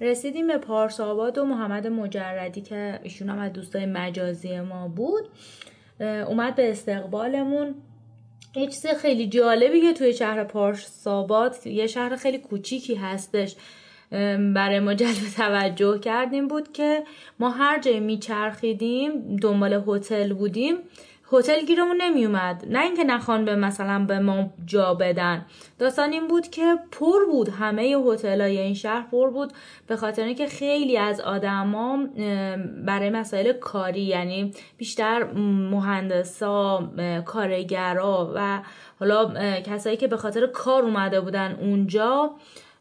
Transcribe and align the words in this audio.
رسیدیم 0.00 0.46
به 0.46 0.58
پارس 0.58 1.00
آباد 1.00 1.38
و 1.38 1.44
محمد 1.44 1.86
مجردی 1.86 2.60
که 2.60 3.00
ایشون 3.02 3.28
هم 3.28 3.38
از 3.38 3.52
دوستای 3.52 3.86
مجازی 3.86 4.60
ما 4.60 4.88
بود 4.88 5.28
اومد 6.00 6.54
به 6.54 6.70
استقبالمون. 6.70 7.74
یه 8.56 8.66
چیز 8.66 8.86
خیلی 8.86 9.28
جالبی 9.28 9.80
که 9.80 9.92
توی 9.92 10.12
شهر 10.12 10.44
پارس 10.44 11.06
آباد 11.06 11.66
یه 11.66 11.86
شهر 11.86 12.16
خیلی 12.16 12.38
کوچیکی 12.38 12.94
هستش 12.94 13.56
برای 14.54 14.80
ما 14.80 14.94
جلب 14.94 15.28
توجه 15.36 15.98
کردیم 15.98 16.48
بود 16.48 16.72
که 16.72 17.04
ما 17.38 17.50
هر 17.50 17.80
جای 17.80 18.00
میچرخیدیم 18.00 19.36
دنبال 19.36 19.84
هتل 19.86 20.32
بودیم. 20.32 20.76
هتل 21.32 21.66
گیرمون 21.66 21.96
نمیومد. 22.02 22.64
نه 22.68 22.82
اینکه 22.82 23.04
نخوان 23.04 23.44
به 23.44 23.56
مثلا 23.56 24.04
به 24.08 24.18
ما 24.18 24.50
جا 24.66 24.94
بدن. 24.94 25.46
داستان 25.78 26.12
این 26.12 26.28
بود 26.28 26.48
که 26.48 26.76
پر 26.92 27.24
بود. 27.30 27.48
همه 27.48 27.96
های 28.24 28.58
این 28.58 28.74
شهر 28.74 29.06
پر 29.10 29.30
بود. 29.30 29.52
به 29.86 29.96
خاطر 29.96 30.24
اینکه 30.24 30.46
خیلی 30.46 30.98
از 30.98 31.20
آدما 31.20 31.98
برای 32.86 33.10
مسائل 33.10 33.52
کاری 33.52 34.00
یعنی 34.00 34.52
بیشتر 34.76 35.24
مهندسا 35.70 36.90
کارگرا 37.24 38.32
و 38.34 38.62
حالا 39.00 39.34
کسایی 39.60 39.96
که 39.96 40.06
به 40.08 40.16
خاطر 40.16 40.46
کار 40.46 40.82
اومده 40.82 41.20
بودن 41.20 41.58
اونجا 41.60 42.30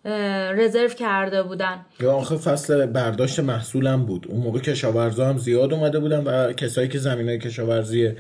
رزرو 0.06 0.88
کرده 0.88 1.44
بودن. 1.44 1.78
یا 2.00 2.14
آخه 2.14 2.38
فصل 2.38 2.86
برداشت 2.86 3.40
محصولم 3.40 4.06
بود. 4.06 4.28
اون 4.30 4.42
موقع 4.42 4.60
کشاورزا 4.60 5.30
هم 5.30 5.38
زیاد 5.38 5.74
اومده 5.74 6.00
بودن 6.00 6.24
و 6.24 6.54
کسایی 6.54 6.88
که 6.88 6.98
زمین 6.98 7.30
های 7.30 7.40
کشاورزی 7.40 8.12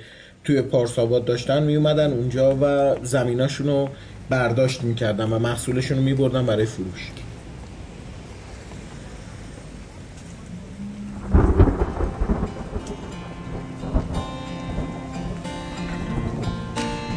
توی 0.43 0.61
پارساباد 0.61 1.25
داشتن 1.25 1.63
می 1.63 1.75
اومدن 1.75 2.11
اونجا 2.11 2.57
و 2.61 2.95
زمیناشون 3.03 3.67
رو 3.67 3.89
برداشت 4.29 4.83
می‌کردن 4.83 5.29
و 5.29 5.39
محصولشون 5.39 5.97
رو 5.97 6.03
میبردن 6.03 6.45
برای 6.45 6.65
فروش. 6.65 7.11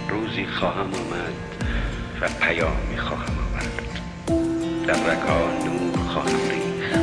روزی 0.08 0.46
خواهم 0.46 0.86
آمد 0.86 1.33
و 2.20 2.28
پیامی 2.40 2.91
در 5.03 5.11
رکا 5.11 5.39
نور 5.64 5.98
خواهم 6.08 6.50
ریخت 6.50 6.98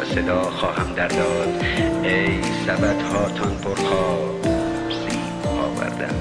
و 0.00 0.04
صدا 0.14 0.42
خواهم 0.42 0.94
در 0.94 1.08
داد 1.08 1.64
ای 2.02 2.42
سبت 2.66 3.02
هاتان 3.02 3.54
پرخواب 3.56 4.42
سیب 4.90 5.46
آوردم 5.46 6.14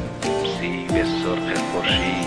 سیب 0.60 1.04
سرخ 1.04 1.60
خورشید. 1.72 2.27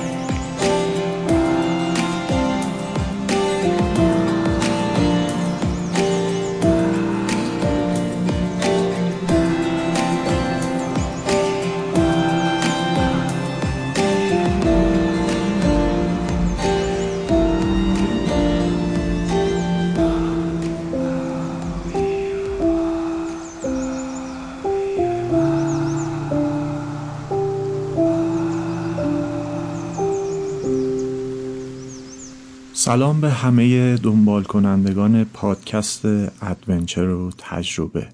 سلام 32.81 33.21
به 33.21 33.31
همه 33.31 33.97
دنبال 33.97 34.43
کنندگان 34.43 35.25
پادکست 35.25 36.07
ادونچر 36.43 37.09
و 37.09 37.31
تجربه. 37.39 38.09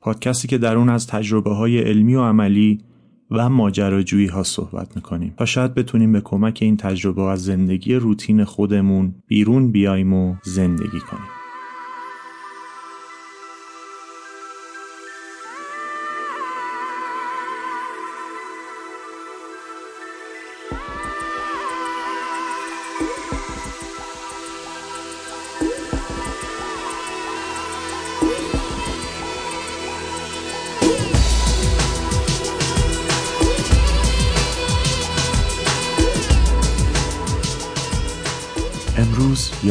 پادکستی 0.00 0.48
که 0.48 0.58
در 0.58 0.76
اون 0.76 0.88
از 0.88 1.06
تجربه 1.06 1.54
های 1.54 1.78
علمی 1.78 2.14
و 2.14 2.22
عملی 2.22 2.80
و 3.30 3.48
ماجراجویی 3.48 4.26
ها 4.26 4.42
صحبت 4.42 4.96
می‌کنیم 4.96 5.34
تا 5.36 5.44
شاید 5.44 5.74
بتونیم 5.74 6.12
به 6.12 6.20
کمک 6.20 6.58
این 6.62 6.76
تجربه 6.76 7.22
از 7.22 7.44
زندگی 7.44 7.94
روتین 7.94 8.44
خودمون 8.44 9.14
بیرون 9.26 9.70
بیایم 9.70 10.12
و 10.12 10.34
زندگی 10.44 11.00
کنیم. 11.00 11.37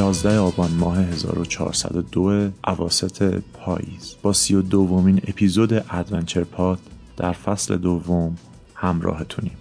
امروز 0.07 0.25
11 0.25 0.40
آبان 0.40 0.72
ماه 0.72 0.97
1402 0.97 2.50
اواسط 2.68 3.44
پاییز. 3.53 4.16
با 4.22 4.34
سی 4.34 4.56
و 4.56 4.62
دومین 4.62 5.22
اپیزود 5.28 5.85
ادونچر 5.90 6.44
پاد 6.44 6.79
در 7.18 7.31
فصل 7.31 7.78
دوم 7.78 8.35
همراهتونیم. 8.75 9.57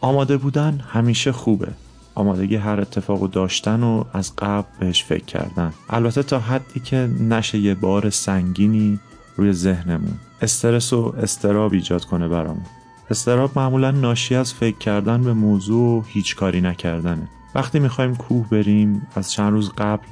آماده 0.00 0.36
بودن 0.36 0.80
همیشه 0.88 1.32
خوبه. 1.32 1.68
آمادگی 2.14 2.56
هر 2.56 2.80
اتفاق 2.80 3.30
داشتن 3.30 3.82
و 3.82 4.04
از 4.12 4.32
قبل 4.38 4.68
بهش 4.80 5.04
فکر 5.04 5.24
کردن. 5.24 5.72
البته 5.90 6.22
تا 6.22 6.38
حدی 6.38 6.80
که 6.80 7.10
نشه 7.20 7.58
یه 7.58 7.74
بار 7.74 8.10
سنگینی 8.10 8.98
روی 9.36 9.52
ذهنمون. 9.52 10.18
استرس 10.42 10.92
و 10.92 11.14
استراب 11.22 11.72
ایجاد 11.72 12.04
کنه 12.04 12.28
برامون. 12.28 12.66
استراب 13.10 13.50
معمولا 13.56 13.90
ناشی 13.90 14.34
از 14.34 14.54
فکر 14.54 14.78
کردن 14.78 15.22
به 15.22 15.32
موضوع 15.32 15.98
و 15.98 16.02
هیچ 16.06 16.36
کاری 16.36 16.60
نکردنه. 16.60 17.28
وقتی 17.58 17.78
می‌خوایم 17.78 18.14
کوه 18.14 18.48
بریم 18.50 19.06
از 19.14 19.32
چند 19.32 19.52
روز 19.52 19.72
قبل 19.78 20.06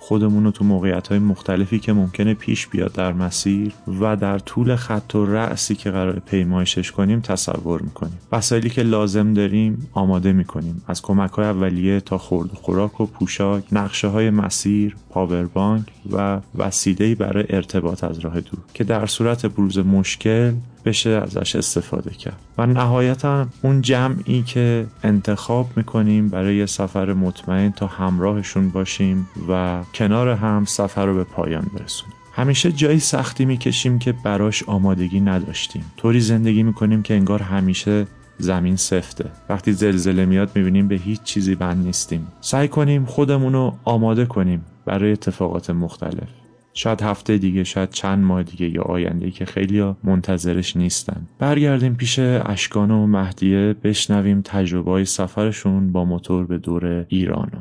خودمون 0.00 0.44
رو 0.44 0.50
تو 0.50 0.64
موقعیت 0.64 1.08
های 1.08 1.18
مختلفی 1.18 1.78
که 1.78 1.92
ممکنه 1.92 2.34
پیش 2.34 2.66
بیاد 2.66 2.92
در 2.92 3.12
مسیر 3.12 3.72
و 4.00 4.16
در 4.16 4.38
طول 4.38 4.76
خط 4.76 5.14
و 5.14 5.26
رأسی 5.26 5.74
که 5.74 5.90
قرار 5.90 6.18
پیمایشش 6.18 6.92
کنیم 6.92 7.20
تصور 7.20 7.82
می‌کنیم. 7.82 8.18
وسایلی 8.32 8.70
که 8.70 8.82
لازم 8.82 9.34
داریم 9.34 9.88
آماده 9.92 10.32
می‌کنیم. 10.32 10.82
از 10.86 11.02
کمک 11.02 11.30
های 11.30 11.46
اولیه 11.46 12.00
تا 12.00 12.18
خورد 12.18 12.50
خوراک 12.52 13.00
و 13.00 13.06
پوشاک 13.06 13.64
نقشه 13.72 14.08
های 14.08 14.30
مسیر 14.30 14.96
پاوربانک 15.10 15.86
و 16.12 16.40
وسیله 16.54 17.14
برای 17.14 17.44
ارتباط 17.50 18.04
از 18.04 18.18
راه 18.18 18.40
دور 18.40 18.60
که 18.74 18.84
در 18.84 19.06
صورت 19.06 19.46
بروز 19.46 19.78
مشکل 19.78 20.52
بشه 20.84 21.10
ازش 21.10 21.56
استفاده 21.56 22.10
کرد. 22.10 22.40
و 22.58 22.66
نهایتا 22.66 23.46
اون 23.62 23.82
جمعی 23.82 24.42
که 24.42 24.86
انتخاب 25.02 25.66
می‌کنیم 25.76 26.28
برای 26.28 26.66
سفر 26.66 27.12
مطمئن 27.12 27.70
تا 27.70 27.86
همراهشون 27.86 28.68
باشیم 28.68 29.28
و 29.48 29.80
کنار 29.94 30.28
هم 30.28 30.64
سفر 30.64 31.06
رو 31.06 31.14
به 31.14 31.24
پایان 31.24 31.70
برسونیم. 31.78 32.14
همیشه 32.32 32.72
جایی 32.72 33.00
سختی 33.00 33.44
می‌کشیم 33.44 33.98
که 33.98 34.12
براش 34.12 34.62
آمادگی 34.62 35.20
نداشتیم. 35.20 35.84
طوری 35.96 36.20
زندگی 36.20 36.62
می‌کنیم 36.62 37.02
که 37.02 37.14
انگار 37.14 37.42
همیشه 37.42 38.06
زمین 38.38 38.76
سفته. 38.76 39.24
وقتی 39.48 39.72
زلزله 39.72 40.26
میاد 40.26 40.50
می‌بینیم 40.54 40.88
به 40.88 40.94
هیچ 40.94 41.22
چیزی 41.22 41.54
بند 41.54 41.86
نیستیم. 41.86 42.26
سعی 42.40 42.68
کنیم 42.68 43.04
خودمون 43.04 43.52
رو 43.52 43.74
آماده 43.84 44.26
کنیم 44.26 44.64
برای 44.86 45.12
اتفاقات 45.12 45.70
مختلف. 45.70 46.28
شاید 46.74 47.02
هفته 47.02 47.38
دیگه 47.38 47.64
شاید 47.64 47.90
چند 47.90 48.24
ماه 48.24 48.42
دیگه 48.42 48.68
یا 48.68 48.82
آینده 48.82 49.30
که 49.30 49.44
خیلی 49.44 49.94
منتظرش 50.04 50.76
نیستن. 50.76 51.28
برگردیم 51.38 51.96
پیش 51.96 52.18
اشکان 52.18 52.90
و 52.90 53.06
مهدیه 53.06 53.72
بشنویم 53.82 54.42
تجربه 54.42 54.90
های 54.90 55.04
سفرشون 55.04 55.92
با 55.92 56.04
موتور 56.04 56.46
به 56.46 56.58
دور 56.58 57.06
ایرانو 57.08 57.60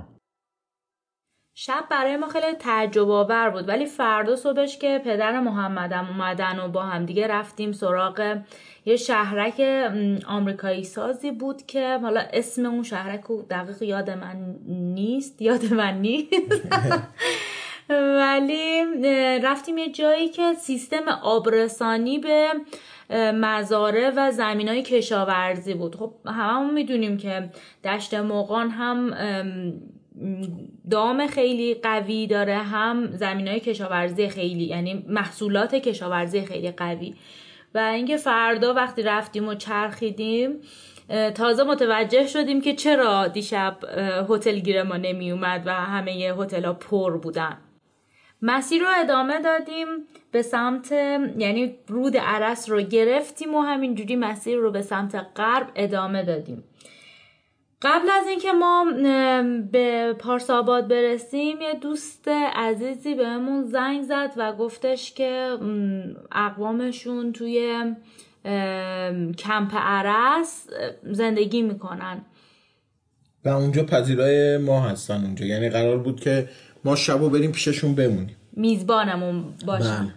شب 1.62 1.84
برای 1.90 2.18
ما 2.18 2.28
خیلی 2.28 2.46
تجربه 2.60 3.14
آور 3.14 3.50
بود 3.50 3.68
ولی 3.68 3.86
فردا 3.86 4.36
صبحش 4.36 4.78
که 4.78 5.02
پدر 5.06 5.40
محمدم 5.40 6.08
اومدن 6.08 6.60
و 6.60 6.68
با 6.68 6.84
هم 6.84 7.06
دیگه 7.06 7.28
رفتیم 7.28 7.72
سراغ 7.72 8.42
یه 8.86 8.96
شهرک 8.96 9.62
آمریکایی 10.28 10.84
سازی 10.84 11.32
بود 11.32 11.66
که 11.66 11.98
حالا 12.02 12.22
اسم 12.34 12.66
اون 12.66 12.84
شهرک 12.84 13.22
دقیق 13.50 13.82
یاد 13.82 14.10
من 14.10 14.56
نیست 14.68 15.42
یاد 15.42 15.74
من 15.74 16.02
نیست. 16.02 16.68
ولی 17.90 18.84
رفتیم 19.44 19.78
یه 19.78 19.90
جایی 19.90 20.30
که 20.30 20.54
سیستم 20.54 21.08
آبرسانی 21.24 22.20
به 22.20 22.48
مزاره 23.32 24.12
و 24.16 24.32
زمین 24.32 24.68
های 24.68 24.84
کشاورزی 24.84 25.74
بود. 25.74 25.96
خب 25.96 26.14
هممون 26.26 26.74
می‌دونیم 26.74 27.18
که 27.18 27.50
دشت 27.84 28.14
موقان 28.14 28.70
هم 28.70 29.14
دام 30.92 31.28
خیلی 31.28 31.74
قوی 31.74 32.28
داره 32.28 32.58
هم 32.58 33.12
زمین 33.12 33.48
های 33.48 33.60
کشاورزی 33.60 34.30
خیلی 34.30 34.64
یعنی 34.64 35.06
محصولات 35.08 35.76
کشاورزی 35.76 36.42
خیلی 36.42 36.72
قوی. 36.72 37.16
و 37.76 37.78
اینکه 37.78 38.18
فردا 38.18 38.74
وقتی 38.74 39.04
رفتیم 39.04 39.48
و 39.48 39.54
چرخیدیم 39.54 40.62
تازه 41.36 41.64
متوجه 41.64 42.28
شدیم 42.28 42.62
که 42.62 42.74
چرا 42.76 43.28
دیشب 43.28 43.78
هتل 44.30 44.60
گیر 44.60 44.84
ما 44.84 44.98
نمی 44.98 45.32
اومد 45.32 45.64
و 45.66 45.74
همه 45.74 46.12
هتل 46.12 46.66
ها 46.66 46.74
پر 46.74 47.18
بودن. 47.18 47.58
مسیر 48.42 48.82
رو 48.82 48.88
ادامه 49.04 49.42
دادیم 49.42 49.88
به 50.32 50.42
سمت 50.42 50.92
یعنی 51.38 51.76
رود 51.88 52.18
عرس 52.18 52.70
رو 52.70 52.82
گرفتیم 52.82 53.56
و 53.56 53.62
همینجوری 53.62 54.16
مسیر 54.16 54.58
رو 54.58 54.72
به 54.72 54.82
سمت 54.82 55.16
غرب 55.36 55.68
ادامه 55.76 56.24
دادیم. 56.24 56.64
قبل 57.82 58.10
از 58.22 58.28
اینکه 58.28 58.52
ما 58.52 58.86
به 59.72 60.14
پارس 60.20 60.50
آباد 60.50 60.88
برسیم 60.88 61.62
یه 61.62 61.74
دوست 61.74 62.28
عزیزی 62.56 63.16
بهمون 63.16 63.64
زنگ 63.64 64.04
زد 64.04 64.34
و 64.38 64.54
گفتش 64.54 65.14
که 65.14 65.58
اقوامشون 66.32 67.32
توی 67.32 67.84
کمپ 69.38 69.76
عرس 69.76 70.68
زندگی 71.04 71.62
می‌کنن. 71.62 72.26
و 73.46 73.50
اونجا 73.50 73.84
پذیرای 73.84 74.58
ما 74.58 74.82
هستن 74.82 75.26
اونجا. 75.26 75.46
یعنی 75.46 75.70
قرار 75.70 75.98
بود 75.98 76.20
که 76.20 76.50
ما 76.86 76.96
شبو 76.96 77.30
بریم 77.30 77.52
پیششون 77.52 77.96
بمونیم. 77.96 78.36
میزبانمون 78.54 79.44
باشن 79.66 80.14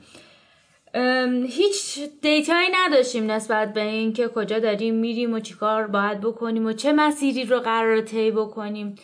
بله. 0.95 1.47
هیچ 1.47 1.99
دیتایی 2.23 2.69
نداشتیم 2.73 3.31
نسبت 3.31 3.73
به 3.73 3.81
این 3.81 4.13
که 4.13 4.29
کجا 4.29 4.59
داریم 4.59 4.95
میریم 4.95 5.35
و 5.35 5.41
چیکار 5.41 5.87
باید 5.87 6.21
بکنیم 6.21 6.67
و 6.67 6.73
چه 6.73 6.93
مسیری 6.93 7.45
رو 7.45 7.61
قرار 7.61 8.01
طی 8.01 8.31
بکنیم. 8.31 8.95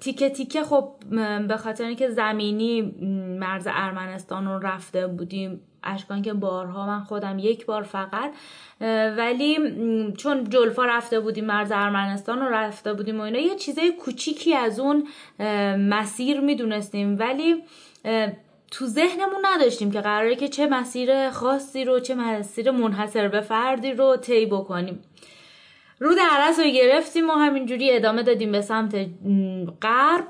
تیکه 0.00 0.30
تیکه 0.30 0.64
خب 0.64 0.92
به 1.48 1.56
خاطر 1.56 1.84
اینکه 1.84 2.10
زمینی 2.10 2.82
مرز 3.40 3.66
ارمنستان 3.70 4.46
رو 4.46 4.58
رفته 4.58 5.06
بودیم. 5.06 5.60
اشکان 5.84 6.22
که 6.22 6.32
بارها 6.32 6.86
من 6.86 7.00
خودم 7.00 7.38
یک 7.38 7.66
بار 7.66 7.82
فقط 7.82 8.32
ولی 9.16 9.58
چون 10.16 10.50
جلفا 10.50 10.84
رفته 10.84 11.20
بودیم 11.20 11.44
مرز 11.44 11.72
ارمنستان 11.72 12.40
رو 12.40 12.48
رفته 12.48 12.92
بودیم 12.92 13.20
و 13.20 13.22
اینا 13.22 13.38
یه 13.38 13.54
چیزای 13.56 13.92
کوچیکی 13.92 14.54
از 14.54 14.80
اون 14.80 15.08
مسیر 15.78 16.40
می‌دونستیم. 16.40 17.18
ولی 17.18 17.62
تو 18.70 18.86
ذهنمون 18.86 19.40
نداشتیم 19.44 19.90
که 19.90 20.00
قراره 20.00 20.36
که 20.36 20.48
چه 20.48 20.66
مسیر 20.66 21.30
خاصی 21.30 21.84
رو 21.84 22.00
چه 22.00 22.14
مسیر 22.14 22.70
منحصر 22.70 23.28
به 23.28 23.40
فردی 23.40 23.92
رو 23.92 24.16
طی 24.16 24.46
بکنیم. 24.46 25.02
رود 26.00 26.18
عرس 26.30 26.58
رو 26.58 26.70
گرفتیم 26.70 27.30
و 27.30 27.32
همینجوری 27.32 27.96
ادامه 27.96 28.22
دادیم 28.22 28.52
به 28.52 28.60
سمت 28.60 29.06
غرب. 29.82 30.24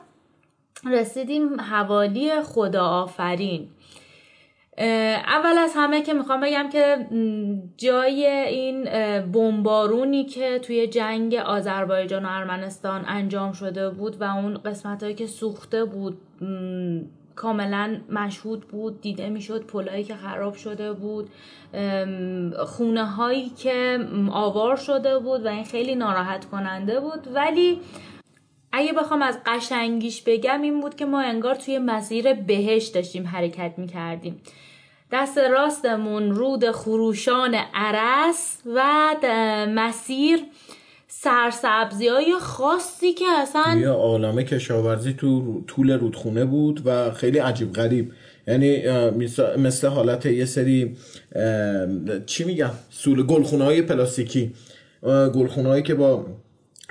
رسیدیم 0.84 1.60
حوالی 1.60 2.42
خدا 2.42 2.84
آفرین 2.84 3.68
اول 4.78 5.58
از 5.58 5.72
همه 5.76 6.02
که 6.02 6.14
می‌خوام 6.14 6.40
بگم 6.40 6.68
که 6.72 7.06
جای 7.76 8.26
این 8.26 8.84
بمبارونی 9.32 10.24
که 10.24 10.58
توی 10.58 10.86
جنگ 10.86 11.34
آذربایجان 11.34 12.24
و 12.24 12.28
ارمنستان 12.30 13.04
انجام 13.08 13.52
شده 13.52 13.90
بود 13.90 14.20
و 14.20 14.24
اون 14.24 14.58
قسمت 14.58 15.02
هایی 15.02 15.14
که 15.14 15.26
سوخته 15.26 15.84
بود 15.84 16.18
کاملا 17.36 18.00
مشهود 18.10 18.60
بود 18.60 19.00
دیده 19.00 19.28
می‌شد 19.28 19.66
پلایی 19.66 20.04
که 20.04 20.14
خراب 20.14 20.54
شده 20.54 20.92
بود 20.92 21.30
خونه 22.66 23.04
هایی 23.04 23.48
که 23.48 23.98
آوار 24.30 24.76
شده 24.76 25.18
بود 25.18 25.46
و 25.46 25.48
این 25.48 25.64
خیلی 25.64 25.94
ناراحت 25.94 26.44
کننده 26.44 27.00
بود. 27.00 27.28
ولی 27.34 27.80
اگه 28.72 28.92
بخوام 28.92 29.22
از 29.22 29.38
قشنگیش 29.46 30.22
بگم 30.22 30.62
این 30.62 30.80
بود 30.80 30.94
که 30.94 31.06
ما 31.06 31.20
انگار 31.20 31.54
توی 31.54 31.78
مسیر 31.78 32.34
بهش 32.34 32.86
داشتیم 32.86 33.26
حرکت 33.26 33.72
می‌کردیم. 33.76 34.40
دست 35.12 35.38
راستمون 35.38 36.30
رود 36.30 36.70
خروشان 36.70 37.54
عرس 37.74 38.58
و 38.74 39.14
مسیر 39.68 40.38
سرسبزی 41.08 42.08
های 42.08 42.34
خاصی 42.40 43.12
که 43.12 43.24
اصلا 43.38 43.78
یه 43.80 43.88
عالمه 43.88 44.44
کشاورزی 44.44 45.12
تو 45.12 45.60
طول 45.66 45.90
رودخونه 45.90 46.44
بود 46.44 46.82
و 46.84 47.10
خیلی 47.10 47.38
عجیب 47.38 47.72
غریب. 47.72 48.12
یعنی 48.46 48.82
مثل 49.58 49.88
حالت 49.88 50.26
یه 50.26 50.44
سری 50.44 50.96
چی 52.26 52.44
میگم؟ 52.44 52.70
سول 52.90 53.26
گلخونه 53.26 53.64
های 53.64 53.82
پلاستیکی. 53.82 54.52
گلخونه 55.34 55.68
هایی 55.68 55.82
که 55.82 55.94
با 55.94 56.26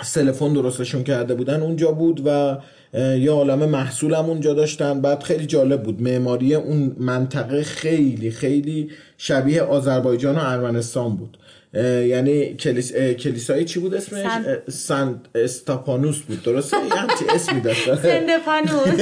سلفون 0.01 0.53
درستشون 0.53 1.03
کرده 1.03 1.35
بودن 1.35 1.61
اونجا 1.61 1.91
بود 1.91 2.21
و 2.25 2.57
یه 2.93 3.31
عالم 3.31 3.69
محصول 3.69 4.13
هم 4.13 4.25
اونجا 4.25 4.53
داشتن 4.53 5.01
بعد 5.01 5.23
خیلی 5.23 5.45
جالب 5.45 5.83
بود. 5.83 6.01
معماری 6.01 6.55
اون 6.55 6.95
منطقه 6.99 7.63
خیلی 7.63 8.31
خیلی 8.31 8.91
شبیه 9.17 9.61
آذربایجان 9.61 10.35
و 10.35 10.39
ارمنستان 10.41 11.15
بود. 11.15 11.37
یعنی 11.73 12.53
کلیس... 12.53 12.93
کلیسایی 12.95 13.65
چی 13.65 13.79
بود 13.79 13.93
اسمش؟ 13.93 14.25
سنت 14.69 15.15
استاپانوس 15.35 16.19
بود. 16.19 16.43
درسته؟ 16.43 16.77
یه 16.77 16.95
همچی 16.95 17.25
اسمی 17.35 17.61
داشت. 17.61 17.95
سندپانوس 17.95 19.01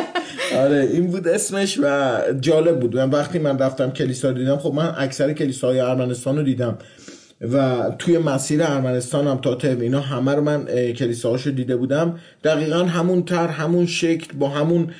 آره 0.62 0.88
این 0.92 1.06
بود 1.06 1.28
اسمش 1.28 1.78
و 1.82 2.18
جالب 2.40 2.80
بود. 2.80 2.96
من 2.96 3.10
وقتی 3.10 3.38
من 3.38 3.58
رفتم 3.58 3.90
کلیسا 3.90 4.32
دیدم 4.32 4.56
خب 4.56 4.72
من 4.74 4.94
اکثر 4.98 5.32
کلیساهای 5.32 5.80
ارمنستان 5.80 6.36
رو 6.36 6.42
دیدم. 6.42 6.78
و 7.40 7.90
توی 7.98 8.18
مسیر 8.18 8.62
ارمنستان 8.62 9.26
هم 9.26 9.38
تا 9.38 9.58
اینا 9.62 10.00
همه 10.00 10.34
رو 10.34 10.42
من 10.42 10.64
کلیساهاشو 10.92 11.50
دیده 11.50 11.76
بودم. 11.76 12.18
دقیقا 12.44 12.78
همون 12.78 13.22
تر 13.22 13.46
همون 13.48 13.86
شکل 13.86 14.38
با 14.38 14.48
همون 14.48 14.90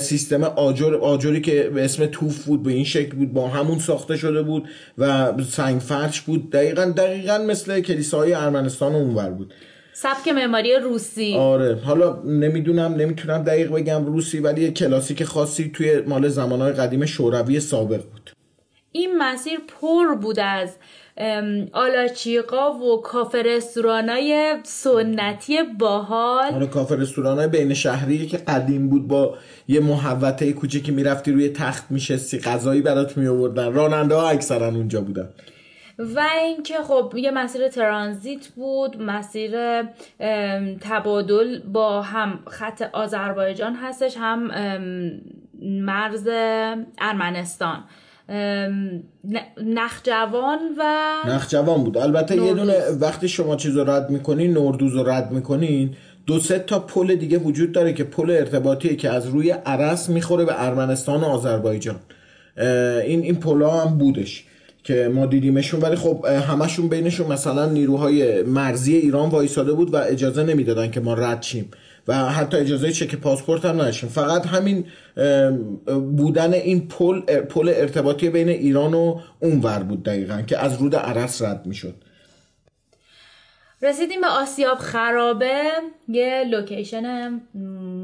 سیستم 0.00 0.44
آجر 0.44 0.94
آجری 0.94 1.40
که 1.40 1.70
به 1.74 1.84
اسم 1.84 2.06
توف 2.06 2.44
بود 2.44 2.62
به 2.62 2.72
این 2.72 2.84
شکل 2.84 3.16
بود 3.16 3.32
با 3.32 3.48
همون 3.48 3.78
ساخته 3.78 4.16
شده 4.16 4.42
بود 4.42 4.68
و 4.98 5.32
سنگ 5.48 5.80
فرش 5.80 6.20
بود. 6.20 6.50
دقیقا 6.50 6.84
دقیقا 6.96 7.38
مثل 7.38 7.80
کلیساهای 7.80 8.32
ارمنستان 8.34 8.94
اونور 8.94 9.30
بود. 9.30 9.54
سبک 9.92 10.28
معماری 10.28 10.76
روسی. 10.76 11.34
آره. 11.34 11.74
حالا 11.74 12.22
نمی‌دونم 12.24 12.94
نمی‌تونم 12.94 13.42
دقیق 13.42 13.72
بگم 13.72 14.06
روسی 14.06 14.38
ولی 14.38 14.62
یه 14.62 14.70
کلاسیک 14.70 15.24
خاصی 15.24 15.70
توی 15.74 16.00
مال 16.00 16.28
زمانهای 16.28 16.72
قدیم 16.72 17.06
شوروی 17.06 17.60
سابق 17.60 18.02
بود. 18.02 18.30
این 18.92 19.18
مسیر 19.18 19.58
پر 19.80 20.14
بود 20.14 20.40
از 20.40 20.76
آلاچیقا 21.72 22.72
و 22.72 23.02
کافه 23.02 23.42
رستورانای 23.42 24.56
سنتی 24.62 25.58
باحال. 25.78 26.54
آره 26.54 26.66
کافه 26.66 26.96
رستورانای 26.96 27.48
بین 27.48 27.74
شهری 27.74 28.26
که 28.26 28.36
قدیم 28.36 28.88
بود 28.88 29.08
با 29.08 29.34
یه 29.68 29.80
محوطه 29.80 30.52
کوچیکی 30.52 30.92
می‌رفتی 30.92 31.32
روی 31.32 31.48
تخت 31.48 31.90
میشستی 31.90 32.38
غذایی 32.38 32.82
برات 32.82 33.16
میآوردن. 33.16 33.72
راننده 33.72 34.14
ها 34.14 34.28
اکثرا 34.28 34.66
اونجا 34.66 35.00
بودن. 35.00 35.28
و 35.98 36.20
اینکه 36.42 36.74
خب 36.74 37.12
یه 37.16 37.30
مسیر 37.30 37.68
ترانزیت 37.68 38.48
بود 38.48 39.02
مسیر 39.02 39.82
تبادل 40.80 41.58
با 41.58 42.02
هم 42.02 42.38
خط 42.46 42.82
آذربایجان 42.92 43.74
هستش 43.74 44.16
هم 44.18 44.50
مرز 45.62 46.28
ارمنستان. 46.98 47.84
نخجوان 49.64 50.58
و 50.78 51.12
نخجوان 51.28 51.84
بود. 51.84 51.98
البته 51.98 52.36
یه 52.36 52.54
دونه 52.54 52.74
وقتی 53.00 53.28
شما 53.28 53.56
چیز 53.56 53.76
رو 53.76 53.90
رد 53.90 54.10
می‌کنین 54.10 54.52
نوردوز 54.52 54.94
رو 54.94 55.08
رد 55.08 55.32
می‌کنین 55.32 55.94
دو 56.26 56.38
سه 56.38 56.58
تا 56.58 56.78
پل 56.78 57.14
دیگه 57.14 57.38
وجود 57.38 57.72
داره 57.72 57.92
که 57.92 58.04
پل 58.04 58.30
ارتباطیه 58.30 58.96
که 58.96 59.10
از 59.10 59.26
روی 59.26 59.50
عرس 59.50 60.08
می‌خوره 60.08 60.44
به 60.44 60.64
ارمنستان 60.66 61.20
و 61.20 61.24
آذربایجان. 61.24 61.96
این 63.06 63.22
این 63.22 63.34
پلا 63.34 63.70
هم 63.70 63.98
بودش 63.98 64.44
که 64.84 65.10
ما 65.14 65.26
دیدیمشون. 65.26 65.80
ولی 65.80 65.96
خب 65.96 66.26
همشون 66.26 66.88
بینشون 66.88 67.32
مثلا 67.32 67.66
نیروهای 67.66 68.42
مرزی 68.42 68.96
ایران 68.96 69.28
وایساده 69.28 69.72
بود 69.72 69.94
و 69.94 69.96
اجازه 69.96 70.44
نمی‌دادن 70.44 70.90
که 70.90 71.00
ما 71.00 71.14
رد 71.14 71.42
شیم. 71.42 71.70
و 72.08 72.14
حتی 72.14 72.56
اجازه 72.56 72.92
چک 72.92 73.14
پاسپورت 73.14 73.64
هم 73.64 73.74
نداشتیم. 73.74 74.08
فقط 74.08 74.46
همین 74.46 74.84
بودن 76.16 76.52
این 76.52 76.88
پل 76.88 77.20
پل 77.40 77.72
ارتباطی 77.76 78.30
بین 78.30 78.48
ایران 78.48 78.94
و 78.94 79.20
اونور 79.40 79.78
بود 79.82 80.02
دقیقا 80.02 80.42
که 80.42 80.58
از 80.58 80.80
رود 80.80 80.96
ارس 80.96 81.42
رد 81.42 81.66
می‌شد. 81.66 81.94
رسیدیم 83.82 84.20
به 84.20 84.26
آسیاب 84.26 84.78
خرابه. 84.78 85.62
یه 86.08 86.44
location 86.50 87.40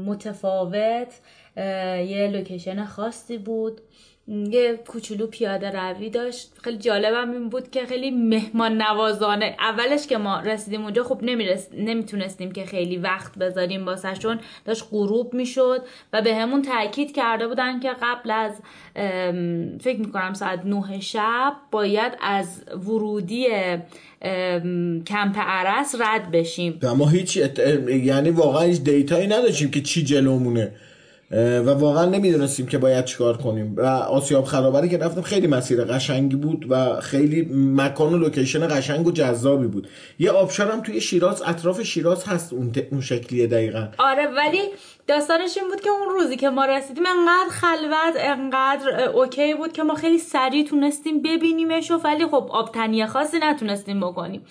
متفاوت 0.05 1.13
یه 1.57 2.29
location 2.33 2.85
خاصی 2.85 3.37
بود. 3.37 3.81
یه 4.29 4.79
کوچولو 4.87 5.27
پیاده 5.27 5.71
روی 5.71 6.09
داشت. 6.09 6.51
خیلی 6.63 6.77
جالبم 6.77 7.31
این 7.31 7.49
بود 7.49 7.71
که 7.71 7.85
خیلی 7.85 8.11
مهمان 8.11 8.81
نوازانه. 8.81 9.55
اولش 9.59 10.07
که 10.07 10.17
ما 10.17 10.39
رسیدیم 10.39 10.83
اونجا 10.83 11.03
خب 11.03 11.19
نمیرس... 11.21 11.67
نمی‌تونستیم 11.73 12.51
که 12.51 12.65
خیلی 12.65 12.97
وقت 12.97 13.37
بذاریم 13.37 13.85
واسه 13.85 14.13
چون 14.13 14.39
داشت 14.65 14.85
غروب 14.91 15.33
می‌شد 15.33 15.81
و 16.13 16.21
بهمون 16.21 16.61
تاکید 16.61 17.15
کرده 17.15 17.47
بودن 17.47 17.79
که 17.79 17.89
قبل 18.01 18.31
از 18.31 18.53
فکر 19.81 19.99
می‌کنم 19.99 20.33
ساعت 20.33 20.65
نه 20.65 20.99
شب 20.99 21.53
باید 21.71 22.13
از 22.21 22.63
ورودی 22.87 23.47
کمپ 25.07 25.37
ارس 25.37 25.95
رد 25.99 26.31
بشیم. 26.31 26.79
ما 26.97 27.09
هیچ 27.09 27.37
یعنی 27.87 28.29
واقعا 28.29 28.61
هیچ 28.61 28.81
data 28.81 29.12
یی 29.12 29.27
نداشتیم 29.27 29.71
که 29.71 29.81
چی 29.81 30.03
جلومونه. 30.03 30.71
و 31.31 31.69
واقعا 31.69 32.05
نمی‌دونستیم 32.05 32.65
که 32.65 32.77
باید 32.77 33.05
چیکار 33.05 33.37
کنیم. 33.37 33.73
و 33.77 33.85
آسیاب 33.85 34.45
خرابه‌ای 34.45 34.89
که 34.89 34.97
رفتم 34.97 35.21
خیلی 35.21 35.47
مسیر 35.47 35.83
قشنگی 35.83 36.35
بود 36.35 36.65
و 36.69 37.01
خیلی 37.01 37.49
مکان 37.53 38.13
و 38.13 38.17
location 38.17 38.67
قشنگ 38.77 39.07
و 39.07 39.11
جذابی 39.11 39.67
بود. 39.67 39.87
یه 40.19 40.31
آبشار 40.31 40.71
هم 40.71 40.81
توی 40.81 41.01
شیراز 41.01 41.41
اطراف 41.41 41.81
شیراز 41.81 42.25
هست 42.25 42.53
اون, 42.53 42.71
اون 42.91 43.01
شکلیه 43.01 43.47
دقیقا. 43.47 43.87
آره 43.97 44.27
ولی 44.27 44.61
داستانش 45.07 45.57
این 45.57 45.67
بود 45.67 45.81
که 45.81 45.89
اون 45.89 46.09
روزی 46.09 46.35
که 46.35 46.49
ما 46.49 46.65
رسیدیم 46.65 47.03
انقدر 47.05 47.49
خلوت 47.49 48.15
انقدر 48.17 49.09
اوکی 49.09 49.53
بود 49.53 49.73
که 49.73 49.83
ما 49.83 49.95
خیلی 49.95 50.17
سریع 50.17 50.65
تونستیم 50.65 51.21
ببینیمش 51.21 51.91
ولی 52.03 52.25
خب 52.25 52.47
آبتنی 52.49 53.05
خاصی 53.05 53.37
نتونستیم 53.39 53.99
بکنیم. 53.99 54.41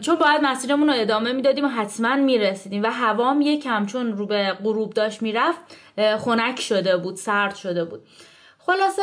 چون 0.00 0.14
باید 0.14 0.40
مسیرمون 0.42 0.88
رو 0.88 0.94
ادامه 0.96 1.32
می‌دادیم 1.32 1.64
و 1.64 1.68
حتما 1.68 2.16
می‌رسیدیم 2.16 2.82
و 2.82 2.86
هوام 2.86 3.40
یکم 3.40 3.86
چون 3.86 4.16
رو 4.16 4.26
به 4.26 4.52
غروب 4.64 4.92
داشت 4.92 5.22
می‌رفت 5.22 5.58
خنک 6.18 6.60
شده 6.60 6.96
بود 6.96 7.16
سرد 7.16 7.54
شده 7.54 7.84
بود. 7.84 8.00
خلاصه 8.58 9.02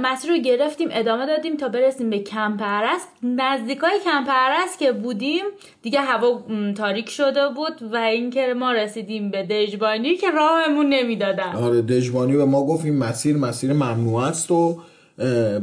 مسیر 0.00 0.30
رو 0.30 0.36
گرفتیم 0.36 0.88
ادامه 0.92 1.26
دادیم 1.26 1.56
تا 1.56 1.68
برسیم 1.68 2.10
به 2.10 2.18
کمپ 2.18 2.60
ارست 2.64 3.08
نزدیکای 3.22 4.00
کمپ 4.04 4.28
ارست 4.30 4.78
که 4.78 4.92
بودیم 4.92 5.44
دیگه 5.82 6.00
هوا 6.00 6.42
تاریک 6.76 7.10
شده 7.10 7.48
بود 7.48 7.92
و 7.92 7.96
اینکه 7.96 8.54
ما 8.54 8.72
رسیدیم 8.72 9.30
به 9.30 9.42
دژبانی 9.42 10.16
که 10.16 10.30
راهمون 10.30 10.88
نمی‌دادن. 10.88 11.52
آره 11.54 11.82
دژبانی 11.82 12.36
و 12.36 12.46
ما 12.46 12.66
گفتیم 12.66 12.98
مسیر 12.98 13.36
مسیر 13.36 13.72
ممنوع 13.72 14.22
است 14.22 14.50
و 14.50 14.78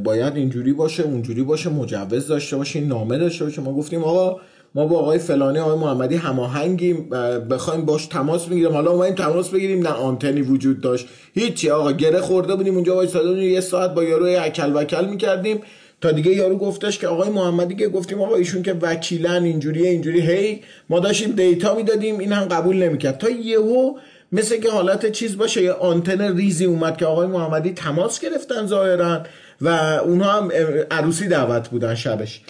باید 0.04 0.36
اینجوری 0.36 0.74
باشه 0.74 1.04
اونجوری 1.04 1.44
باشه 1.44 1.70
مجوز 1.70 2.28
داشته 2.28 2.58
باشه 2.58 2.82
نامه 2.82 3.18
داشته 3.18 3.46
باشه. 3.46 3.62
ما 3.62 3.74
گفتیم 3.74 4.04
آقا 4.04 4.42
ما 4.76 4.86
با 4.86 5.00
آقای 5.00 5.20
فلانی 5.20 5.60
آقای 5.60 5.78
محمدی 5.78 6.16
هماهنگیم 6.16 7.10
بخوایم 7.50 7.86
باش 7.86 8.06
تماس 8.06 8.46
بگیریم. 8.46 8.72
حالا 8.72 8.92
اومدیم 8.92 9.16
تماس 9.16 9.50
بگیریم 9.50 9.88
نه 9.88 9.90
آنتنی 9.90 10.42
وجود 10.42 10.82
داشت. 10.82 11.08
هیچی 11.34 11.70
آقا 11.70 11.92
گره 11.92 12.20
خورده 12.20 12.56
بودیم 12.56 12.76
اونجا 12.76 12.96
وایساده 12.96 13.44
یه 13.44 13.62
ساعت 13.62 13.94
با 13.94 14.04
یارو 14.04 14.26
اکل 14.26 14.72
وکل 14.76 15.06
می‌کردیم. 15.06 15.60
تا 16.02 16.12
دیگه 16.12 16.32
یارو 16.32 16.58
گفتش 16.58 17.00
که 17.00 17.08
آقای 17.08 17.30
محمدی 17.30 17.76
که 17.76 17.88
گفتیم 17.88 18.22
آقا 18.22 18.36
ایشون 18.36 18.64
که 18.64 18.74
وکیلن 18.82 19.44
اینجوری 19.44 19.88
اینجوری. 19.88 20.22
هی 20.22 20.62
ما 20.90 21.00
داشتیم 21.00 21.32
دیتا 21.32 21.76
می‌دادیم 21.76 22.20
این 22.20 22.32
هم 22.32 22.46
قبول 22.46 22.76
نمی‌کرد. 22.76 23.18
تا 23.18 23.30
یهو 23.30 23.94
مثل 24.32 24.62
که 24.62 24.72
حالت 24.72 25.12
چیز 25.12 25.38
باشه 25.38 25.62
یه 25.62 25.72
آنتن 25.72 26.38
ریزی 26.38 26.66
اومد 26.66 26.98
که 26.98 27.06
آقای 27.06 27.28
محمدی 27.28 27.74
تماس 27.74 28.20
گرفتن 28.20 28.66
ظاهرا 28.66 29.24
و 29.62 29.68
اونها 30.06 30.32
هم 30.32 30.52
عروسی 30.92 31.28
دعوت 31.28 31.70
بودن 31.70 31.96
شبش. 31.96 32.42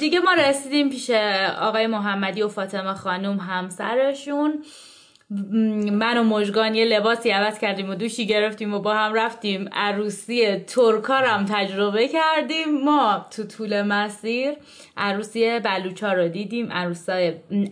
دیگه 0.00 0.20
ما 0.20 0.34
رسیدیم 0.34 0.90
پیش 0.90 1.10
آقای 1.60 1.86
محمدی 1.86 2.42
و 2.42 2.48
فاطمه 2.48 2.94
خانوم 2.94 3.36
همسرشون. 3.36 4.64
من 5.92 6.18
و 6.18 6.24
مژگان 6.24 6.74
یه 6.74 6.84
لباسی 6.84 7.30
عوض 7.30 7.58
کردیم 7.58 7.90
و 7.90 7.94
دوشی 7.94 8.26
گرفتیم 8.26 8.74
و 8.74 8.78
با 8.78 8.94
هم 8.94 9.14
رفتیم. 9.14 9.68
عروسی 9.72 10.56
ترکا 10.56 11.14
هم 11.14 11.46
تجربه 11.48 12.08
کردیم. 12.08 12.84
ما 12.84 13.26
تو 13.30 13.42
طول 13.44 13.82
مسیر 13.82 14.52
عروسی 14.96 15.60
بلوچا 15.60 16.12
رو 16.12 16.28
دیدیم 16.28 16.72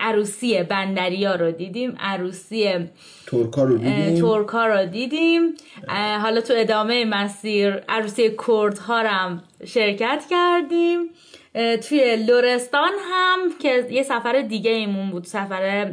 عروسی 0.00 0.62
بندریا 0.62 1.34
رو 1.34 1.50
دیدیم 1.50 1.96
عروسی 2.00 2.88
ترکا 3.34 3.64
رو 3.64 3.78
دیدیم. 3.78 4.20
ترکا 4.20 4.66
رو 4.66 4.86
دیدیم. 4.86 5.54
حالا 6.22 6.40
تو 6.40 6.54
ادامه 6.56 7.04
مسیر 7.04 7.74
عروسی 7.88 8.36
کردها 8.46 8.98
هم 8.98 9.42
شرکت 9.64 10.24
کردیم. 10.30 11.10
توی 11.88 12.16
لورستان 12.16 12.92
هم 13.10 13.38
که 13.58 13.86
یه 13.90 14.02
سفر 14.02 14.42
دیگه 14.42 14.70
ایمون 14.70 15.10
بود. 15.10 15.24
سفر 15.24 15.92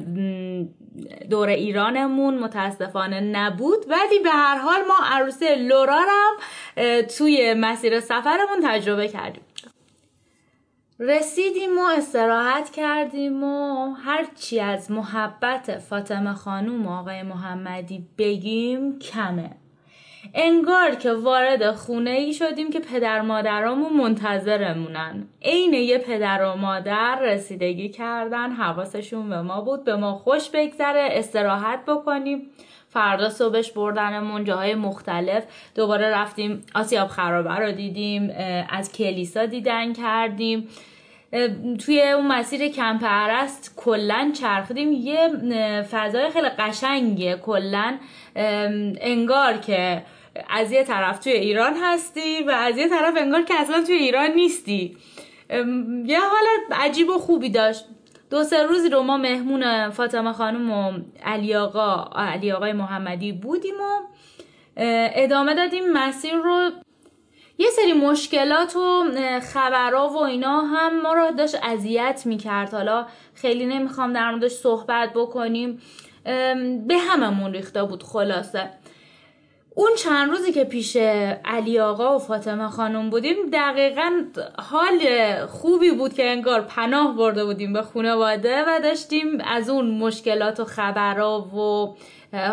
دور 1.30 1.48
ایرانمون 1.48 2.38
متاسفانه 2.38 3.20
نبود. 3.20 3.86
ولی 3.90 4.20
به 4.24 4.30
هر 4.30 4.58
حال 4.58 4.80
ما 4.88 4.94
عروسی 5.12 5.56
لورا 5.56 6.00
هم 6.00 6.34
توی 7.02 7.54
مسیر 7.54 8.00
سفرمون 8.00 8.62
تجربه 8.64 9.08
کردیم. 9.08 9.44
رسیدیم 11.04 11.80
و 11.80 11.82
استراحت 11.98 12.70
کردیم 12.70 13.44
و 13.44 13.92
هرچی 13.94 14.60
از 14.60 14.92
محبت 14.92 15.78
فاطمه 15.78 16.34
خانوم 16.34 16.88
آقای 16.88 17.24
محمدی 17.24 18.06
بگیم 18.18 19.00
کمه. 19.00 19.50
انگار 20.34 20.96
که 20.96 21.14
وارد 21.14 21.72
خونه 21.72 22.10
ای 22.10 22.34
شدیم 22.34 22.70
که 22.70 22.80
پدر 22.80 23.22
مادرامون 23.22 23.94
منتظرمونن. 23.94 25.28
عین 25.42 25.74
یه 25.74 25.98
پدر 25.98 26.44
و 26.44 26.56
مادر 26.56 27.20
رسیدگی 27.22 27.90
کردن 27.90 28.52
حواسشون 28.52 29.30
به 29.30 29.42
ما 29.42 29.62
بود 29.62 29.84
به 29.84 29.96
ما 29.96 30.14
خوش 30.14 30.50
بگذره 30.50 31.10
استراحت 31.12 31.86
بکنیم. 31.86 32.42
فردا 32.90 33.30
صبحش 33.30 33.72
بردنمون 33.72 34.44
جاهای 34.44 34.76
مختلف. 34.76 35.44
دوباره 35.76 36.10
رفتیم 36.10 36.62
آسیاب 36.76 37.08
خرابه 37.08 37.56
رو 37.56 37.72
دیدیم 37.72 38.34
از 38.70 38.92
کلیسا 38.92 39.46
دیدن 39.46 39.94
کردیم. 39.94 40.68
توی 41.86 42.02
اون 42.02 42.28
مسیر 42.28 42.68
کمپ 42.68 43.02
ارست 43.04 43.74
کلا 43.78 44.32
چرخیدیم. 44.42 44.92
یه 44.92 45.30
فضای 45.92 46.30
خیلی 46.30 46.50
قشنگه. 46.50 47.36
کلا 47.36 47.98
انگار 49.02 49.58
که 49.58 50.04
از 50.50 50.72
یه 50.72 50.84
طرف 50.84 51.20
توی 51.20 51.32
ایران 51.32 51.74
هستی 51.84 52.44
و 52.44 52.52
از 52.52 52.78
یه 52.78 52.90
طرف 52.90 53.14
انگار 53.18 53.42
که 53.42 53.54
اصلا 53.54 53.84
توی 53.84 53.96
ایران 53.96 54.32
نیستی. 54.32 54.98
یه 56.06 56.20
حالت 56.20 56.82
عجیب 56.82 57.10
و 57.10 57.18
خوبی 57.18 57.50
داشت. 57.50 57.86
دو 58.30 58.44
سه 58.44 58.64
روزی 58.64 58.90
رو 58.90 59.04
ما 59.04 59.18
مهمون 59.18 59.90
فاطمه 59.90 60.34
خانم 60.34 60.72
و 60.72 60.94
علی 61.26 61.56
آقا 61.56 62.10
علی 62.16 62.52
آقای 62.52 62.74
محمدی 62.74 63.32
بودیم 63.32 63.76
و 63.76 64.00
ادامه 65.16 65.54
دادیم. 65.56 65.84
مسیر 65.94 66.34
رو 66.34 66.72
یه 67.58 67.70
سری 67.70 67.94
مشکلات 67.94 68.76
و 68.76 69.04
خبرها 69.54 70.10
و 70.10 70.18
اینا 70.18 70.62
هم 70.62 71.02
ما 71.02 71.14
رو 71.14 71.32
داشت 71.32 71.56
اذیت 71.64 72.22
می‌کرد. 72.26 72.74
حالا 72.74 73.06
خیلی 73.34 73.66
نمی‌خوام 73.66 74.14
در 74.14 74.32
موردش 74.32 74.52
صحبت 74.52 75.14
بکنیم. 75.14 75.82
به 76.88 76.98
هممون 77.10 77.54
ریخته 77.54 77.84
بود 77.84 78.04
خلاصه. 78.04 78.70
اون 79.76 79.92
چند 79.98 80.30
روزی 80.30 80.52
که 80.52 80.64
پیش 80.64 80.98
علی 81.46 81.80
آقا 81.80 82.16
و 82.16 82.20
فاطمه 82.20 82.68
خانم 82.68 83.10
بودیم 83.10 83.36
دقیقا 83.54 84.12
حال 84.58 85.00
خوبی 85.46 85.92
بود 85.92 86.14
که 86.14 86.30
انگار 86.30 86.62
پناه 86.62 87.18
برده 87.18 87.46
بودیم 87.46 87.74
به 87.74 87.82
خانواده 87.82 88.64
و 88.64 88.80
داشتیم 88.84 89.42
از 89.42 89.70
اون 89.70 89.92
مشکلات 89.92 90.60
و 90.60 90.66
خبرها 90.66 91.42
و 91.42 91.96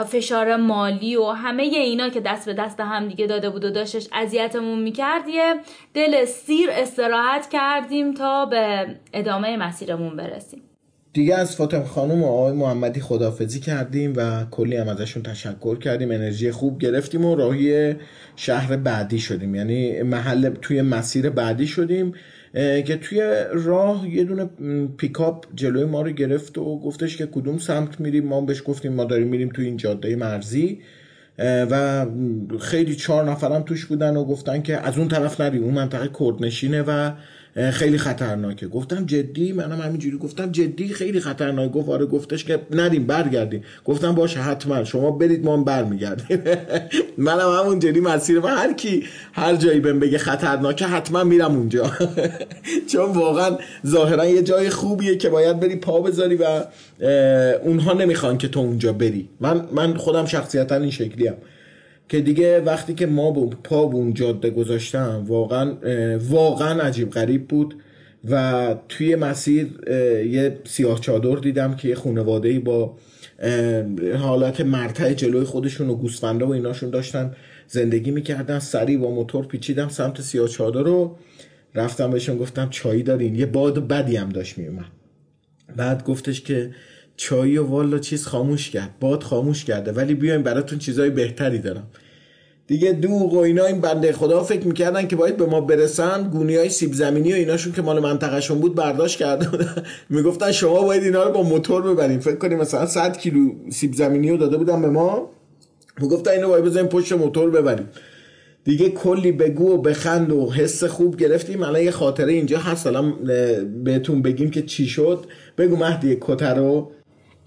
فشار 0.05 0.57
مالی 0.57 1.17
و 1.17 1.25
همه 1.25 1.63
اینا 1.63 2.09
که 2.09 2.21
دست 2.21 2.47
به 2.47 2.55
دست 2.55 2.81
هم 2.81 3.09
دیگه 3.09 3.27
داده 3.27 3.51
بود 3.51 3.65
و 3.65 3.71
داشتش 3.71 4.09
اذیتمون 4.13 4.79
می‌کرد 4.79 5.29
یه 5.29 5.55
دل 5.95 6.25
سیر 6.25 6.71
استراحت 6.71 7.49
کردیم 7.49 8.15
تا 8.15 8.47
به 8.47 8.87
ادامه 9.13 9.57
مسیرمون 9.57 10.17
برسیم. 10.17 10.68
دیگه 11.13 11.35
از 11.35 11.57
فاطمه 11.57 11.85
خانم 11.85 12.23
و 12.23 12.27
آقای 12.27 12.53
محمدی 12.53 13.01
خدافزی 13.01 13.61
کردیم 13.61 14.13
و 14.17 14.45
کلی 14.51 14.77
هم 14.77 14.89
ازشون 14.89 15.23
تشکر 15.23 15.79
کردیم. 15.79 16.11
انرژی 16.11 16.51
خوب 16.51 16.79
گرفتیم 16.79 17.25
و 17.25 17.37
راهی 17.37 17.95
شهر 18.37 18.77
بعدی 18.77 19.19
شدیم. 19.19 19.55
یعنی 19.55 20.03
محل 20.03 20.49
توی 20.49 20.83
مسیر 20.83 21.31
بعدی 21.31 21.67
شدیم 21.67 22.13
که 22.55 22.99
توی 23.03 23.45
راه 23.53 24.09
یه 24.09 24.25
دونه 24.25 24.45
پیکاپ 24.97 25.47
جلوی 25.55 25.85
ما 25.85 26.03
رو 26.03 26.11
گرفت 26.11 26.59
و 26.59 26.81
گفتش 26.81 27.17
که 27.17 27.27
کدوم 27.27 27.59
سمت 27.59 28.01
میریم؟ 28.01 28.27
ما 28.27 28.41
بهش 28.41 28.63
گفتیم 28.67 28.93
ما 28.93 29.05
داریم 29.05 29.29
میریم 29.29 29.49
توی 29.49 29.65
این 29.65 29.77
جاده 29.77 30.17
مرزی. 30.17 30.81
و 31.71 32.07
خیلی 32.61 32.95
چهار 32.95 33.31
نفرم 33.31 33.63
توش 33.63 33.87
بودن 33.87 34.17
و 34.17 34.25
گفتن 34.25 34.63
که 34.63 34.77
از 34.77 34.99
اون 34.99 35.09
طرف 35.09 35.41
نریم. 35.41 35.65
اون 35.65 35.75
منطقه 35.75 36.11
کردنشینه 36.21 36.83
و 36.83 37.11
خیلی 37.73 37.99
خطرناکه. 37.99 38.69
گفتم 38.69 39.07
جدی؟ 39.07 39.53
منم 39.53 39.81
همینجوری 39.81 40.19
گفتم 40.19 40.53
جدی؟ 40.53 40.89
خیلی 40.89 41.21
خطرناکه 41.21 41.73
گفت 41.73 41.89
آره 41.89 42.07
گفتش 42.07 42.45
که 42.45 42.61
ندیم 42.71 43.07
برگردیم. 43.07 43.63
گفتم 43.85 44.15
باشه 44.15 44.41
حتما. 44.41 44.85
شما 44.85 45.11
برید 45.11 45.45
ما 45.45 45.57
برمیگردیم. 45.57 46.43
منم 47.19 47.53
همون 47.61 47.79
جدی 47.79 48.01
مسیر 48.01 48.39
و 48.39 48.47
هر 48.47 48.73
کی 48.73 49.05
هر 49.33 49.57
جایی 49.57 49.81
بهم 49.81 50.01
بگه 50.01 50.19
خطرناکه 50.19 50.87
حتما 50.87 51.25
میرم 51.25 51.57
اونجا. 51.57 51.93
چون 52.93 53.13
واقعا 53.13 53.57
ظاهرا 53.87 54.27
یه 54.27 54.43
جای 54.43 54.71
خوبیه 54.71 55.17
که 55.17 55.29
باید 55.29 55.61
بری 55.61 55.77
پا 55.77 56.01
بذاری 56.01 56.37
و 56.37 56.65
اونها 57.65 57.93
نمی‌خوان 57.93 58.39
که 58.39 58.49
تو 58.49 58.61
اونجا 58.61 58.93
بری. 58.93 59.29
من 59.41 59.69
من 59.73 59.97
خودم 59.97 60.27
شخصیتا 60.27 60.75
این 60.75 60.91
شکلی 60.91 61.29
که 62.09 62.21
دیگه 62.21 62.61
وقتی 62.61 62.95
که 62.95 63.07
ما 63.07 63.33
پا 63.47 63.87
به 63.87 63.95
اون 63.95 64.15
جاده 64.15 64.51
گذاشتم 64.51 65.25
واقعا 65.27 65.75
واقعا 66.19 66.83
عجیب 66.83 67.11
غریب 67.11 67.49
بود 67.49 67.75
و 68.31 68.75
توی 68.89 69.17
مسیر 69.17 69.67
یه 70.27 70.59
سیاه 70.65 71.01
چادر 71.01 71.35
دیدم 71.35 71.77
که 71.77 71.89
یه 71.89 71.95
خانواده 71.95 72.61
با 72.61 72.97
حالت 74.19 74.61
مرتع 74.61 75.13
جلوی 75.13 75.45
خودشون 75.45 75.91
و 75.91 75.95
گوسفنده 75.95 76.45
و 76.45 76.51
ایناشون 76.51 76.91
داشتن 76.91 77.37
زندگی 77.67 78.11
می‌کردن 78.11 78.59
سری 78.59 78.97
با 78.97 79.11
موتور 79.11 79.47
پیچیدم 79.47 79.89
سمت 79.89 80.21
سیاه 80.21 80.49
چادر 80.49 80.83
رو 80.83 81.17
رفتم 81.75 82.11
بهشون 82.11 82.39
گفتم 82.39 82.69
چایی 82.71 83.03
دارین؟ 83.03 83.35
یه 83.35 83.47
باد 83.47 83.89
بدی 83.89 84.17
هم 84.17 84.29
داشت 84.29 84.59
میومد 84.59 84.85
بعد 85.77 86.05
گفتش 86.05 86.41
که 86.41 86.71
چایی 87.19 87.59
و 87.59 87.67
والا 87.67 87.99
چیز 87.99 88.27
خاموش 88.27 88.71
کرد. 88.71 88.95
باد 89.01 89.23
خاموش 89.23 89.65
کرده. 89.65 89.93
ولی 89.93 90.15
بیایم 90.15 90.43
براتون 90.43 90.79
چیزای 90.79 91.11
بهتری 91.11 91.59
دارم. 91.59 91.87
دیگه 92.67 92.93
دوغ 92.93 93.33
و 93.33 93.39
اینا 93.39 93.65
این 93.65 93.81
بنده 93.81 94.13
خدا 94.13 94.43
فکر 94.43 94.67
می‌کردن 94.67 95.07
که 95.07 95.17
باید 95.17 95.37
به 95.37 95.47
ما 95.47 95.61
برسن. 95.61 96.23
گونی 96.23 96.57
های 96.57 96.69
سیب 96.69 96.93
زمینی 96.93 97.33
و 97.33 97.37
ایناشون 97.37 97.73
که 97.73 97.83
مال 97.83 98.01
منطقهشون 98.01 98.59
بود 98.59 98.75
برداشت 98.75 99.19
کرده 99.19 99.49
بودن. 99.49 99.83
می‌گفتن 100.11 100.53
شما 100.53 100.83
باید 100.83 101.03
اینا 101.03 101.25
رو 101.25 101.33
با 101.33 101.43
موتور 101.43 101.83
ببریم 101.83 102.21
فکر 102.21 102.37
کنیم 102.37 102.59
مثلا 102.59 102.87
100 102.87 103.17
کیلو 103.19 103.51
سیب 103.71 103.95
زمینی 103.95 104.31
رو 104.31 104.37
داده 104.37 104.57
بودن 104.57 104.83
به 104.83 104.89
ما. 104.89 105.31
می‌گفتن 106.01 106.31
اینو 106.31 106.49
باید 106.49 106.65
بزنیم 106.65 106.87
پشت 106.87 107.13
موتور 107.13 107.51
ببریم. 107.51 107.89
دیگه 108.65 108.91
کلی 108.91 109.33
بگو 109.33 109.75
و 109.75 109.77
بخند 109.77 110.33
و 110.33 110.51
حس 110.51 110.85
خوب 110.85 111.17
گرفتیم. 111.17 111.63
الان 111.63 111.83
یه 111.83 111.91
خاطره 111.91 112.33
اینجا 112.33 112.59
هست. 112.59 112.87
الان 112.87 113.15
بهتون 113.85 114.23
بگیم 114.23 114.51
که 114.51 114.63
چی 114.63 114.87
شد. 114.87 115.25
بگو 115.59 115.77
مهدی 115.77 116.19
کتر 116.21 116.55
رو. 116.55 116.93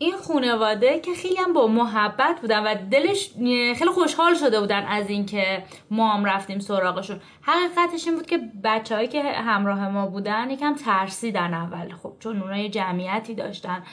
این 0.01 0.17
خانواده 0.17 0.99
که 0.99 1.13
خیلی 1.13 1.35
هم 1.35 1.53
با 1.53 1.67
محبت 1.67 2.41
بودن 2.41 2.63
و 2.63 2.75
دلش 2.91 3.31
خیلی 3.77 3.91
خوشحال 3.93 4.35
شده 4.35 4.59
بودن 4.59 4.85
از 4.85 5.09
اینکه 5.09 5.63
ما 5.91 6.09
هم 6.09 6.25
رفتیم 6.25 6.59
سراغشون. 6.59 7.21
حقیقتش 7.41 8.07
این 8.07 8.15
بود 8.15 8.25
که 8.25 8.39
بچههایی 8.63 9.07
که 9.07 9.23
همراه 9.23 9.89
ما 9.89 10.07
بودن 10.07 10.49
یکم 10.49 10.75
ترسیدن 10.75 11.53
اول. 11.53 11.93
خب 12.03 12.13
چون 12.19 12.41
اونا 12.41 12.57
یه 12.57 12.69
جمعیتی 12.69 13.35
داشتن. 13.35 13.83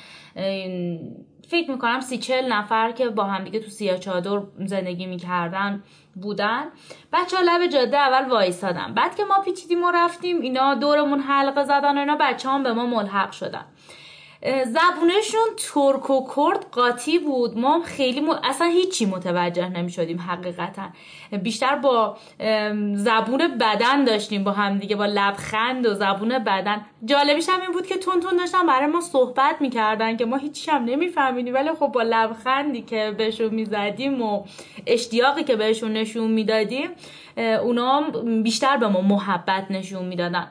فکر 1.49 1.71
می‌کنم 1.71 2.01
سی 2.01 2.19
چل 2.19 2.53
نفر 2.53 2.93
که 2.93 3.09
با 3.09 3.25
هم 3.25 3.45
دیگه 3.45 3.61
تو 3.61 3.71
سیاه 3.71 3.99
چادر 3.99 4.43
زندگی 4.65 5.07
می‌کردن 5.07 5.83
بودن. 6.23 6.65
بچه 7.13 7.37
ها 7.37 7.43
لب 7.43 7.67
جاده 7.67 7.97
اول 7.97 8.29
وایستادن 8.29 8.95
بعد 8.95 9.17
که 9.17 9.25
ما 9.25 9.41
پیچیدیم 9.45 9.83
و 9.83 9.91
رفتیم 9.91 10.41
اینا 10.41 10.75
دورمون 10.75 11.21
حلقه 11.21 11.65
زدن 11.65 11.97
و 11.97 12.01
اینا 12.01 12.17
بچه 12.21 12.49
به 12.65 12.73
ما 12.73 12.87
ملحق 12.87 13.33
شدن. 13.33 13.65
زبونشون 14.43 15.49
ترک 15.75 16.11
و 16.11 16.29
کرد 16.37 16.67
قاطی 16.73 17.19
بود. 17.19 17.59
ما 17.59 17.83
خیلی 17.85 18.21
م... 18.21 18.31
اصلا 18.31 18.67
هیچی 18.67 19.07
متوجه 19.07 19.69
نمی 19.69 19.91
شدیم 19.91 20.21
حقیقتا. 20.21 20.83
بیشتر 21.43 21.77
با 21.77 22.17
زبون 22.95 23.59
بدن 23.61 24.05
داشتیم 24.05 24.45
با 24.45 24.51
هم 24.51 24.79
دیگه 24.79 24.97
با 24.97 25.07
لبخند 25.07 25.87
و 25.87 25.95
زبون 25.95 26.39
بدن. 26.39 26.87
جالبیش 27.05 27.49
هم 27.49 27.61
این 27.61 27.73
بود 27.73 27.87
که 27.87 27.97
تون 27.97 28.21
تون 28.21 28.37
داشتن 28.37 28.67
برای 28.67 28.87
ما 28.87 29.01
صحبت 29.01 29.57
می‌کردن 29.61 30.17
که 30.17 30.25
ما 30.25 30.37
هیچی 30.37 30.71
هم 30.71 30.85
نمیفهمیدیم 30.85 31.55
ولی 31.55 31.71
خب 31.73 31.87
با 31.87 32.03
لبخندی 32.03 32.83
که 32.83 33.15
بهشون 33.19 33.55
می‌زدیم 33.55 34.23
و 34.23 34.45
اشتیاقی 34.87 35.45
که 35.45 35.57
بهشون 35.57 35.93
نشون 35.93 36.31
می‌دادیم 36.31 36.91
اونا 37.63 38.11
بیشتر 38.43 38.77
به 38.77 38.89
ما 38.89 39.01
محبت 39.01 39.71
نشون 39.71 40.05
می‌دادن. 40.05 40.51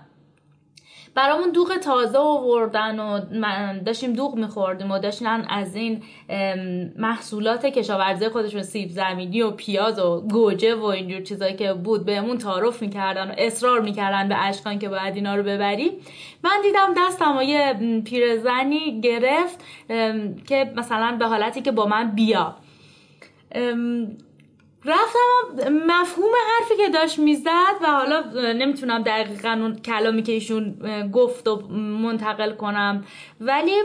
برامون 1.17 1.51
دوغ 1.51 1.77
تازه 1.77 2.17
آوردن 2.17 2.99
و 2.99 3.19
داشتیم 3.85 4.13
دوغ 4.13 4.35
میخوردیم 4.35 4.91
و 4.91 4.99
داشتن 4.99 5.45
از 5.49 5.75
این 5.75 6.03
محصولات 6.97 7.65
کشاورزی 7.65 8.29
خودشون 8.29 8.61
سیب 8.61 8.89
زمینی 8.89 9.41
و 9.41 9.51
پیاز 9.51 9.99
و 9.99 10.21
گوجه 10.21 10.75
و 10.75 10.85
اینجور 10.85 11.21
چیزایی 11.21 11.55
که 11.55 11.73
بود 11.73 12.05
بهمون 12.05 12.37
تعارف 12.37 12.81
می‌کردن 12.81 13.31
و 13.31 13.33
اصرار 13.37 13.81
می‌کردن 13.81 14.29
به 14.29 14.45
اشکان 14.45 14.79
که 14.79 14.89
باید 14.89 15.15
اینا 15.15 15.35
رو 15.35 15.43
ببریم. 15.43 15.91
من 16.43 16.61
دیدم 16.63 16.93
دستم 16.97 17.41
یه 17.41 17.73
پیرزنی 18.05 19.01
گرفت 19.01 19.63
که 20.47 20.73
مثلا 20.75 21.15
به 21.19 21.25
حالتی 21.25 21.61
که 21.61 21.71
با 21.71 21.85
من 21.85 22.11
بیا. 22.11 22.55
رفتم 24.85 25.69
مفهوم 25.69 26.31
حرفی 26.49 26.77
که 26.77 26.89
داشت 26.89 27.19
می‌زد 27.19 27.75
و 27.81 27.87
حالا 27.87 28.23
نمی‌تونم 28.53 29.03
دقیقا 29.03 29.49
اون 29.49 29.75
کلامی 29.75 30.23
که 30.23 30.31
ایشون 30.31 30.75
گفت 31.13 31.47
و 31.47 31.67
منتقل 31.77 32.51
کنم. 32.51 33.05
ولی 33.41 33.83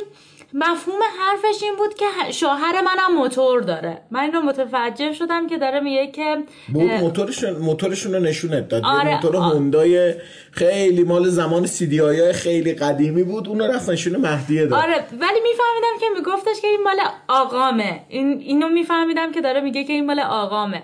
مفهوم 0.55 1.01
حرفش 1.19 1.63
این 1.63 1.77
بود 1.77 1.95
که 1.95 2.07
شوهر 2.31 2.81
منم 2.81 3.19
موتور 3.19 3.61
داره. 3.61 3.99
من 4.11 4.21
این 4.21 4.33
رو 4.33 4.41
متوجه 4.41 5.13
شدم 5.13 5.47
که 5.47 5.59
داره 5.59 5.81
میگه 5.81 6.07
که 6.07 6.37
موتورشون 6.69 7.51
موتورشون 7.51 8.15
رو 8.15 8.21
نشونت 8.21 8.69
داد 8.69 8.83
آره 8.85 9.15
موتور 9.15 9.37
هوندای 9.37 10.15
خیلی 10.51 11.05
مال 11.05 11.29
زمان 11.29 11.67
سی 11.67 11.87
دی 11.87 11.99
های 11.99 12.33
خیلی 12.33 12.73
قدیمی 12.75 13.23
بود. 13.23 13.49
اون 13.49 13.61
رفت 13.61 13.91
نشون 13.91 14.17
مهدیه 14.17 14.67
داد. 14.67 14.81
آره 14.81 14.95
ولی 14.95 15.41
میفهمیدم 15.43 16.01
که 16.01 16.07
میگفتش 16.17 16.61
که 16.61 16.69
این 16.69 16.83
مال 16.85 16.97
آقامه. 17.29 18.01
این 18.09 18.41
اینو 18.41 18.69
میفهمیدم 18.69 19.33
که 19.33 19.41
داره 19.41 19.61
میگه 19.61 19.85
که 19.85 19.93
این 19.93 20.07
مال 20.07 20.21
آقامه. 20.21 20.83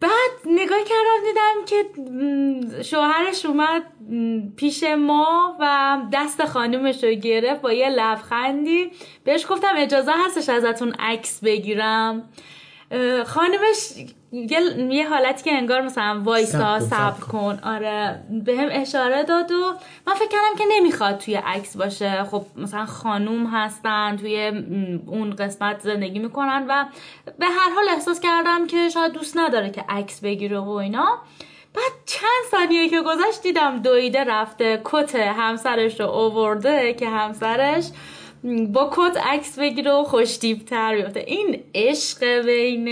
بعد 0.00 0.30
نگاه 0.46 0.78
کردم 0.84 1.24
دیدم 1.24 1.64
که 1.66 2.82
شوهرش 2.82 3.46
اومد 3.46 3.82
پیش 4.56 4.82
ما 4.82 5.56
و 5.60 5.98
دست 6.12 6.44
خانومش 6.44 7.04
رو 7.04 7.10
گرفت 7.10 7.60
با 7.60 7.72
یه 7.72 7.88
لبخندی. 7.88 8.90
بهش 9.24 9.46
گفتم 9.50 9.74
اجازه 9.76 10.12
هستش 10.26 10.48
ازتون 10.48 10.94
عکس 10.98 11.40
بگیرم. 11.44 12.28
خانمش 13.26 13.92
یه 14.90 15.08
حالتی 15.08 15.44
که 15.44 15.52
انگار 15.52 15.80
مثلا 15.80 16.20
وایسا 16.24 16.80
صبر 16.80 17.20
کن 17.20 17.58
آره 17.62 18.22
به 18.44 18.56
هم 18.56 18.68
اشاره 18.70 19.22
داد 19.22 19.52
و 19.52 19.74
من 20.06 20.14
فکر 20.14 20.28
کردم 20.28 20.58
که 20.58 20.64
نمی‌خواد 20.70 21.18
توی 21.18 21.34
عکس 21.34 21.76
باشه. 21.76 22.24
خب 22.24 22.46
مثلا 22.56 22.86
خانوم 22.86 23.46
هستن 23.46 24.16
توی 24.16 24.52
اون 25.06 25.30
قسمت 25.30 25.80
زندگی 25.80 26.18
می‌کنن 26.18 26.64
و 26.68 26.84
به 27.38 27.46
هر 27.46 27.70
حال 27.74 27.88
احساس 27.88 28.20
کردم 28.20 28.66
که 28.66 28.88
شاید 28.88 29.12
دوست 29.12 29.36
نداره 29.36 29.70
که 29.70 29.84
عکس 29.88 30.20
بگیره 30.20 30.58
و 30.58 30.70
اینا. 30.70 31.18
بعد 31.74 31.92
چند 32.06 32.50
ثانیه 32.50 32.88
که 32.88 33.02
گذشت 33.02 33.42
دیدم 33.42 33.78
دویده 33.78 34.24
رفته 34.24 34.80
کت 34.84 35.14
همسرش 35.14 36.00
رو 36.00 36.06
اوورده 36.06 36.94
که 36.94 37.08
همسرش. 37.08 37.84
با 38.72 38.90
کت 38.92 39.16
عکس 39.16 39.58
بگیره 39.58 39.92
و 39.92 40.24
تر 40.66 40.96
بیفته. 40.96 41.20
این 41.20 41.62
عشق 41.74 42.42
بین 42.46 42.86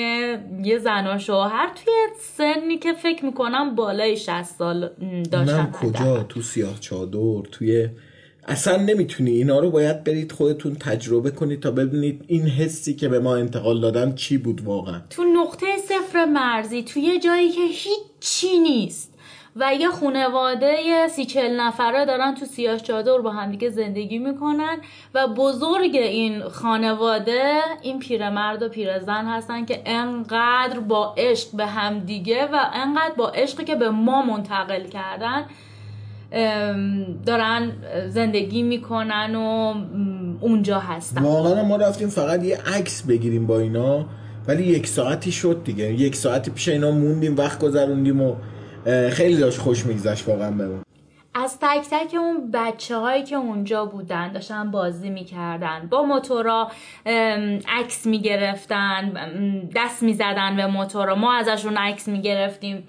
یه 0.65 0.79
زن 0.79 1.17
و 1.17 1.19
شوهر 1.19 1.73
توی 1.75 1.95
سنی 2.37 2.79
که 2.79 2.93
فکر 2.93 3.25
می‌کنم 3.25 3.75
بالای 3.75 4.17
60 4.17 4.43
سال 4.43 4.91
داشتن 5.31 5.73
کجا؟ 5.73 6.23
تو 6.23 6.43
سیاه 6.43 6.81
چادر 6.81 7.49
توی 7.53 7.89
اصلا 8.47 8.77
نمی‌تونی. 8.77 9.31
اینا 9.31 9.59
رو 9.59 9.71
باید 9.71 10.05
برید 10.05 10.33
خودتون 10.33 10.75
تجربه 10.75 11.31
کنید 11.31 11.61
تا 11.61 11.71
ببینید 11.71 12.25
این 12.27 12.43
حسی 12.43 12.95
که 12.95 13.09
به 13.09 13.19
ما 13.19 13.37
انتقال 13.37 13.81
دادن 13.81 14.15
چی 14.15 14.39
بود 14.39 14.65
واقعا. 14.65 15.01
تو 15.11 15.25
نقطه 15.25 15.67
صفر 15.89 16.25
مرزی 16.25 16.83
توی 16.83 17.19
جایی 17.19 17.51
که 17.51 17.61
هیچی 17.61 18.59
نیست. 18.59 19.14
و 19.57 19.75
یه 19.75 19.89
خونواده 19.89 20.77
سی 21.09 21.25
چل 21.25 21.61
نفره 21.61 22.05
دارن 22.05 22.35
تو 22.35 22.45
سیاه 22.45 22.79
چادر 22.79 23.19
با 23.19 23.31
همدیگه 23.31 23.71
زندگی 23.71 24.19
می‌کنن 24.19 24.79
و 25.15 25.29
بزرگ 25.29 25.97
این 25.97 26.43
خانواده 26.43 27.53
این 27.83 27.99
پیرمرد 27.99 28.63
و 28.63 28.69
پیرزن 28.69 29.27
هستن 29.27 29.65
که 29.65 29.83
انقدر 29.87 30.81
با 30.81 31.15
عشق 31.17 31.49
به 31.57 31.67
همدیگه 31.67 32.47
و 32.47 32.57
انقدر 32.73 33.15
با 33.17 33.29
عشقی 33.29 33.65
که 33.65 33.75
به 33.75 33.91
ما 33.91 34.23
منتقل 34.23 34.85
کردن 34.85 35.45
دارن 37.27 37.73
زندگی 38.09 38.63
می‌کنن 38.63 39.35
و 39.35 39.75
اونجا 40.41 40.79
هستن. 40.79 41.23
واقعا 41.23 41.63
ما 41.63 41.77
رفتیم 41.77 42.09
فقط 42.09 42.45
یه 42.45 42.59
عکس 42.77 43.03
بگیریم 43.03 43.47
با 43.47 43.59
اینا 43.59 44.05
ولی 44.49 44.63
یک 44.63 44.87
ساعتی 44.87 45.33
شد 45.33 45.61
دیگه. 45.65 45.93
یک 45.93 46.17
ساعتی 46.17 46.51
پیش 46.51 46.69
اینا 46.69 46.91
موندیم 46.91 47.37
وقت 47.37 47.61
گذروندیم 47.61 48.23
و 48.23 48.35
خیلی 49.11 49.37
داشت 49.37 49.59
خوش 49.59 49.87
میگذشت 49.87 50.29
واقعا 50.29 50.51
بمون 50.51 50.83
از 51.35 51.59
تک 51.61 51.87
تک 51.91 52.15
اون 52.15 52.51
بچه 52.51 52.97
هایی 52.97 53.23
که 53.23 53.37
اونجا 53.37 53.85
بودن 53.85 54.33
داشتن 54.33 54.71
بازی 54.71 55.11
می‌کردن. 55.11 55.89
با 55.91 56.03
موتورا 56.03 56.71
عکس 57.69 58.07
می‌گرفتن 58.07 59.13
دست 59.77 60.03
می‌زدن 60.03 60.57
به 60.57 60.67
موتورا. 60.67 61.15
ما 61.15 61.35
ازشون 61.35 61.77
عکس 61.77 62.09
می‌گرفتیم. 62.09 62.89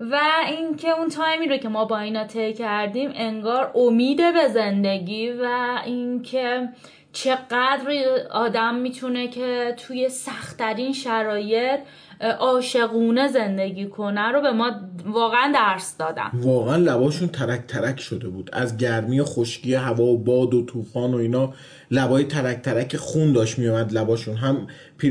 و 0.00 0.20
اینکه 0.46 0.90
اون 0.90 1.08
تایمی 1.08 1.48
رو 1.48 1.56
که 1.56 1.68
ما 1.68 1.84
با 1.84 1.98
اینا 1.98 2.24
طی 2.24 2.52
کردیم 2.52 3.10
انگار 3.14 3.72
امید 3.74 4.18
به 4.34 4.48
زندگی 4.48 5.30
و 5.30 5.78
اینکه 5.84 6.68
چقدر 7.12 7.92
آدم 8.30 8.74
می‌تونه 8.74 9.28
که 9.28 9.74
توی 9.76 10.08
سختترین 10.08 10.92
شرایط 10.92 11.80
عاشقونه 12.22 13.28
زندگی 13.28 13.86
کنه 13.86 14.32
رو 14.32 14.40
به 14.40 14.52
ما 14.52 14.70
واقعا 15.06 15.52
درس 15.54 15.96
دادن. 15.96 16.30
واقعا 16.34 16.76
لباشون 16.76 17.28
ترک 17.28 17.66
ترک 17.66 18.00
شده 18.00 18.28
بود. 18.28 18.50
از 18.52 18.76
گرمی 18.76 19.20
و 19.20 19.24
خشکی 19.24 19.74
هوا 19.74 20.04
و 20.04 20.18
باد 20.18 20.54
و 20.54 20.64
طوفان 20.66 21.14
و 21.14 21.16
اینا 21.16 21.52
لبای 21.92 22.24
ترک 22.24 22.62
ترک 22.62 22.96
خون 22.96 23.32
داشت 23.32 23.58
میومد 23.58 23.92
لباشون. 23.92 24.36
هم 24.36 24.66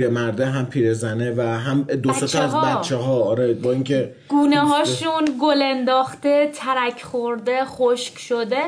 مرده 0.07 0.45
هم 0.45 0.93
زنه 0.93 1.31
و 1.31 1.41
هم 1.41 1.81
دو 1.83 2.09
از 2.09 2.55
بچه 2.55 2.95
ها 2.95 3.23
آره 3.23 3.53
با 3.53 3.71
اینکه 3.71 4.15
گونه 4.27 4.59
هاشون 4.59 5.25
گل 5.41 5.61
انداخته 5.61 6.51
ترک 6.53 7.03
خورده 7.03 7.65
خشک 7.65 8.19
شده. 8.19 8.61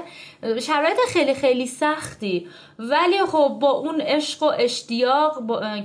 شرایط 0.62 0.98
خیلی 1.14 1.34
خیلی 1.34 1.68
سختی. 1.68 2.48
ولی 2.80 3.26
خب 3.32 3.58
با 3.62 3.72
اون 3.72 4.02
عشق 4.02 4.44
و 4.44 4.52
اشتیاق 4.60 5.38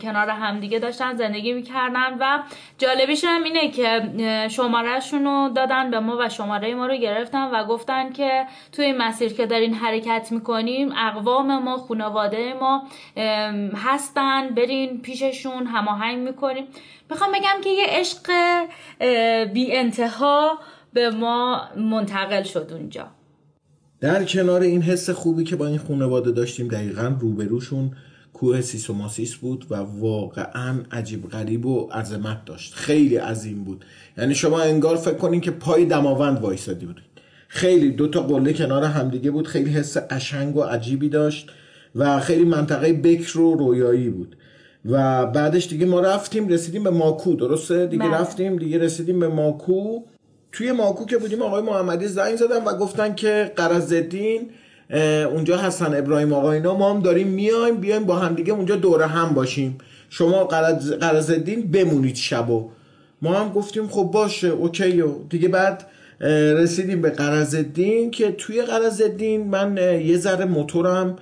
کنار 0.03 0.31
همدیگه 0.31 0.79
داشتن 0.79 1.17
زندگی 1.17 1.53
می‌کردن 1.53 2.17
و 2.21 2.39
جالبیش 2.79 3.25
هم 3.25 3.45
اینه 3.45 3.71
که 3.71 4.03
شمارهشون 4.49 5.25
رو 5.25 5.49
دادن 5.55 5.91
به 5.91 6.01
ما 6.01 6.17
و 6.21 6.29
شماره 6.29 6.75
ما 6.75 6.87
رو 6.87 6.97
گرفتن 6.97 7.51
و 7.51 7.65
گفتن 7.65 8.13
که 8.13 8.45
توی 8.73 8.85
این 8.85 8.99
مسیر 8.99 9.33
که 9.33 9.47
دارین 9.47 9.75
حرکت 9.75 10.29
می‌کنیم 10.31 10.93
اقوام 10.97 11.63
ما 11.63 11.79
خانواده 12.19 12.55
ما 12.61 12.83
هستن 13.75 14.49
برین 14.49 15.03
پیششون 15.03 15.67
هماهنگ 15.67 16.29
می‌کنیم. 16.29 16.65
می‌خوام 17.11 17.31
بگم 17.33 17.61
که 17.65 17.71
یه 17.71 17.87
عشق 17.89 18.31
بی 19.53 19.73
انتها 19.73 20.59
به 20.93 21.11
ما 21.11 21.63
منتقل 21.77 22.43
شد 22.43 22.69
اونجا. 22.73 23.07
در 24.01 24.25
کنار 24.25 24.61
این 24.61 24.83
حس 24.83 25.11
خوبی 25.11 25.45
که 25.45 25.57
با 25.57 25.67
این 25.67 25.79
خانواده 25.79 26.31
داشتیم 26.31 26.69
دقیقا 26.69 27.17
روبروشون 27.21 27.91
کوه 28.33 28.61
سیسوماسیس 28.61 29.35
بود 29.35 29.67
و 29.71 29.75
واقعا 29.75 30.75
عجیب 30.93 31.29
غریب 31.29 31.67
و 31.67 31.89
عظمت 31.93 32.45
داشت. 32.45 32.75
خیلی 32.75 33.17
عظیم 33.17 33.65
بود. 33.65 33.85
یعنی 34.19 34.35
شما 34.35 34.61
انگار 34.61 34.97
فکر 34.97 35.15
کنین 35.15 35.41
که 35.41 35.51
پای 35.51 35.85
دماوند 35.85 36.41
وایسادی 36.41 36.87
بودید 36.87 37.05
خیلی 37.49 37.91
دو 37.91 38.09
تا 38.09 38.23
قله 38.23 38.53
کنار 38.53 38.85
همدیگه 38.85 39.31
بود. 39.31 39.47
خیلی 39.47 39.71
حس 39.71 39.97
قشنگ 39.97 40.57
و 40.57 40.63
عجیبی 40.63 41.09
داشت. 41.09 41.51
و 41.99 42.21
خیلی 42.21 42.45
منطقه 42.45 42.93
بکر 42.93 43.39
و 43.39 43.55
رویایی 43.55 44.09
بود. 44.11 44.37
و 44.85 45.27
بعدش 45.27 45.69
دیگه 45.69 45.87
ما 45.87 46.01
رفتیم 46.01 46.49
رسیدیم 46.49 46.85
به 46.85 46.91
ماکو 46.91 47.35
درسته؟ 47.35 47.87
دیگه 47.87 48.05
بله. 48.05 48.15
رفتیم 48.15 48.57
دیگه 48.57 48.79
رسیدیم 48.79 49.21
به 49.21 49.29
ماکو. 49.29 50.01
توی 50.53 50.73
ماکو 50.73 51.05
که 51.05 51.19
بودیم 51.19 51.43
آقای 51.43 51.63
محمدی 51.63 52.07
زنگ 52.07 52.37
زدن 52.37 52.65
و 52.65 52.77
گفتن 52.79 53.15
که 53.15 53.53
قرضالدین 53.57 54.41
اه، 54.91 55.03
اونجا 55.03 55.57
هستن 55.57 55.95
ابراهیم 55.99 56.33
آقا 56.33 56.53
اینا 56.53 56.75
ما 56.75 56.91
هم 56.95 57.01
داریم 57.01 57.29
میایم 57.29 57.77
بیایم 57.77 58.05
با 58.05 58.17
هم 58.17 58.35
دیگه 58.35 58.53
اونجا 58.53 58.77
دوره 58.77 59.07
هم 59.07 59.35
باشیم. 59.35 59.79
شما 60.11 60.45
قرض- 60.45 60.93
قرضالدین 60.93 61.71
بمونید 61.71 62.17
شبو. 62.17 62.69
ما 63.23 63.35
هم 63.35 63.49
گفتیم 63.53 63.89
خب 63.89 64.03
باشه 64.03 64.49
اوکی. 64.49 65.01
و 65.01 65.09
دیگه 65.31 65.49
بعد 65.49 65.85
رسیدیم 66.61 67.03
به 67.03 67.11
قرضالدین 67.11 68.11
که 68.11 68.33
توی 68.33 68.63
قرضالدین 68.63 69.47
من 69.49 69.77
یه 70.05 70.17
ذره 70.17 70.45
موتورم 70.45 71.17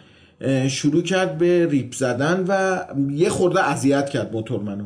شروع 0.68 1.02
کرد 1.02 1.38
به 1.38 1.66
ریپ 1.66 1.94
زدن 1.94 2.44
و 2.48 2.78
یه 3.10 3.28
خورده 3.28 3.60
اذیت 3.60 4.08
کرد 4.10 4.32
موتور 4.32 4.60
منو. 4.60 4.84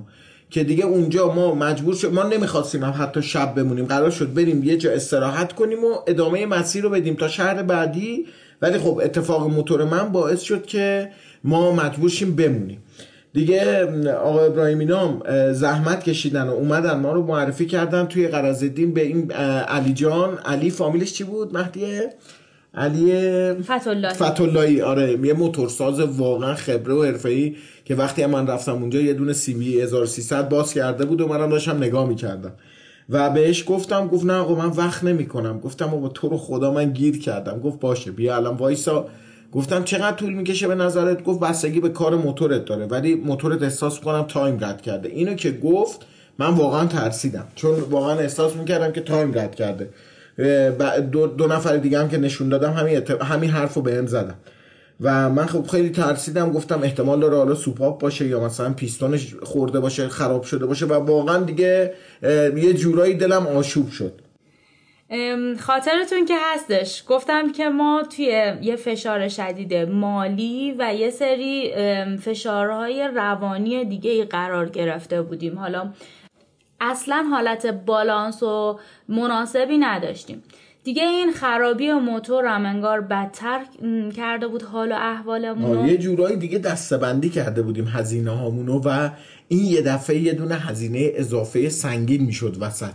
که 0.51 0.65
دیگه 0.65 0.85
اونجا 0.85 1.33
ما 1.35 1.55
مجبور 1.55 1.95
شد 1.95 2.13
ما 2.13 2.23
نمی‌خواستیم 2.23 2.85
هم 2.85 2.95
حتی 2.99 3.23
شب 3.23 3.55
بمونیم 3.55 3.85
قرار 3.85 4.11
شد 4.11 4.35
بریم 4.35 4.65
یه 4.65 4.77
جا 4.77 4.91
استراحت 4.91 5.53
کنیم 5.53 5.85
و 5.85 5.95
ادامه 6.07 6.47
مسیر 6.47 6.83
رو 6.83 6.91
بدیم 6.91 7.15
تا 7.15 7.29
شهر 7.29 7.63
بعدی. 7.63 8.27
ولی 8.63 8.79
خب 8.79 9.01
اتفاق 9.05 9.51
موتور 9.51 9.85
من 9.85 10.13
باعث 10.13 10.41
شد 10.41 10.67
که 10.67 11.11
ما 11.45 11.73
مجبور 11.73 12.11
شیم 12.11 12.37
بمونیم. 12.37 12.83
دیگه 13.33 13.85
آقا 14.13 14.45
ابراهیمی 14.45 14.85
نام 14.85 15.23
زحمت 15.53 16.05
کشیدن 16.05 16.43
و 16.43 16.51
اومدن 16.51 16.99
ما 16.99 17.13
رو 17.13 17.27
معرفی 17.27 17.67
کردن 17.67 18.07
توی 18.07 18.29
قرازدین 18.29 18.95
به 18.95 19.03
این 19.03 19.33
علی 19.33 19.93
جان. 19.93 20.39
علی 20.39 20.71
فامیلش 20.71 21.13
چی 21.13 21.25
بود؟ 21.25 21.57
مهدیه؟ 21.57 22.11
علی 22.75 23.53
فتولایی 23.63 24.15
فتولایی 24.15 24.81
آره. 24.83 25.27
یه 25.27 25.33
موتورساز 25.33 26.01
واقعا 26.01 26.55
خبره 26.55 26.95
و 26.95 27.03
حرفه‌ای 27.03 27.57
که 27.85 27.95
وقتی 27.95 28.27
من 28.27 28.47
رفتم 28.47 28.73
اونجا 28.73 29.01
یه 29.01 29.13
دونه 29.13 29.33
سی 29.33 29.55
بی 29.55 29.81
1300 29.81 30.49
باز 30.49 30.75
کرده 30.75 31.05
بود 31.05 31.21
و 31.21 31.29
منم 31.29 31.49
داشتم 31.49 31.77
نگاه 31.77 32.09
می‌کردم. 32.09 32.53
و 33.11 33.31
بهش 33.31 33.65
گفتم 33.67 34.09
گفت 34.09 34.25
نه 34.25 34.33
آقا 34.33 34.55
من 34.55 34.69
وقت 34.69 35.05
نمی‌کنم. 35.05 35.61
گفتم 35.61 35.95
آقا 35.95 36.09
تو 36.09 36.29
رو 36.29 36.37
خدا 36.37 36.73
من 36.73 36.93
گیر 36.93 37.19
کردم. 37.19 37.61
گفت 37.61 37.81
باشه 37.81 38.11
بیا 38.11 38.37
الان 38.37 38.57
وایسا. 38.57 39.07
گفتم 39.53 39.85
چقدر 39.85 40.17
طول 40.17 40.33
می‌کشه 40.33 40.69
به 40.69 40.75
نظرت؟ 40.75 41.25
گفت 41.25 41.41
بستگی 41.41 41.81
به 41.81 41.89
کار 41.89 42.15
موتورت 42.15 42.65
داره. 42.65 42.87
ولی 42.87 43.15
موتورت 43.15 43.63
احساس 43.63 44.01
می‌کنم 44.01 44.23
time 44.23 44.59
رد 44.61 44.83
کرده. 44.83 45.09
اینو 45.09 45.35
که 45.35 45.51
گفت 45.51 46.07
من 46.39 46.55
واقعا 46.55 46.87
ترسیدم. 46.87 47.47
چون 47.55 47.81
واقعا 47.81 48.19
احساس 48.19 48.57
می‌کردم 48.57 48.93
که 48.93 49.01
time 49.01 49.39
رد 49.39 49.55
کرده. 49.55 49.89
دو, 51.13 51.27
دو 51.27 51.47
نفر 51.47 51.77
دیگه 51.77 51.99
هم 51.99 52.09
که 52.09 52.19
نشون 52.19 52.49
دادم 52.49 52.73
همین, 52.73 52.97
ات- 52.97 53.11
همین 53.11 53.51
حرف 53.51 53.75
رو 53.75 53.83
بهم 53.83 54.07
زدن 54.07 54.35
و 55.01 55.31
من 55.31 55.47
خب 55.47 55.67
خیلی 55.67 55.91
ترسیدم 55.91 56.53
گفتم 56.53 56.83
احتمال 56.83 57.21
داره 57.21 57.37
حالا 57.37 57.55
سوپاپ 57.55 58.01
باشه 58.01 58.27
یا 58.27 58.41
مثلا 58.41 58.73
پیستونش 58.73 59.35
خورده 59.43 59.81
باشه 59.81 60.09
خراب 60.09 60.43
شده 60.43 60.67
باشه 60.67 60.87
و 60.87 60.93
واقعا 60.93 61.39
دیگه 61.39 61.95
یه 62.57 62.73
جورایی 62.73 63.15
دلم 63.15 63.47
آشوب 63.47 63.91
شد. 63.91 64.13
خاطرتون 65.59 66.25
که 66.29 66.35
هستش. 66.55 67.05
گفتم 67.09 67.53
که 67.53 67.69
ما 67.69 68.03
توی 68.17 68.53
یه 68.63 68.77
فشار 68.77 69.29
شدید 69.29 69.75
مالی 69.75 70.75
و 70.79 70.95
یه 70.95 71.11
سری 71.11 71.73
فشارهای 72.17 73.09
روانی 73.15 73.85
دیگه 73.85 74.11
ای 74.11 74.25
قرار 74.25 74.69
گرفته 74.69 75.23
بودیم. 75.23 75.59
حالا 75.59 75.91
اصلا 76.81 77.27
حالت 77.31 77.67
بالانس 77.67 78.43
و 78.43 78.79
مناسبی 79.09 79.79
نداشتیم. 79.79 80.43
دیگه 80.85 81.03
این 81.03 81.33
خرابی 81.33 81.93
موتورم 81.93 82.67
انگار 82.67 83.01
بدتر 83.01 83.61
کرده 84.17 84.49
بود 84.49 84.63
حال 84.63 84.93
و 84.93 84.95
احوالمون 84.95 85.89
یه 85.89 85.97
جورایی 85.97 86.37
دیگه 86.37 86.59
دستبندی 86.59 87.29
کرده 87.31 87.63
بودیم 87.63 87.89
هزینه 87.89 88.31
هامونو 88.31 88.81
و 88.85 89.11
این 89.49 89.65
یه 89.65 89.83
دفعه 89.83 90.19
یه 90.19 90.33
دونه 90.33 90.55
هزینه 90.55 91.11
اضافه 91.15 91.69
سنگین 91.69 92.23
می‌شد 92.23 92.57
وسط. 92.61 92.95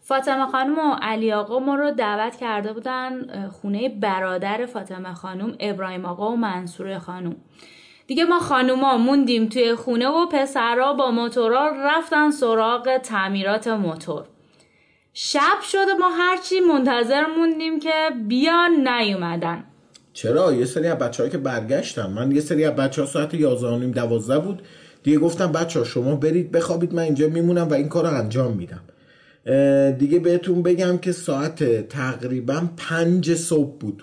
فاطمه 0.00 0.46
خانم 0.46 0.78
و 0.78 0.94
علی 1.02 1.32
آقا 1.32 1.58
ما 1.58 1.74
رو 1.74 1.90
دعوت 1.90 2.36
کرده 2.36 2.72
بودن 2.72 3.48
خونه 3.48 3.88
برادر 3.88 4.66
فاطمه 4.66 5.14
خانم 5.14 5.56
ابراهیم 5.60 6.04
آقا 6.04 6.32
و 6.32 6.36
منصور 6.36 6.98
خانم. 6.98 7.36
دیگه 8.06 8.24
ما 8.24 8.38
خانوما 8.38 8.98
موندیم 8.98 9.48
توی 9.48 9.74
خونه 9.74 10.08
و 10.08 10.26
پسرا 10.26 10.92
با 10.92 11.10
موتورا 11.10 11.72
رفتن 11.84 12.30
سراغ 12.30 12.98
تعمیرات 12.98 13.68
موتور. 13.68 14.24
شب 15.14 15.60
شده 15.62 15.94
ما 16.00 16.08
هرچی 16.08 16.60
منتظر 16.60 17.26
موندیم 17.26 17.80
که 17.80 17.92
بیان 18.28 18.88
نیومدن. 18.88 19.64
چرا؟ 20.12 20.52
یه 20.52 20.64
سری 20.64 20.86
از 20.86 20.98
بچه 20.98 21.30
که 21.30 21.38
برگشتن. 21.38 22.06
من 22.06 22.32
یه 22.32 22.40
سری 22.40 22.64
از 22.64 22.76
بچه 22.76 23.02
ها 23.02 23.08
ساعت 23.08 23.34
11 23.34 23.66
و 23.66 23.78
نیم 23.78 23.90
12 23.90 24.38
بود. 24.38 24.62
دیگه 25.02 25.18
گفتم 25.18 25.52
بچه 25.52 25.78
ها 25.78 25.84
شما 25.84 26.16
برید 26.16 26.52
بخوابید 26.52 26.94
من 26.94 27.02
اینجا 27.02 27.28
میمونم 27.28 27.68
و 27.68 27.74
این 27.74 27.88
کار 27.88 28.04
رو 28.04 28.18
انجام 28.18 28.52
میدم. 28.52 28.80
دیگه 29.98 30.18
بهتون 30.18 30.62
بگم 30.62 30.98
که 30.98 31.12
ساعت 31.12 31.88
تقریبا 31.88 32.62
پنج 32.76 33.34
صبح 33.34 33.78
بود. 33.78 34.02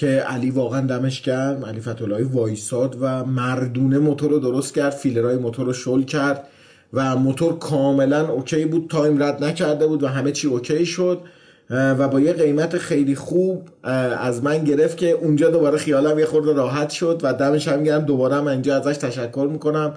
که 0.00 0.06
علی 0.06 0.50
واقعا 0.50 0.80
دمش 0.80 1.22
گرم 1.22 1.64
علی 1.64 1.80
فتولایی 1.80 2.24
وایساد 2.24 2.96
و 3.00 3.24
مردونه 3.24 3.98
موتور 3.98 4.30
رو 4.30 4.38
درست 4.38 4.74
کرد 4.74 4.90
فیلرهای 4.90 5.36
موتور 5.36 5.66
رو 5.66 5.72
شل 5.72 6.02
کرد 6.02 6.44
و 6.92 7.16
موتور 7.16 7.58
کاملا 7.58 8.28
okay 8.28 8.64
بود 8.64 8.86
time 8.90 9.22
رد 9.22 9.44
نکرده 9.44 9.86
بود 9.86 10.02
و 10.02 10.06
همه 10.06 10.32
چی 10.32 10.48
okay 10.48 10.86
شد. 10.86 11.20
و 11.70 12.08
با 12.08 12.20
یه 12.20 12.32
قیمت 12.32 12.78
خیلی 12.78 13.14
خوب 13.14 13.68
از 13.82 14.44
من 14.44 14.64
گرفت 14.64 14.96
که 14.96 15.10
اونجا 15.10 15.50
دوباره 15.50 15.78
خیالم 15.78 16.18
یه 16.18 16.26
خورده 16.26 16.52
راحت 16.52 16.90
شد 16.90 17.20
و 17.22 17.32
دمش 17.32 17.68
هم 17.68 17.84
گرم. 17.84 18.00
دوباره 18.04 18.40
من 18.40 18.52
اینجا 18.52 18.76
ازش 18.76 18.96
تشکر 18.96 19.48
می‌کنم. 19.52 19.94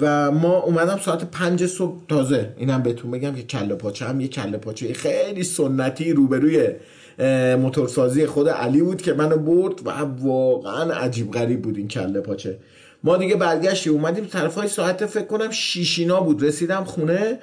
و 0.00 0.30
ما 0.30 0.60
اومدم 0.60 0.98
ساعت 0.98 1.24
پنج 1.24 1.66
صبح. 1.66 1.96
تازه 2.08 2.48
اینم 2.56 2.82
بهتون 2.82 3.10
بگم 3.10 3.34
که 3.34 3.42
کله 3.42 3.74
پاچه 3.74 4.04
هم 4.04 4.20
یه 4.20 4.28
کله 4.28 4.58
پاچه 4.58 4.92
خیلی 4.92 5.42
سنتی 5.42 6.12
روبروی 6.12 6.68
موتورسازی 7.58 8.26
خود 8.26 8.48
علی 8.48 8.82
بود 8.82 9.02
که 9.02 9.12
منو 9.12 9.36
برد 9.36 9.86
و 9.86 9.90
واقعا 10.22 10.94
عجیب 10.94 11.30
غریب 11.30 11.62
بود 11.62 11.76
این 11.76 11.88
کله 11.88 12.20
پاچه. 12.20 12.58
ما 13.04 13.16
دیگه 13.16 13.36
برگشتی 13.36 13.90
اومدیم 13.90 14.24
طرف 14.24 14.54
های 14.54 14.68
ساعت 14.68 15.06
فکر 15.06 15.24
کنم 15.24 15.50
شیشینا 15.50 16.20
بود. 16.20 16.44
رسیدم 16.44 16.84
خونه 16.84 17.38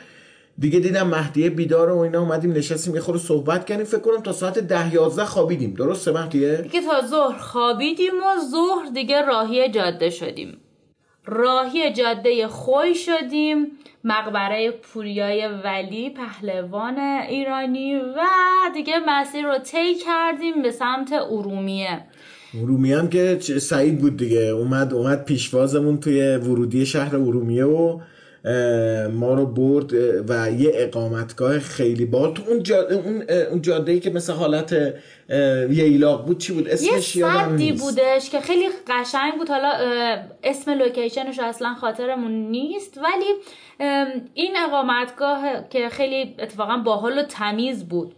دیگه 0.60 0.80
دیدم 0.80 1.08
مهدیه 1.08 1.50
بیدار 1.50 1.90
و 1.90 1.98
اینا 1.98 2.20
اومدیم 2.20 2.52
نشستیم 2.52 2.96
یه 2.96 3.02
خورده 3.02 3.22
صحبت 3.22 3.66
کردیم. 3.66 3.86
فکر 3.86 4.00
کنم 4.00 4.22
تا 4.22 4.34
ساعت 4.34 4.60
ده 4.60 4.94
یازده 4.94 5.26
خوابیدیم. 5.26 5.74
درسته 5.74 6.12
مهدیه؟ 6.12 6.56
دیگه 6.56 6.82
تا 6.82 7.08
ظهر 7.08 7.38
خوابیدیم 7.38 8.14
و 8.14 8.52
ظهر 8.52 8.94
دیگه 8.94 9.26
راهی 9.26 9.72
جاده 9.72 10.10
شدیم. 10.10 10.58
راهی 11.30 11.94
جاده 11.94 12.48
خوی 12.48 12.96
شدیم 12.96 13.68
مقبره 14.04 14.72
پوریای 14.72 15.48
ولی 15.48 16.10
پهلوان 16.10 17.00
ایرانی 17.30 17.96
و 17.96 18.22
دیگه 18.74 18.94
مسیر 19.08 19.46
رو 19.46 19.58
طی 19.58 19.96
کردیم 19.96 20.62
به 20.62 20.72
سمت 20.72 21.12
ارومیه. 21.12 22.00
ارومیه 22.62 23.00
هم 23.00 23.10
که 23.10 23.40
سعید 23.40 24.00
بود 24.00 24.18
دیگه. 24.18 24.40
اومد 24.40 24.94
اومد 24.94 25.26
پیشوازمون 25.26 26.00
توی 26.00 26.36
ورودی 26.36 26.86
شهر 26.86 27.16
ارومیه 27.16 27.66
و 27.66 28.00
ما 29.14 29.34
رو 29.34 29.46
برد 29.46 29.94
و 30.30 30.52
یه 30.52 30.72
اقامتگاه 30.74 31.60
خیلی 31.60 32.06
بال 32.06 32.34
تو 32.34 32.44
اون 32.48 32.64
جاده 32.64 32.96
اون, 32.96 33.24
اون 33.52 33.62
جاده 33.62 33.92
ای 33.92 34.00
که 34.00 34.10
مثل 34.10 34.34
حالت 34.34 34.96
ییلاق 35.70 36.26
بود 36.26 36.38
چی 36.38 36.54
بود؟ 36.54 36.68
یه 36.68 36.74
اسمش 36.74 37.16
یادم 37.16 37.56
سدی 37.56 37.72
بودش 37.72 38.30
که 38.30 38.40
خیلی 38.40 38.70
قشنگ 38.88 39.34
بود. 39.38 39.50
حالا 39.50 39.72
اسم 40.44 40.72
لوکیشنش 40.72 41.40
اصلا 41.40 41.74
خاطرمون 41.74 42.32
نیست 42.32 42.98
ولی 42.98 43.26
این 44.34 44.54
اقامتگاه 44.68 45.70
که 45.70 45.90
خیلی 45.90 46.36
اتفاقا 46.40 46.78
باحال 46.78 47.20
و 47.20 47.24
تمیز 47.24 47.90
بود. 47.90 48.16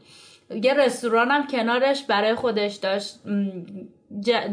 یه 0.63 0.73
رستوران 0.73 1.31
هم 1.31 1.47
کنارش 1.47 2.03
برای 2.03 2.35
خودش 2.35 2.75
داشت. 2.75 3.19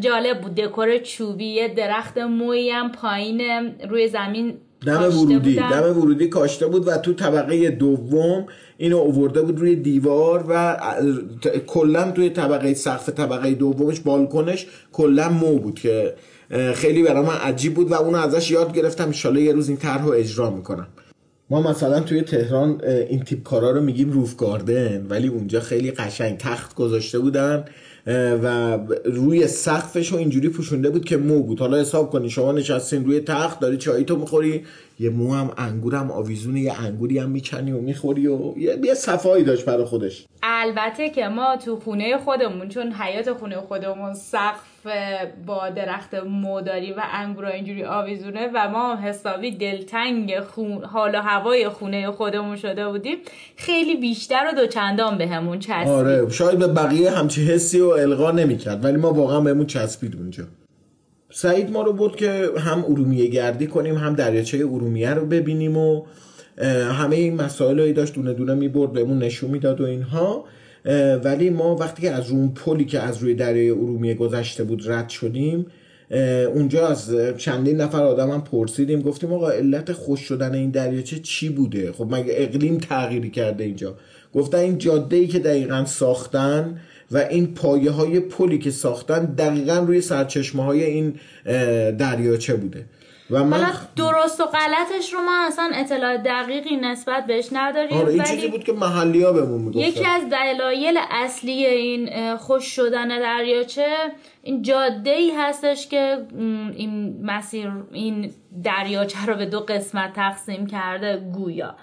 جالب 0.01 0.41
بود. 0.41 0.55
دکور 0.55 0.99
چوبی 0.99 1.47
یه 1.47 1.69
درخت 1.69 2.19
مویی 2.19 2.71
هم 2.71 2.93
پایین 2.93 3.41
روی 3.89 4.09
زمین 4.09 4.59
دم 4.87 5.03
ورودی 5.03 5.39
بودن. 5.39 5.71
دم 5.71 5.99
ورودی 5.99 6.27
کاشته 6.27 6.67
بود 6.67 6.89
و 6.89 6.97
تو 6.97 7.13
طبقه 7.13 7.71
دوم 7.71 8.47
اینو 8.77 8.97
اوورده 8.97 9.43
بود 9.43 9.61
روی 9.61 9.77
دیوار 9.77 10.45
و 10.49 10.77
کلا 11.67 12.11
توی 12.11 12.31
طبقه 12.31 12.75
سقف 12.75 13.09
طبقه 13.09 13.55
دومش 13.55 14.01
بالکنش 14.01 14.67
کلا 14.93 15.29
مو 15.29 15.59
بود 15.59 15.79
که 15.81 16.15
خیلی 16.75 17.03
برای 17.03 17.23
من 17.23 17.35
عجیب 17.35 17.75
بود 17.75 17.91
و 17.91 17.95
اونو 17.95 18.19
ازش 18.19 18.51
یاد 18.51 18.75
گرفتم. 18.75 19.05
انشالله 19.05 19.43
یه 19.43 19.53
روز 19.53 19.69
این 19.69 19.79
طرح 19.79 20.05
رو 20.05 20.13
اجرا 20.13 20.51
می‌کنم. 20.51 20.87
ما 21.51 21.63
مثلا 21.63 22.01
توی 22.01 22.23
تهران 22.23 22.81
این 22.85 23.21
تیپ 23.21 23.43
کارا 23.43 23.71
رو 23.71 23.81
میگیم 23.81 24.13
روف 24.13 24.37
گاردن 24.37 25.07
ولی 25.07 25.29
اونجا 25.29 25.61
خیلی 25.61 25.91
قشنگ 25.91 26.39
تخت 26.39 26.75
گذاشته 26.75 27.19
بودن. 27.19 27.65
و 28.43 28.79
روی 29.05 29.47
سقفش 29.47 30.13
رو 30.13 30.19
اینجوری 30.19 30.49
پوشونده 30.49 30.91
بود 30.91 31.05
که 31.05 31.17
مو 31.17 31.43
بود. 31.43 31.61
حالا 31.61 31.77
حساب 31.77 32.11
کنی 32.11 32.31
شما 32.31 32.53
نشستین 32.53 33.05
روی 33.05 33.21
تخت 33.21 33.61
داری 33.61 33.77
چایی 33.77 34.05
تو 34.05 34.17
می‌خوری 34.17 34.63
یه 35.01 35.11
مو 35.11 35.35
هم 35.35 35.51
انگورم 35.57 36.11
آویزون 36.11 36.57
یه 36.57 36.85
انگوری 36.85 37.19
هم 37.19 37.31
می‌کنی 37.31 37.73
و 37.73 37.81
می‌خوری 37.81 38.27
و 38.27 38.59
یه, 38.59 38.79
یه 38.85 38.95
صفایی 38.95 39.45
داشت 39.45 39.65
برای 39.65 39.85
خودش. 39.85 40.27
البته 40.43 41.11
که 41.11 41.29
ما 41.29 41.57
تو 41.57 41.77
خونه 41.77 42.19
خودمون 42.19 42.69
چون 42.69 42.93
حیات 42.93 43.33
خونه 43.33 43.57
خودمون 43.57 44.15
سقف 44.15 44.87
با 45.47 45.71
درخت 45.71 46.15
مو 46.15 46.61
داریم 46.61 46.95
و 46.97 47.01
انگورا 47.13 47.49
اینجوری 47.49 47.85
آویزونه 47.85 48.51
و 48.55 48.69
ما 48.69 48.97
حسابی 48.97 49.51
دلتنگ 49.51 50.41
خون... 50.41 50.85
حال 50.85 51.15
و 51.15 51.23
هوای 51.23 51.69
خونه 51.69 52.11
خودمون 52.11 52.57
شده 52.57 52.89
بودیم 52.89 53.17
خیلی 53.57 53.97
بیشتر 53.97 54.45
و 54.53 54.57
دوچندان 54.57 55.19
بهمون 55.19 55.59
چسبید. 55.59 55.89
آره 55.89 56.31
شاید 56.31 56.59
به 56.59 56.69
بقیه 56.69 57.11
همچی 57.11 57.45
حسی 57.45 57.81
و 57.81 57.89
القا 57.89 58.31
نمی‌کرد 58.31 58.85
ولی 58.85 58.97
ما 58.97 59.13
واقعا 59.13 59.41
بهمون 59.41 59.67
چسبید 59.67 60.17
اونجا. 60.17 60.45
سعید 61.31 61.71
ما 61.71 61.83
رو 61.83 61.93
بود 61.93 62.17
که 62.17 62.51
هم 62.59 62.85
ارومیه 62.85 63.27
گردی 63.27 63.67
کنیم 63.67 63.95
هم 63.95 64.15
دریاچه 64.15 64.59
ارومیه 64.59 65.15
رو 65.15 65.27
ببینیم 65.27 65.77
و 65.77 66.03
همه 66.93 67.17
این 67.17 67.35
مسائل 67.35 67.81
رو 67.81 67.93
داشت 67.93 68.15
دونه 68.15 68.33
دونه 68.35 68.55
می‌برد 68.55 68.93
بهمون 68.93 69.19
نشون 69.19 69.51
می‌داد 69.51 69.81
و 69.81 69.85
اینها. 69.85 70.45
ولی 71.25 71.51
ما 71.51 71.77
وقتی 71.77 72.03
که 72.03 72.11
از 72.11 72.31
اون 72.31 72.49
پلی 72.49 72.85
که 72.85 73.01
از 73.01 73.19
روی 73.19 73.35
دریای 73.35 73.71
ارومیه 73.71 74.15
گذشته 74.15 74.65
بود 74.65 74.91
رد 74.91 75.09
شدیم 75.09 75.67
اونجا 76.55 76.89
از 76.89 77.15
چندین 77.39 77.81
نفر 77.81 78.03
آدم 78.03 78.31
هم 78.31 78.45
پرسیدیم 78.45 79.03
گفتیم 79.03 79.33
آقا 79.33 79.51
علت 79.51 79.93
خشک 79.93 80.21
شدن 80.21 80.55
این 80.55 80.71
دریاچه 80.71 81.19
چی 81.19 81.49
بوده؟ 81.49 81.93
خب 81.93 82.15
مگه 82.15 82.33
اقلیم 82.37 82.79
تغییری 82.79 83.31
کرده 83.31 83.65
اینجا؟ 83.65 83.95
گفتن 84.35 84.59
این 84.59 84.79
جاده 84.79 85.17
ای 85.17 85.27
که 85.27 85.39
دقیقا 85.39 85.85
ساختن 85.85 86.81
و 87.11 87.19
این 87.19 87.55
پایه 87.55 87.91
های 87.91 88.21
پلی 88.21 88.59
که 88.59 88.71
ساختن 88.71 89.25
دقیقا 89.25 89.79
روی 89.79 90.01
سرچشمه 90.01 90.65
های 90.65 90.85
این 90.85 91.21
دریاچه 91.99 92.57
بوده. 92.57 92.85
و 93.31 93.45
من 93.45 93.57
حالا 93.57 93.73
درست 93.97 94.41
و 94.41 94.45
غلطش 94.45 95.13
رو 95.13 95.21
ما 95.21 95.47
اصلا 95.47 95.71
اطلاع 95.75 96.17
دقیقی 96.17 96.77
نسبت 96.77 97.27
بهش 97.27 97.49
نداریم 97.53 97.99
آره 97.99 98.09
این 98.09 98.21
ولی 98.21 98.31
چیزی 98.31 98.49
بود 98.49 98.65
که 98.65 98.73
محلی 98.73 99.23
ها 99.23 99.33
بهمون 99.33 99.61
می‌گفتن. 99.61 99.81
یکی 99.81 100.05
از 100.07 100.23
دلایل 100.31 100.99
اصلی 101.11 101.67
این 101.67 102.37
خوش 102.37 102.65
شدن 102.65 103.09
دریاچه 103.09 103.97
این 104.43 104.63
جاده 104.63 105.11
ای 105.11 105.33
هستش 105.39 105.89
که 105.89 106.19
این 106.77 107.19
مسیر 107.23 107.73
این 107.93 108.33
دریاچه 108.65 109.27
رو 109.27 109.35
به 109.35 109.47
دو 109.47 109.61
قسمت 109.61 110.13
تقسیم 110.13 110.67
کرده 110.67 111.17
گویا. 111.35 111.75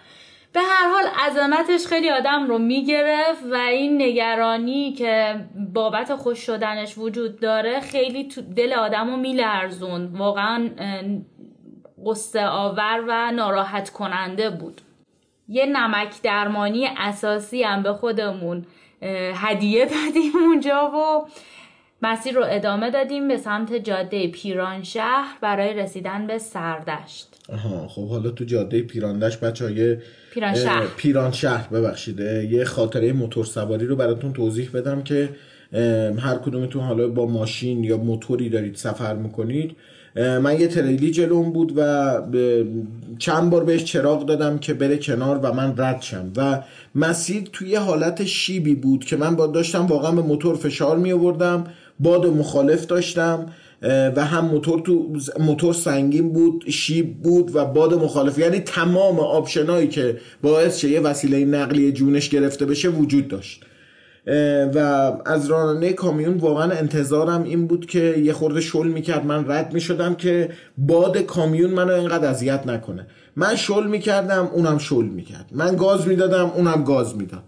به 0.56 0.62
هر 0.62 0.90
حال 0.90 1.04
عظمتش 1.28 1.88
خیلی 1.88 2.10
آدم 2.10 2.48
رو 2.48 2.58
می‌گرفت 2.58 3.44
و 3.52 3.56
این 3.56 4.02
نگرانی 4.02 4.94
که 4.94 5.46
بابت 5.74 6.16
خوش 6.16 6.40
شدنش 6.40 6.98
وجود 6.98 7.40
داره 7.40 7.80
خیلی 7.80 8.30
دل 8.56 8.74
آدم 8.74 9.10
رو 9.10 9.18
میلرزون 9.18 10.06
واقعا 10.06 10.70
قصه 12.06 12.46
آور 12.46 13.04
و 13.08 13.32
ناراحت 13.32 13.90
کننده 13.90 14.50
بود. 14.50 14.82
یه 15.48 15.66
نمک 15.66 16.22
درمانی 16.24 16.88
اساسی 16.98 17.64
هم 17.64 17.84
به 17.84 17.94
خودمون 17.94 18.66
هدیه 19.36 19.86
دادیم 19.86 20.32
اونجا 20.36 20.92
و 20.92 21.28
مسیر 22.06 22.36
رو 22.36 22.44
ادامه 22.50 22.92
دادیم 22.92 23.28
به 23.28 23.38
سمت 23.38 23.74
جاده 23.74 24.28
پیران 24.28 24.84
شهر 24.84 25.38
برای 25.42 25.74
رسیدن 25.74 26.28
به 26.28 26.38
سردشت. 26.38 27.28
آها 27.54 27.88
خب 27.88 28.10
حالا 28.10 28.30
تو 28.30 28.44
جاده 28.44 28.82
پیراندش 28.82 29.38
بچه 29.38 29.66
های 29.66 29.98
پیران 30.34 30.56
شهر. 30.56 30.88
پیران 30.98 31.32
شهر 31.32 31.68
ببخشید 31.68 32.22
اه، 32.22 32.46
یه 32.46 32.64
خاطره 32.64 33.14
موتور 33.14 33.46
سواری 33.46 33.86
رو 33.86 33.96
براتون 33.96 34.34
توضیح 34.34 34.70
بدم 34.74 35.04
که 35.04 35.30
هر 36.20 36.36
کدومتون 36.36 36.84
حالا 36.84 37.08
با 37.08 37.26
ماشین 37.26 37.84
یا 37.84 37.98
موتوری 37.98 38.50
دارید 38.50 38.76
سفر 38.76 39.16
می‌کنید. 39.16 39.76
من 40.16 40.60
یه 40.60 40.68
تریلی 40.68 41.12
جلوم 41.12 41.52
بود 41.52 41.74
و 41.76 42.22
چند 43.20 43.50
بار 43.50 43.64
بهش 43.64 43.84
چراغ 43.84 44.26
دادم 44.26 44.58
که 44.58 44.74
بره 44.74 44.98
کنار 44.98 45.38
و 45.38 45.54
من 45.54 45.74
رد 45.78 46.02
شم. 46.02 46.32
و 46.38 46.62
مسیر 46.96 47.44
توی 47.54 47.76
حالت 47.76 48.26
شیبی 48.26 48.76
بود 48.76 49.06
که 49.06 49.18
من 49.18 49.36
با 49.36 49.48
داشتم 49.48 49.86
واقعا 49.86 50.12
به 50.12 50.22
موتور 50.22 50.56
فشار 50.56 50.98
می 50.98 51.12
آوردم 51.12 51.64
باد 52.00 52.26
مخالف 52.26 52.86
داشتم 52.86 53.46
و 54.16 54.26
هم 54.26 54.46
موتور 54.46 54.82
تو 54.82 55.14
موتور 55.40 55.74
سنگین 55.74 56.34
بود 56.34 56.70
شیب 56.70 57.22
بود 57.22 57.56
و 57.56 57.66
باد 57.66 57.94
مخالف. 57.94 58.40
یعنی 58.40 58.60
تمام 58.60 59.20
آپشنایی 59.20 59.88
که 59.88 60.18
باعث 60.42 60.78
شه 60.78 60.90
یه 60.90 61.00
وسیله 61.00 61.46
نقلیه 61.46 61.92
جونش 61.92 62.30
گرفته 62.30 62.66
بشه 62.66 62.90
وجود 62.90 63.28
داشت. 63.28 63.64
و 64.76 64.78
از 65.26 65.46
راننده 65.48 65.94
کامیون 65.94 66.38
واقعا 66.38 66.72
انتظارم 66.72 67.44
این 67.44 67.68
بود 67.68 67.86
که 67.86 68.16
یه 68.24 68.34
خورده 68.34 68.62
شل 68.62 68.88
می‌کرد. 68.88 69.26
من 69.26 69.52
رد 69.52 69.74
می‌شدم 69.74 70.16
که 70.16 70.50
باد 70.78 71.18
کامیون 71.18 71.70
منو 71.72 71.94
اینقدر 71.94 72.30
اذیت 72.30 72.68
نکنه. 72.68 73.08
من 73.36 73.56
شل 73.56 73.88
می‌کردم 73.88 74.50
اونم 74.54 74.78
شل 74.78 75.06
می‌کرد. 75.06 75.46
من 75.52 75.76
گاز 75.76 76.08
می‌دادم 76.08 76.52
اونم 76.56 76.84
گاز 76.84 77.18
می‌داد. 77.18 77.44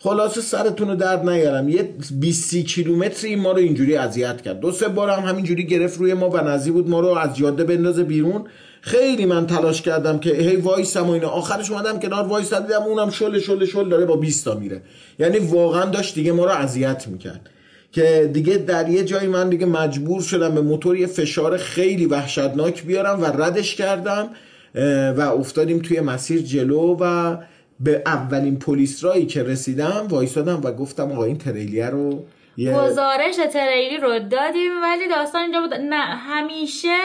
خلاصه 0.00 0.40
سرتون 0.40 0.88
رو 0.88 0.94
درد 0.94 1.28
نیارم. 1.28 1.68
یه 1.68 1.88
20 2.20 2.56
کیلومتری 2.56 3.36
ما 3.36 3.52
رو 3.52 3.58
اینجوری 3.58 3.96
اذیت 3.96 4.42
کرد. 4.42 4.60
دو 4.60 4.72
سه 4.72 4.88
بار 4.88 5.10
هم 5.10 5.28
همینجوری 5.28 5.66
گرفت 5.66 5.98
روی 5.98 6.14
ما 6.14 6.30
و 6.30 6.36
نزدیک 6.36 6.72
بود 6.72 6.88
ما 6.88 7.00
رو 7.00 7.08
از 7.08 7.36
جاده 7.36 7.64
بندازه 7.64 8.02
بیرون. 8.02 8.44
خیلی 8.80 9.26
من 9.26 9.46
تلاش 9.46 9.82
کردم 9.82 10.18
که 10.18 10.30
هی 10.30 10.56
وایسم 10.56 11.06
و 11.06 11.10
اینا. 11.10 11.28
آخرش 11.28 11.70
اومدم 11.70 12.00
کنار 12.00 12.24
وایس 12.24 12.54
دیدم 12.54 12.82
اونم 12.82 13.10
شل 13.10 13.38
شل 13.38 13.64
شل 13.64 13.88
داره 13.88 14.04
با 14.06 14.16
20 14.16 14.44
تا 14.44 14.54
میره. 14.54 14.82
یعنی 15.18 15.38
واقعا 15.38 15.84
داشت 15.84 16.14
دیگه 16.14 16.32
ما 16.32 16.44
رو 16.44 16.50
اذیت 16.50 17.08
می‌کرد. 17.08 17.50
که 17.92 18.30
دیگه 18.32 18.56
در 18.56 18.88
یه 18.88 19.04
جایی 19.04 19.28
من 19.28 19.48
دیگه 19.48 19.66
مجبور 19.66 20.22
شدم 20.22 20.54
به 20.54 20.60
موتور 20.60 20.96
یه 20.96 21.06
فشار 21.06 21.56
خیلی 21.56 22.06
وحشتناک 22.06 22.84
بیارم 22.84 23.22
و 23.22 23.24
ردش 23.24 23.74
کردم 23.74 24.28
و 25.16 25.20
افتادیم 25.20 25.78
توی 25.78 26.00
مسیر 26.00 26.42
جلو 26.42 26.96
و 27.00 27.36
به 27.80 28.02
اولین 28.06 28.58
پلیس 28.58 29.04
رایی 29.04 29.26
که 29.26 29.42
رسیدم 29.42 30.06
وایسادم 30.08 30.60
و 30.64 30.72
گفتم 30.72 31.12
آقا 31.12 31.24
این 31.24 31.38
تریلیه 31.38 31.86
رو 31.86 32.24
گزارش 32.58 33.36
تریلی 33.52 33.96
رو 33.96 34.18
دادیم 34.18 34.82
ولی 34.82 35.08
داستان 35.08 35.42
اینجا 35.42 35.60
بود. 35.60 35.74
نه 35.74 35.96
همیشه 35.96 36.96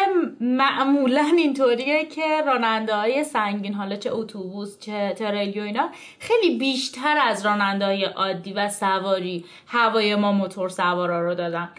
معمولا 0.41 1.31
اینطوریه 1.37 2.05
که 2.05 2.41
راننده 2.45 2.95
های 2.95 3.23
سنگین 3.23 3.73
حالا 3.73 3.95
چه 3.95 4.13
اتوبوس 4.13 4.79
چه 4.79 5.13
تریلی 5.17 5.59
و 5.59 5.63
اینا 5.63 5.89
خیلی 6.19 6.57
بیشتر 6.57 7.17
از 7.27 7.45
راننده 7.45 7.85
های 7.85 8.03
عادی 8.03 8.53
و 8.53 8.69
سواری 8.69 9.45
هوای 9.67 10.15
ما 10.15 10.31
موتور 10.31 10.69
سوارا 10.69 11.21
رو 11.25 11.35
دادن. 11.35 11.69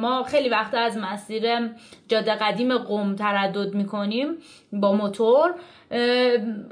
ما 0.00 0.22
خیلی 0.22 0.48
وقت 0.48 0.74
از 0.74 0.98
مسیر 0.98 1.42
جاده 2.08 2.34
قدیم 2.34 2.78
قم 2.78 3.16
تردد 3.16 3.74
می‌کنیم 3.74 4.28
با 4.72 4.92
موتور. 4.92 5.54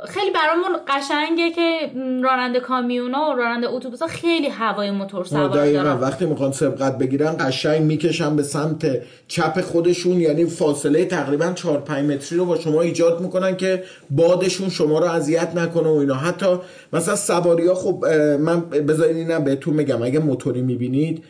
خیلی 0.09 0.31
برامون 0.35 0.79
قشنگه 0.89 1.51
که 1.51 1.91
راننده 2.23 2.61
کامیونا 2.61 3.31
و 3.31 3.33
راننده 3.33 3.69
اتوبوس 3.69 4.03
خیلی 4.03 4.49
هوای 4.49 4.91
موتور 4.91 5.25
سوار 5.25 5.49
دارن. 5.49 6.01
وقتی 6.01 6.27
می‌خوان 6.27 6.53
سبقت 6.53 6.99
بگیرن 6.99 7.37
قشنگ 7.41 7.83
می‌کشن 7.83 8.37
به 8.37 8.43
سمت 8.43 9.03
چپ 9.29 9.61
خودشون 9.61 10.21
یعنی 10.21 10.45
فاصله 10.45 11.05
تقریبا 11.05 11.53
4 11.53 11.79
5 11.79 12.11
متری 12.11 12.39
رو 12.39 12.45
با 12.45 12.57
شما 12.57 12.83
ایجاد 12.83 13.21
می‌کنن 13.21 13.57
که 13.57 13.83
بادشون 14.11 14.69
شما 14.69 14.99
رو 14.99 15.07
اذیت 15.07 15.55
نکنه 15.57 15.89
و 15.89 15.97
اینا. 15.97 16.15
حتی 16.15 16.47
مثلا 16.93 17.17
سواری 17.17 17.67
ها 17.67 17.75
خب 17.75 18.05
من 18.41 18.61
بذارین 18.61 19.17
اینم 19.17 19.45
بهتون 19.45 19.75
میگم 19.75 20.03
اگه 20.03 20.19
موتوری 20.19 20.63
می‌بینید 20.63 21.25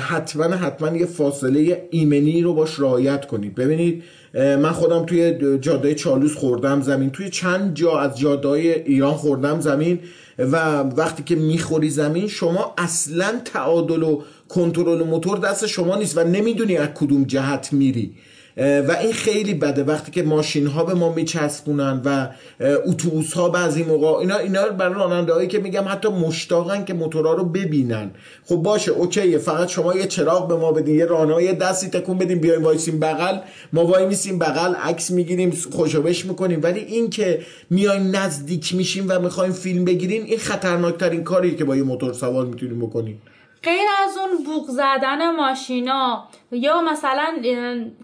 حتما 0.00 0.44
حتما 0.44 0.96
یه 0.96 1.06
فاصله 1.06 1.88
ایمنی 1.90 2.42
رو 2.42 2.54
باش 2.54 2.80
رعایت 2.80 3.26
کنید. 3.26 3.54
ببینید 3.54 4.02
من 4.34 4.72
خودم 4.72 5.06
توی 5.06 5.38
جاده 5.58 5.94
چالوس 5.94 6.34
خوردم 6.34 6.80
زمین. 6.80 7.10
توی 7.10 7.30
چند 7.30 7.74
جا 7.74 7.98
از 7.98 8.18
جاده 8.18 8.48
ایران 8.86 9.14
خوردم 9.14 9.60
زمین 9.60 9.98
و 10.38 10.82
وقتی 10.82 11.22
که 11.22 11.36
می‌خوری 11.36 11.90
زمین 11.90 12.28
شما 12.28 12.74
اصلا 12.78 13.40
تعادل 13.44 14.02
و 14.02 14.22
کنترل 14.48 15.02
موتور 15.02 15.38
دست 15.38 15.66
شما 15.66 15.96
نیست 15.96 16.18
و 16.18 16.24
نمی‌دونی 16.24 16.76
از 16.76 16.88
کدوم 16.94 17.24
جهت 17.24 17.72
میری. 17.72 18.12
و 18.60 18.96
این 19.00 19.12
خیلی 19.12 19.54
بده. 19.54 19.84
وقتی 19.84 20.12
که 20.12 20.22
ماشین 20.22 20.66
ها 20.66 20.84
به 20.84 20.94
ما 20.94 21.12
میچسبونن 21.12 22.02
و 22.04 22.28
اتوبوس 22.60 23.32
ها 23.32 23.48
بعضی 23.48 23.82
موقع 23.82 24.06
اینا 24.06 24.36
اینا 24.36 24.68
برای 24.68 24.94
راننده 24.94 25.32
هایی 25.32 25.48
که 25.48 25.58
میگم 25.58 25.84
حتی 25.88 26.08
مشتاقن 26.08 26.84
که 26.84 26.94
موتورا 26.94 27.32
رو 27.32 27.44
ببینن. 27.44 28.10
خب 28.44 28.56
باشه 28.56 28.92
اوکیه. 28.92 29.38
فقط 29.38 29.68
شما 29.68 29.94
یه 29.94 30.06
چراغ 30.06 30.48
به 30.48 30.56
ما 30.56 30.72
بدین 30.72 30.94
یه 30.94 31.04
راهنمای 31.04 31.54
دستی 31.54 31.88
تکون 31.88 32.18
بدیم 32.18 32.38
بیایم 32.38 32.64
وایسیم 32.64 33.00
بغل. 33.00 33.38
ما 33.72 33.86
وای 33.86 34.06
میسیم 34.06 34.38
بغل 34.38 34.74
عکس 34.74 35.10
می‌گیریم 35.10 35.50
خوشوبش 35.72 36.26
می‌کنیم. 36.26 36.60
ولی 36.62 36.80
این 36.80 37.10
که 37.10 37.40
میایم 37.70 38.16
نزدیک 38.16 38.74
میشیم 38.74 39.06
و 39.08 39.18
می‌خوایم 39.18 39.52
فیلم 39.52 39.84
بگیریم 39.84 40.24
این 40.24 40.38
خطرناکترین 40.38 41.24
کاری 41.24 41.56
که 41.56 41.64
با 41.64 41.76
یه 41.76 41.82
موتور 41.82 42.12
سوار 42.12 42.46
می‌تونیم 42.46 42.80
بکنیم. 42.80 43.22
غیر 43.62 43.88
از 44.04 44.16
اون 44.18 44.44
بوق 44.44 44.70
زدن 44.70 45.36
ماشینا 45.36 46.24
یا 46.52 46.80
مثلا 46.80 47.34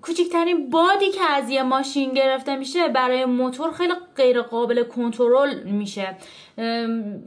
کوچکترین 0.03 0.71
بادی 0.71 1.11
که 1.11 1.21
از 1.31 1.51
یه 1.51 1.63
ماشین 1.63 2.13
گرفته 2.13 2.57
میشه 2.57 2.89
برای 2.89 3.25
موتور 3.25 3.73
خیلی 3.73 3.93
غیر 4.17 4.43
قابل 4.43 4.83
کنترل 4.83 5.63
میشه. 5.63 6.17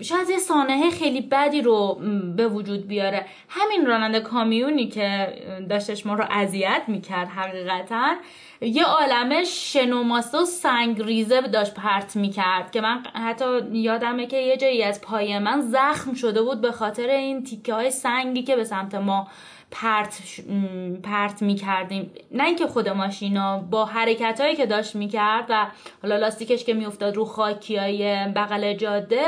شاید 0.01 0.29
یه 0.29 0.37
سانحه 0.37 0.89
خیلی 0.89 1.21
بدی 1.21 1.61
رو 1.61 1.99
به 2.37 2.47
وجود 2.47 2.87
بیاره. 2.87 3.25
همین 3.49 3.85
راننده 3.85 4.19
کامیونی 4.19 4.87
که 4.87 5.33
داشتش 5.69 6.05
ما 6.05 6.13
رو 6.13 6.25
اذیت 6.29 6.81
می‌کرد 6.87 7.27
حقیقتا. 7.27 8.15
یه 8.61 8.83
عالم 8.83 9.43
شنوماسه 9.43 10.37
و 10.37 10.45
سنگریزه 10.45 11.41
داشت 11.41 11.73
پرت 11.73 12.15
می‌کرد 12.15 12.71
که 12.71 12.81
من 12.81 13.03
حتی 13.13 13.59
یادمه 13.71 14.27
که 14.27 14.37
یه 14.37 14.57
جایی 14.57 14.83
از 14.83 15.01
پای 15.01 15.39
من 15.39 15.61
زخم 15.61 16.13
شده 16.13 16.41
بود 16.41 16.61
به 16.61 16.71
خاطر 16.71 17.09
این 17.09 17.43
تیکه 17.43 17.73
های 17.73 17.91
سنگی 17.91 18.43
که 18.43 18.55
به 18.55 18.63
سمت 18.63 18.95
ما 18.95 19.27
پرت 19.71 20.17
پرت 21.03 21.41
می 21.41 21.55
کردیم 21.55 22.11
نه 22.31 22.43
اینکه 22.43 22.67
خود 22.67 22.89
ماشینا 22.89 23.59
با 23.59 23.85
حرکت 23.85 24.41
هایی 24.41 24.55
که 24.55 24.65
داشت 24.65 24.95
می‌کرد 24.95 25.45
و 25.49 25.67
حالا 26.01 26.17
لاستیکش 26.17 26.63
که 26.63 26.73
میافتاد 26.73 27.15
رو 27.15 27.25
خاکی 27.25 27.75
های 27.75 28.25
بغل 28.35 28.73
جاده 28.73 29.21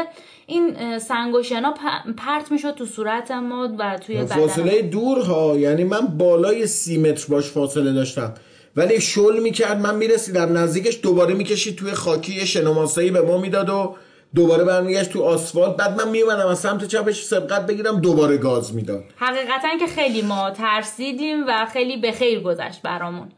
این 0.48 1.00
سنگ 1.00 1.36
و 1.36 1.44
شنا 1.44 1.74
پرت 2.18 2.52
می‌شد 2.52 2.76
تو 2.76 2.86
صورت 2.86 3.32
ما 3.32 3.70
و 3.80 3.98
توی 3.98 4.26
فاصله 4.26 4.82
دور 4.82 5.20
ها 5.20 5.58
یعنی 5.58 5.84
من 5.84 6.08
بالای 6.08 6.68
سی 6.68 6.98
متر 6.98 7.26
باش 7.30 7.46
فاصله 7.46 7.94
داشتم. 7.94 8.34
ولی 8.76 9.02
شل 9.02 9.40
می‌کرد 9.40 9.80
من 9.80 9.96
می‌رسیدم 9.96 10.58
نزدیکش 10.58 11.00
دوباره 11.04 11.34
می‌کشید 11.34 11.76
توی 11.76 11.92
خاکی 11.92 12.48
شنوماسایی 12.48 13.12
به 13.12 13.22
ما 13.22 13.38
می‌داد 13.38 13.70
و 13.70 13.96
دوباره 14.36 14.64
برمیگشت 14.64 15.12
تو 15.12 15.24
آسفالت. 15.24 15.76
بعد 15.76 16.02
من 16.02 16.10
میومدم 16.10 16.48
از 16.48 16.60
سمت 16.60 16.86
چپش 16.86 17.24
سبقت 17.24 17.66
بگیرم 17.66 18.02
دوباره 18.02 18.38
گاز 18.38 18.76
می‌داد. 18.76 19.04
حقیقتا 19.18 19.78
که 19.80 19.88
خیلی 19.88 20.22
ما 20.22 20.52
ترسیدیم 20.52 21.48
و 21.48 21.66
خیلی 21.66 21.98
به 21.98 22.12
خیر 22.12 22.40
گذشت 22.40 22.82
برامون. 22.82 23.30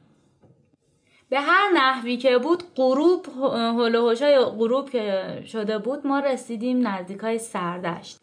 به 1.30 1.40
هر 1.40 1.70
نحوی 1.74 2.18
که 2.18 2.38
بود 2.38 2.64
غروب 2.76 3.26
هلوهوشای 3.54 4.40
غروب 4.40 4.90
که 4.90 5.24
شده 5.48 5.78
بود 5.78 6.08
ما 6.08 6.20
رسیدیم 6.20 6.88
نزدیک 6.88 7.20
های 7.20 7.40
سردشت. 7.40 8.18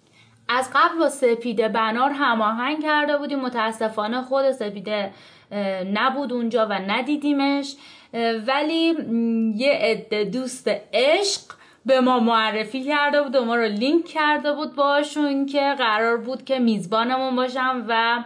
از 0.49 0.71
قبل 0.75 0.99
با 0.99 1.09
سپیده 1.09 1.69
بنار 1.69 2.11
هماهنگ 2.11 2.83
کرده 2.83 3.19
بودیم. 3.19 3.41
متاسفانه 3.41 4.23
خود 4.23 4.53
سپیده 4.53 5.11
نبود 5.93 6.33
اونجا 6.33 6.67
و 6.67 6.73
ندیدیمش. 6.73 7.77
ولی 8.47 8.95
یه 9.57 9.73
عده 9.73 10.25
دوست 10.25 10.71
عشق 10.93 11.41
به 11.87 12.01
ما 12.01 12.21
معرفی 12.21 12.85
کرده 12.85 13.23
بود 13.23 13.37
و 13.37 13.45
ما 13.45 13.57
رو 13.57 13.63
لینک 13.65 14.05
کرده 14.05 14.53
بود 14.53 14.75
باشون 14.75 15.47
که 15.47 15.75
قرار 15.79 16.17
بود 16.17 16.45
که 16.45 16.59
میزبانمون 16.59 17.37
باشم 17.37 17.85
و 17.89 18.25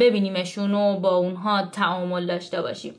ببینیمشون 0.00 0.74
و 0.74 1.00
با 1.00 1.16
اونها 1.16 1.66
تعامل 1.66 2.26
داشته 2.26 2.62
باشیم. 2.62 2.94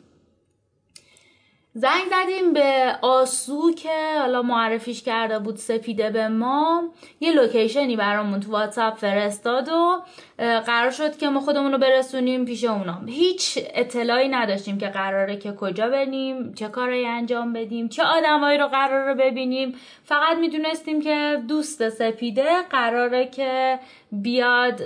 زنگ 1.75 2.03
زدیم 2.09 2.53
به 2.53 2.95
آسو 3.01 3.71
که 3.71 4.19
حالا 4.19 4.41
معرفیش 4.41 5.03
کرده 5.03 5.39
بود 5.39 5.55
سپیده 5.55 6.09
به 6.09 6.27
ما. 6.27 6.83
یه 7.19 7.33
لوکیشنی 7.33 7.95
برامون 7.95 8.39
تو 8.39 8.51
واتساپ 8.51 8.97
فرستاد 8.97 9.69
و 9.69 10.01
قرار 10.37 10.91
شد 10.91 11.17
که 11.17 11.29
ما 11.29 11.39
خودمون 11.39 11.71
رو 11.71 11.77
برسونیم 11.77 12.45
پیش 12.45 12.63
اونا. 12.63 13.01
هیچ 13.07 13.59
اطلاعی 13.73 14.29
نداشتیم 14.29 14.77
که 14.77 14.87
قراره 14.87 15.37
که 15.37 15.51
کجا 15.51 15.89
بریم 15.89 16.53
چه 16.53 16.67
کاری 16.67 17.05
انجام 17.05 17.53
بدیم 17.53 17.89
چه 17.89 18.03
آدمایی 18.03 18.57
رو 18.57 18.67
قراره 18.67 19.13
ببینیم. 19.13 19.75
فقط 20.03 20.37
می‌دونستیم 20.37 21.01
که 21.01 21.43
دوست 21.47 21.89
سپیده 21.89 22.61
قراره 22.69 23.27
که 23.27 23.79
بیاد 24.11 24.81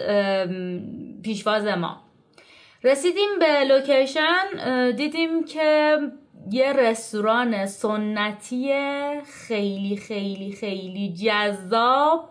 پیشواز 1.24 1.66
ما. 1.66 2.02
رسیدیم 2.84 3.30
به 3.40 3.64
لوکیشن 3.64 4.92
دیدیم 4.92 5.46
که 5.46 5.98
یه 6.52 6.74
رستوران 6.74 7.66
سنتی 7.66 8.70
خیلی 9.48 9.98
خیلی 9.98 10.52
خیلی 10.60 11.14
جذاب 11.14 12.30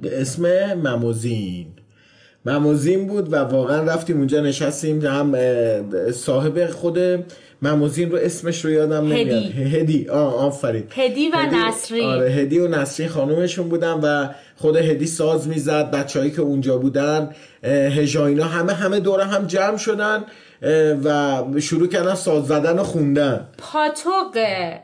به 0.00 0.20
اسم 0.20 0.74
مموزین. 0.74 1.66
مموزین 2.46 3.06
بود 3.06 3.32
و 3.32 3.36
واقعا 3.36 3.82
رفتیم 3.82 4.16
اونجا 4.18 4.40
نشستیم. 4.40 5.06
هم 5.06 5.36
صاحب 6.12 6.66
خود 6.66 6.98
مموزین 7.62 8.10
رو 8.10 8.18
اسمش 8.18 8.64
رو 8.64 8.70
یادم 8.70 9.06
نمیاد. 9.12 9.44
هدی. 9.44 10.08
آه 10.08 10.34
آفرین. 10.34 10.84
هدی 10.90 11.28
و 11.28 11.36
نصری. 11.52 12.00
آره 12.00 12.30
هدی 12.30 12.58
و 12.58 12.68
نصری 12.68 13.08
خانومشون 13.08 13.68
بودن 13.68 13.92
و 13.92 14.28
خود 14.56 14.76
هدی 14.76 15.06
ساز 15.06 15.48
می‌زد 15.48 15.90
بچههایی 15.90 16.30
که 16.30 16.42
اونجا 16.42 16.78
بودن 16.78 17.30
هجاینا 17.62 18.44
همه 18.44 18.72
همه 18.72 19.00
دوره 19.00 19.24
هم 19.24 19.46
جمع 19.46 19.76
شدن. 19.76 20.24
و 21.04 21.60
شروع 21.60 21.88
کردن 21.88 22.14
ساز 22.14 22.46
زدن 22.46 22.78
و 22.78 22.84
خوندن. 22.84 23.48
پاتوق 23.58 24.38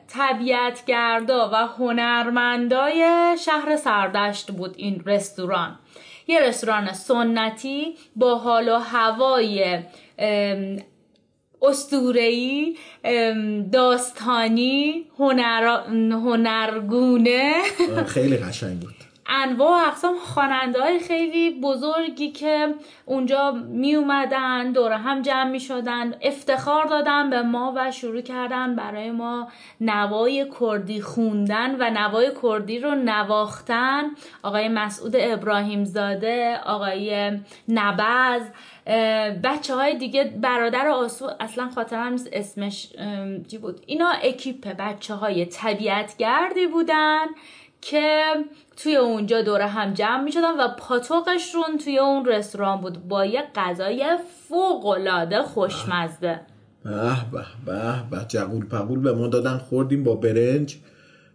طبیعتگردا 0.08 1.50
و 1.52 1.56
هنرمندای 1.56 3.34
شهر 3.44 3.76
سردشت 3.76 4.50
بود 4.50 4.74
این 4.76 5.02
رستوران. 5.06 5.78
یه 6.26 6.40
رستوران 6.40 6.92
سنتی 6.92 7.94
با 8.16 8.38
حال 8.38 8.68
و 8.68 8.78
هوای 8.78 9.78
استورهی 11.62 12.76
داستانی 13.72 15.06
هنر... 15.18 15.80
هنرگونه. 16.10 17.52
خیلی 18.06 18.36
قشنگ 18.36 18.80
بود. 18.80 18.94
انواع 19.32 19.86
اقسام 19.86 20.14
خواننده 20.18 20.80
های 20.80 20.98
خیلی 20.98 21.60
بزرگی 21.60 22.30
که 22.30 22.74
اونجا 23.06 23.50
می 23.52 23.94
اومدن 23.94 24.72
دور 24.72 24.92
هم 24.92 25.22
جمع 25.22 25.50
می 25.50 25.60
شدن 25.60 26.14
افتخار 26.22 26.86
دادن 26.86 27.30
به 27.30 27.42
ما 27.42 27.72
و 27.76 27.90
شروع 27.90 28.20
کردن 28.20 28.76
برای 28.76 29.10
ما 29.10 29.48
نوای 29.80 30.46
کردی 30.60 31.00
خوندن 31.00 31.76
و 31.78 31.90
نوای 31.90 32.32
کردی 32.42 32.78
رو 32.78 32.94
نواختن. 32.94 34.02
آقای 34.42 34.68
مسعود 34.68 35.12
ابراهیم 35.16 35.84
زاده 35.84 36.60
آقای 36.64 37.30
نبز 37.68 38.42
بچه 39.44 39.74
های 39.74 39.96
دیگه 39.96 40.24
برادر 40.24 40.88
آسو 40.88 41.30
اصلا 41.40 41.68
خاطرم 41.68 42.16
اسمش 42.32 42.88
چی 43.48 43.58
بود؟ 43.58 43.80
اینا 43.86 44.10
اکیپ 44.22 44.68
بچه 44.68 45.14
های 45.14 45.46
طبیعتگردی 45.46 46.66
بودن. 46.66 47.26
که 47.82 48.22
توی 48.76 48.96
اونجا 48.96 49.42
دوره 49.42 49.66
هم 49.66 49.94
جمع 49.94 50.22
می 50.24 50.32
شدن 50.32 50.60
و 50.60 50.68
پاتوقشون 50.78 51.78
توی 51.84 51.98
اون 51.98 52.24
رستوران 52.24 52.80
بود 52.80 53.08
با 53.08 53.24
یه 53.24 53.42
غذای 53.54 54.18
فوقلاده 54.48 55.42
خوشمزده 55.42 56.40
به 56.84 56.90
به 57.32 57.44
به 57.66 57.94
به 58.10 58.24
جقول 58.28 58.66
پقول 58.66 58.98
به 58.98 59.12
ما 59.12 59.26
دادن 59.26 59.58
خوردیم 59.58 60.04
با 60.04 60.14
برنج. 60.14 60.76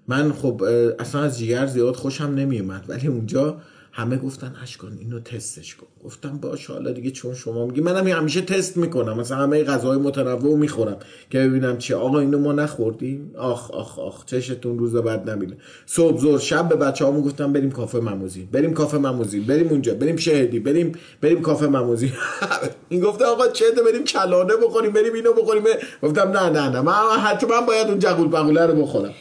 من 0.08 0.32
خب 0.32 0.64
اصلا 1.00 1.22
از 1.22 1.38
جیگر 1.38 1.66
زیاد 1.66 1.96
خوشم 1.96 2.26
نمیومد 2.36 2.86
ولی 2.88 3.08
اونجا 3.08 3.58
همه 3.98 4.18
گفتن 4.18 4.56
اشکان 4.64 4.98
اینو 5.00 5.20
تستش 5.20 5.76
کن. 5.76 5.88
گفتم 6.04 6.38
باشه 6.38 6.74
حالا 6.74 6.92
دیگه 6.92 7.12
چون 7.12 7.34
شما 7.34 7.66
میگی 7.66 7.82
منم 7.82 8.08
همیشه 8.08 8.42
تست 8.42 8.78
می‌کنم. 8.78 9.20
مثلا 9.20 9.38
همه 9.38 9.64
غذاهای 9.64 9.98
متنوع 9.98 10.58
می‌خورم 10.58 10.98
که 11.30 11.40
ببینم 11.40 11.78
چی 11.78 11.94
آقا 11.94 12.20
اینو 12.20 12.40
ما 12.40 12.54
نخوردیم؟ 12.54 13.32
آخ 13.38 13.72
آخ 13.72 14.00
آخ 14.00 14.26
چشتون 14.26 14.80
روز 14.80 14.96
بعد 14.96 15.30
نبینه. 15.30 15.58
صبح 15.86 16.18
زور 16.22 16.40
شب 16.40 16.70
به 16.70 16.76
بچه‌هامون 16.76 17.22
گفتم 17.22 17.54
بریم 17.54 17.72
کافه 17.72 18.00
مموزین 18.00 18.48
بریم 18.52 18.74
کافه 18.74 18.98
مموزین 18.98 19.44
بریم 19.44 19.68
اونجا. 19.68 19.94
بریم 19.94 20.16
شهدی 20.18 20.60
بریم 20.60 20.92
بریم 21.22 21.42
کافه 21.42 21.68
مموزین 21.68 22.12
این 22.90 23.02
گفته 23.02 23.26
آقا 23.26 23.48
چه 23.48 23.66
بریم 23.86 24.04
کلانه 24.04 24.54
بخوریم 24.56 24.92
بریم 24.92 25.14
اینو 25.14 25.34
بخوریم. 25.34 25.64
گفتم 26.04 26.30
نه 26.30 26.50
نه 26.50 26.70
نه. 26.70 26.82
من 26.82 26.94
حتما 26.94 27.62
باید 27.62 27.88
اون 27.88 28.00
جغول 28.00 28.28
بغوله 28.28 28.66
رو 28.66 28.82
بخورم. 28.82 29.14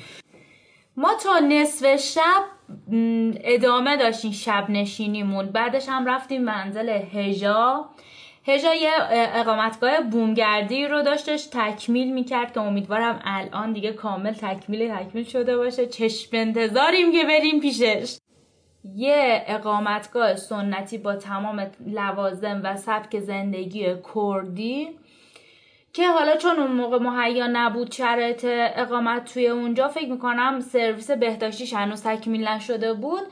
ما 0.96 1.10
تا 1.22 1.38
نصف 1.38 1.96
شب 1.96 2.55
ادامه 3.44 3.96
داشتیم 3.96 4.33
شب 4.33 4.66
نشینیمون. 4.70 5.46
بعدش 5.46 5.88
هم 5.88 6.07
رفتیم 6.07 6.44
منزل 6.44 6.88
هجا 6.88 7.88
هجا 8.46 8.74
یه 8.74 8.90
اقامتگاه 9.35 10.00
بومگردی 10.00 10.87
رو 10.87 11.02
داشتش 11.02 11.46
تکمیل 11.52 12.12
می‌کرد 12.12 12.52
که 12.52 12.61
امیدوارم 12.61 13.20
الان 13.24 13.72
دیگه 13.72 13.92
کامل 13.92 14.33
تکمیل 14.33 14.94
تکمیل 14.94 15.24
شده 15.24 15.57
باشه. 15.57 15.87
چشم 15.87 16.29
انتظاریم 16.33 17.12
که 17.12 17.24
بریم 17.24 17.61
پیشش. 17.61 18.18
یه 18.94 19.44
اقامتگاه 19.46 20.37
سنتی 20.37 20.98
با 20.98 21.16
تمام 21.16 21.70
لوازم 21.87 22.61
و 22.64 22.76
سبک 22.76 23.18
زندگی 23.18 23.87
کردی. 24.14 24.88
که 25.97 26.09
حالا 26.09 26.36
چون 26.36 26.59
اون 26.59 26.72
موقع 26.72 26.99
مهیا 26.99 27.47
نبود 27.53 27.92
شرایط 27.92 28.47
اقامت 28.49 29.32
توی 29.34 29.49
اونجا 29.49 29.88
فکر 29.88 30.11
می‌کنم 30.11 30.61
سرویس 30.61 31.11
بهداشتیش 31.11 31.74
هنوز 31.74 32.03
تکمیل 32.03 32.49
نشده 32.49 32.92
بود. 32.92 33.22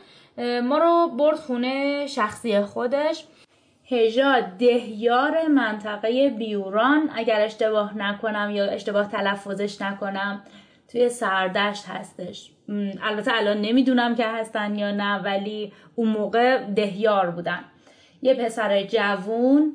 ما 0.62 0.79
رو 0.79 1.17
برد 1.17 1.37
خونه 1.37 2.07
شخصی 2.07 2.61
خودش. 2.61 3.25
هجا 3.91 4.41
دهیار 4.59 5.49
منطقه 5.49 6.31
بیوران 6.31 7.11
اگر 7.15 7.41
اشتباه 7.41 7.99
نکنم 7.99 8.51
یا 8.55 8.65
اشتباه 8.65 9.09
تلفظش 9.09 9.83
نکنم 9.83 10.43
توی 10.93 11.09
سردشت 11.09 11.85
هستش. 11.89 12.51
البته 13.03 13.33
الان 13.35 13.61
نمی‌دونم 13.61 14.15
که 14.15 14.27
هستن 14.27 14.75
یا 14.75 14.91
نه 14.91 15.19
ولی 15.19 15.73
اون 15.95 16.09
موقع 16.09 16.59
دهیار 16.59 17.31
بودن. 17.31 17.65
یه 18.23 18.35
پسر 18.35 18.83
جوون 18.83 19.75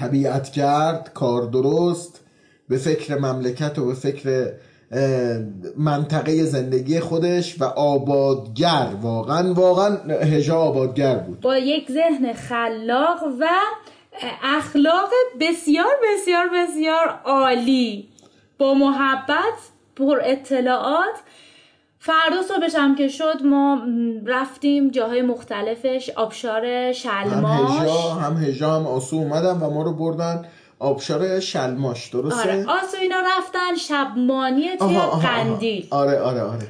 طبیعت 0.00 0.52
کرد 0.52 1.10
کار 1.14 1.42
درست 1.42 2.20
به 2.68 2.78
فکر 2.78 3.18
مملکت 3.18 3.78
و 3.78 3.86
به 3.86 3.94
فکر 3.94 4.52
منطقه 5.76 6.44
زندگی 6.44 7.00
خودش 7.00 7.60
و 7.60 7.64
آبادگر. 7.64 8.86
واقعا 9.02 9.54
واقعا 9.54 9.96
هجا 10.20 10.56
آبادگر 10.58 11.16
بود. 11.16 11.40
با 11.40 11.58
یک 11.58 11.92
ذهن 11.92 12.32
خلاق 12.32 13.22
و 13.40 13.46
اخلاق 14.42 15.10
بسیار 15.40 15.94
بسیار 16.12 16.48
بسیار 16.48 17.20
عالی. 17.24 18.08
با 18.58 18.74
محبت 18.74 19.54
پر 19.96 20.20
اطلاعات 20.24 21.14
فردا 22.02 22.42
صبحش 22.42 22.74
هم 22.74 22.94
که 22.94 23.08
شد 23.08 23.42
ما 23.44 23.82
رفتیم 24.26 24.90
جاهای 24.90 25.22
مختلفش 25.22 26.10
آبشار 26.10 26.92
شلماش. 26.92 27.70
هم 27.70 27.82
هجا 27.82 28.00
هم 28.00 28.36
هجا 28.36 28.76
هم 28.76 28.86
آسو 28.86 29.16
اومدن 29.16 29.52
و 29.52 29.70
ما 29.70 29.82
رو 29.82 29.92
بردن 29.92 30.44
آبشار 30.78 31.40
شلماش 31.40 32.08
درسته؟ 32.08 32.40
آره 32.40 32.62
آسو 32.62 32.96
اینا 33.00 33.16
رفتن 33.20 33.74
شبمانی 33.76 34.76
توی 34.76 34.98
قندیل. 34.98 35.86
آره 35.90 36.18
آره 36.20 36.42
آره. 36.42 36.68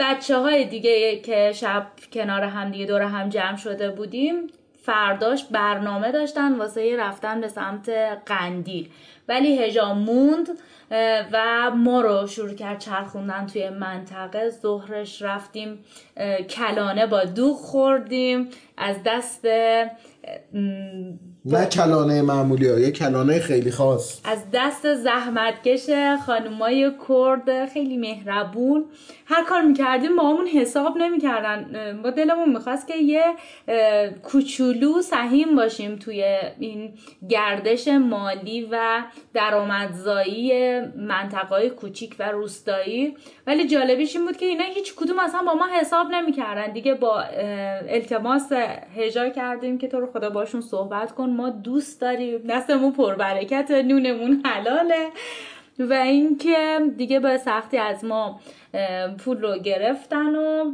بچه 0.00 0.38
های 0.38 0.64
دیگه 0.64 1.20
که 1.20 1.52
شب 1.54 1.86
کنار 2.12 2.42
هم 2.42 2.70
دیگه 2.70 2.86
دور 2.86 3.02
هم 3.02 3.28
جمع 3.28 3.56
شده 3.56 3.90
بودیم 3.90 4.34
فرداش 4.82 5.44
برنامه 5.44 6.12
داشتن 6.12 6.54
واسه 6.54 6.96
رفتن 6.98 7.40
به 7.40 7.48
سمت 7.48 7.90
قندیل. 8.26 8.88
ولی 9.28 9.58
هجا 9.58 9.94
موند 9.94 10.48
و 11.32 11.70
ما 11.76 12.00
رو 12.00 12.26
شروع 12.26 12.54
کرد 12.54 12.78
چرخوندن 12.78 13.46
توی 13.46 13.68
منطقه. 13.68 14.50
ظهرش 14.50 15.22
رفتیم 15.22 15.78
کلانه 16.50 17.06
با 17.06 17.24
دوغ 17.24 17.56
خوردیم. 17.56 18.48
از 18.76 18.96
دست 19.06 19.44
نه 21.44 21.66
کلانه 21.72 22.22
معمولی 22.22 22.68
ها 22.68 22.78
یه 22.78 22.90
کلانه 22.90 23.40
خیلی 23.40 23.70
خاص. 23.70 24.20
از 24.24 24.38
دست 24.52 24.94
زحمتکش 24.94 25.90
خانمای 26.26 26.92
کرد 27.08 27.66
خیلی 27.66 27.96
مهربون. 27.96 28.84
هر 29.30 29.44
کار 29.44 29.62
می‌کردیم 29.62 30.16
با 30.16 30.22
همون 30.22 30.46
حساب 30.46 30.96
نمی‌کردن. 30.96 32.00
با 32.02 32.10
دلمون 32.10 32.48
می‌خواست 32.48 32.86
که 32.86 32.96
یه 32.96 33.24
کوچولو 34.22 35.02
سهیم 35.02 35.56
باشیم 35.56 35.96
توی 35.96 36.24
این 36.58 36.92
گردش 37.28 37.88
مالی 37.88 38.68
و 38.70 39.02
درآمدزایی 39.34 40.80
منطقه 40.80 41.70
کوچیک 41.70 42.16
و 42.18 42.30
روستایی. 42.30 43.16
ولی 43.46 43.66
جالبیش 43.66 44.16
این 44.16 44.24
بود 44.24 44.36
که 44.36 44.46
اینا 44.46 44.64
هیچ 44.64 44.94
کدوم 44.94 45.18
اصلا 45.18 45.42
با 45.42 45.54
ما 45.54 45.66
حساب 45.80 46.06
نمی‌کردن. 46.10 46.72
دیگه 46.72 46.94
با 46.94 47.22
التماس 47.88 48.52
هجا 48.96 49.28
کردیم 49.28 49.78
که 49.78 49.88
تو 49.88 50.00
رو 50.00 50.06
خدا 50.06 50.30
باشون 50.30 50.60
صحبت 50.60 51.12
کن. 51.12 51.30
ما 51.30 51.50
دوست 51.50 52.00
داریم. 52.00 52.38
دستمون 52.38 52.92
پربرکت 52.92 53.70
نونمون 53.70 54.42
حلاله. 54.44 55.08
و 55.78 55.92
اینکه 55.92 56.80
دیگه 56.96 57.20
به 57.20 57.38
سختی 57.38 57.78
از 57.78 58.04
ما 58.04 58.40
پول 59.18 59.40
رو 59.40 59.58
گرفتن 59.58 60.36
و 60.36 60.72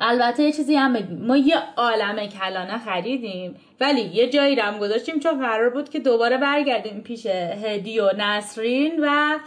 البته 0.00 0.42
یه 0.42 0.52
چیزی 0.52 0.74
هم 0.74 0.92
بگیم 0.92 1.18
ما 1.26 1.36
یه 1.36 1.56
عالم 1.76 2.26
کلانه 2.26 2.78
خریدیم 2.78 3.54
ولی 3.80 4.00
یه 4.00 4.30
جایی 4.30 4.56
رم 4.56 4.78
گذاشتیم 4.78 5.20
چون 5.20 5.40
قرار 5.40 5.70
بود 5.70 5.88
که 5.88 5.98
دوباره 5.98 6.38
برگردیم 6.38 7.00
پیش 7.00 7.26
هدی 7.26 8.00
و 8.00 8.10
نسرین 8.18 8.92
و 9.04 9.38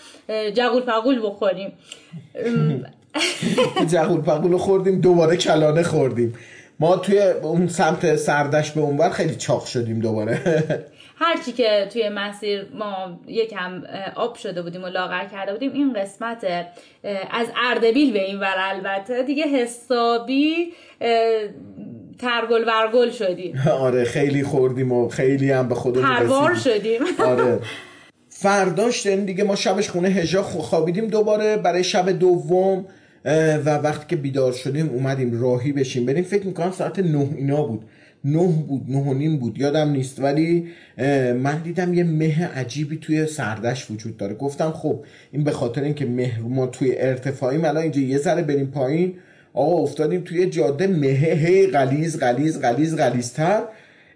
جغول 0.52 0.82
پغول 0.82 1.22
بخوریم. 1.24 1.74
جغول 3.94 4.22
پغول 4.22 4.58
خوردیم 4.58 5.02
دوباره 5.02 5.38
کلانه 5.38 5.84
خوردیم. 5.84 6.34
ما 6.80 6.98
توی 6.98 7.22
اون 7.22 7.68
سمت 7.68 8.16
سردش 8.16 8.72
به 8.72 8.82
اونور 8.82 9.10
خیلی 9.10 9.36
چاق 9.36 9.66
شدیم 9.66 10.00
دوباره. 10.00 10.40
هرچی 11.22 11.52
که 11.52 11.90
توی 11.94 12.10
مسیر 12.10 12.68
ما 12.74 13.20
یکم 13.28 13.84
آب 14.16 14.36
شده 14.36 14.62
بودیم 14.62 14.84
و 14.84 14.88
لاغر 14.88 15.26
کرده 15.26 15.52
بودیم 15.52 15.74
این 15.74 15.94
قسمت 15.94 16.46
از 17.32 17.48
اردبیل 17.64 18.14
به 18.14 18.26
این 18.26 18.40
ور 18.40 18.56
البته 18.58 19.24
دیگه 19.24 19.48
حسابی 19.48 20.74
ترگل 22.20 22.68
ورگل 22.68 23.12
شدیم. 23.12 23.62
آره 23.88 24.04
خیلی 24.04 24.44
خوردیم 24.44 24.92
و 24.92 25.10
خیلی 25.10 25.52
هم 25.52 25.68
به 25.68 25.76
خودمون 25.76 26.06
پروار 26.06 26.56
شدیم. 26.56 27.02
آره. 27.20 27.60
فرداش 28.30 29.08
دیگه 29.08 29.44
ما 29.44 29.56
شبش 29.56 29.90
خونه 29.90 30.08
هجا 30.08 30.44
خوابیدیم 30.44 31.08
دوباره 31.08 31.58
برای 31.58 31.84
شب 31.84 32.10
دوم 32.10 32.86
و 33.66 33.78
وقتی 33.78 34.06
که 34.08 34.16
بیدار 34.16 34.52
شدیم 34.52 34.90
اومدیم 34.90 35.42
راهی 35.42 35.72
بشیم. 35.72 36.06
بریم 36.06 36.24
فکر 36.24 36.48
می‌کنم 36.48 36.72
ساعت 36.72 37.00
نه 37.00 37.30
اینا 37.38 37.64
بود. 37.64 37.86
نه 38.26 38.48
بود 38.48 38.86
نه 38.88 38.98
و 38.98 39.14
نیم 39.14 39.38
بود 39.38 39.58
یادم 39.58 39.90
نیست. 39.90 40.20
ولی 40.20 40.68
من 41.34 41.62
دیدم 41.64 41.94
یه 41.94 42.04
مه 42.04 42.48
عجیبی 42.48 42.98
توی 42.98 43.26
سردش 43.26 43.92
وجود 43.92 44.18
داره. 44.18 44.34
گفتم 44.34 44.72
خب 44.72 45.04
این 45.32 45.44
به 45.44 45.52
خاطر 45.52 45.84
اینکه 45.84 46.06
مه 46.06 46.40
ما 46.40 46.68
توی 46.68 46.98
ارتفاعیم 46.98 47.66
الان 47.66 47.84
اینجا 47.84 48.02
یه 48.02 48.18
ذره 48.18 48.42
بریم 48.42 48.68
پایین. 48.68 49.14
آقا 49.54 49.82
افتادیم 49.82 50.22
توی 50.22 50.46
جاده 50.50 50.88
مه 50.88 51.08
هی 51.08 51.68
غلیز 51.68 52.20
غلیز 52.20 52.62
غلیز 52.62 52.96
غلیزتر. 52.96 53.62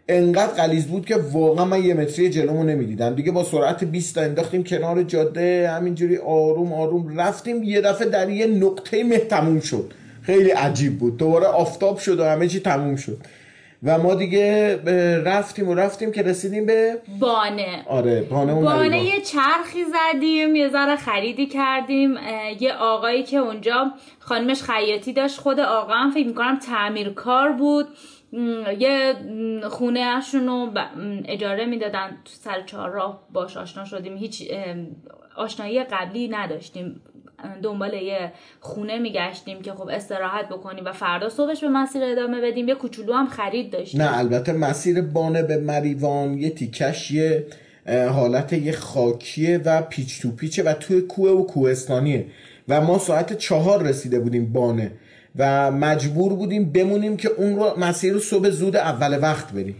انقدر 0.09 0.53
غلیز 0.53 0.85
بود 0.85 1.05
که 1.05 1.15
واقعا 1.15 1.65
من 1.65 1.83
یه 1.83 1.93
متری 1.93 2.29
جلومو 2.29 2.63
نمی‌دیدم. 2.63 3.15
دیگه 3.15 3.31
با 3.31 3.43
سرعت 3.43 3.83
20 3.83 4.15
تا 4.15 4.21
انداختیم 4.21 4.63
کنار 4.63 5.03
جاده 5.03 5.69
همینجوری 5.69 6.17
آروم 6.17 6.73
آروم 6.73 7.19
رفتیم. 7.19 7.63
یه 7.63 7.81
دفعه 7.81 8.09
در 8.09 8.29
یه 8.29 8.47
نقطه 8.47 9.03
مه 9.03 9.17
تموم 9.17 9.59
شد. 9.59 9.93
خیلی 10.21 10.49
عجیب 10.49 10.97
بود. 10.97 11.17
دوباره 11.17 11.45
آفتاب 11.45 11.97
شد 11.97 12.19
و 12.19 12.23
همه 12.23 12.47
چی 12.47 12.59
تموم 12.59 12.95
شد. 12.95 13.17
و 13.85 13.97
ما 13.97 14.15
دیگه 14.15 14.75
رفتیم 15.25 15.69
و 15.69 15.75
رفتیم 15.75 16.11
که 16.11 16.21
رسیدیم 16.21 16.65
به 16.65 17.01
بانه. 17.19 17.83
آره 17.87 18.21
بانه 18.21 18.53
اون 18.53 18.65
بانه 18.65 19.03
یه 19.03 19.21
چرخی 19.21 19.83
زدیم 19.83 20.55
یه 20.55 20.69
ذره 20.69 20.95
خریدی 20.95 21.45
کردیم 21.45 22.17
یه 22.59 22.73
آقایی 22.73 23.23
که 23.23 23.37
اونجا 23.37 23.91
خانمش 24.19 24.61
خیاطی 24.61 25.13
داشت 25.13 25.39
خود 25.39 25.59
آقا 25.59 25.93
هم 25.93 26.11
فکر 26.11 26.27
می‌کنم 26.27 26.59
تعمیرکار 26.59 27.51
بود. 27.51 27.87
یه 28.79 29.13
خونه 29.69 29.99
اشونو 29.99 30.71
اجاره 31.25 31.65
می‌دادن 31.65 32.09
تو 32.25 32.31
سر 32.31 32.61
چهار 32.61 32.89
راه 32.89 33.27
باش 33.33 33.57
آشنا 33.57 33.85
شدیم. 33.85 34.17
هیچ 34.17 34.51
آشنایی 35.35 35.83
قبلی 35.83 36.27
نداشتیم. 36.27 37.01
دنبال 37.63 37.93
یه 37.93 38.31
خونه 38.59 38.99
میگشتیم 38.99 39.61
که 39.61 39.71
خب 39.71 39.87
استراحت 39.87 40.49
بکنیم 40.49 40.85
و 40.85 40.91
فردا 40.91 41.29
صبحش 41.29 41.61
به 41.61 41.69
مسیر 41.69 42.03
ادامه 42.03 42.41
بدیم. 42.41 42.67
یه 42.67 42.75
کوچولو 42.75 43.13
هم 43.13 43.27
خرید 43.27 43.71
داشتیم. 43.71 44.01
نه 44.01 44.17
البته 44.17 44.53
مسیر 44.53 45.01
بانه 45.01 45.43
به 45.43 45.57
مریوان 45.57 46.37
یه 46.37 46.49
تیکش 46.49 47.11
یه 47.11 47.45
حالت 47.87 48.53
یه 48.53 48.71
خاکیه 48.71 49.61
و 49.65 49.81
پیچ 49.81 50.21
تو 50.21 50.31
پیچه 50.31 50.63
و 50.63 50.73
توی 50.73 51.01
کوه 51.01 51.31
و 51.31 51.43
کوهستانیه. 51.43 52.25
و 52.67 52.81
ما 52.81 52.97
ساعت 52.97 53.37
چهار 53.37 53.83
رسیده 53.83 54.19
بودیم 54.19 54.53
بانه 54.53 54.91
و 55.35 55.71
مجبور 55.71 56.33
بودیم 56.33 56.71
بمونیم 56.71 57.17
که 57.17 57.29
اون 57.29 57.55
رو 57.55 57.79
مسیر 57.79 58.13
رو 58.13 58.19
صبح 58.19 58.49
زود 58.49 58.75
اول 58.75 59.19
وقت 59.21 59.51
بریم. 59.51 59.75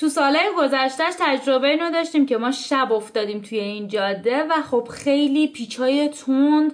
تو 0.00 0.08
سالهای 0.08 0.48
گذشتهش 0.58 1.14
تجربه 1.18 1.68
اینو 1.68 1.90
داشتیم 1.90 2.26
که 2.26 2.36
ما 2.36 2.50
شب 2.50 2.92
افتادیم 2.92 3.40
توی 3.40 3.58
این 3.58 3.88
جاده 3.88 4.42
و 4.42 4.62
خب 4.62 4.88
خیلی 4.90 5.48
پیچای 5.48 6.08
تند 6.08 6.72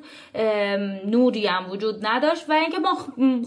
نوری 1.06 1.46
هم 1.46 1.70
وجود 1.70 2.06
نداشت 2.06 2.50
و 2.50 2.52
اینکه 2.52 2.78
ما 2.78 2.94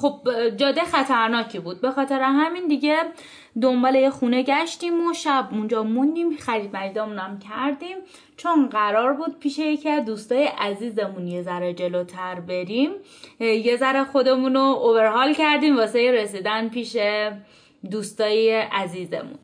خب 0.02 0.30
جاده 0.58 0.84
خطرناکی 0.84 1.60
بود. 1.60 1.82
به 1.82 1.92
خاطر 1.92 2.22
همین 2.22 2.68
دیگه 2.68 2.98
دنبال 3.62 3.96
یه 3.96 4.10
خونه 4.10 4.44
گشتیم 4.44 5.08
و 5.08 5.14
شب 5.14 5.48
اونجا 5.52 5.84
موندیم 5.84 6.38
خرید 6.38 6.74
مریدامون 6.74 7.20
هم 7.20 7.40
کردیم. 7.40 7.98
چون 8.38 8.70
قرار 8.70 9.14
بود 9.14 9.40
پیش 9.40 9.60
یکی 9.60 9.90
از 9.90 10.06
دوستای 10.06 10.46
عزیزمون 10.46 11.28
یه 11.28 11.42
ذره 11.42 11.74
جلوتر 11.74 12.40
بریم. 12.40 12.92
یه 13.40 13.78
ذره 13.78 14.04
خودمون 14.04 14.54
رو 14.54 14.62
اوورهال 14.62 15.34
کردیم 15.34 15.78
واسه 15.78 16.12
رسیدن 16.12 16.70
پیش 16.70 16.98
دوستای 17.92 18.52
عزیزمون. 18.60 19.40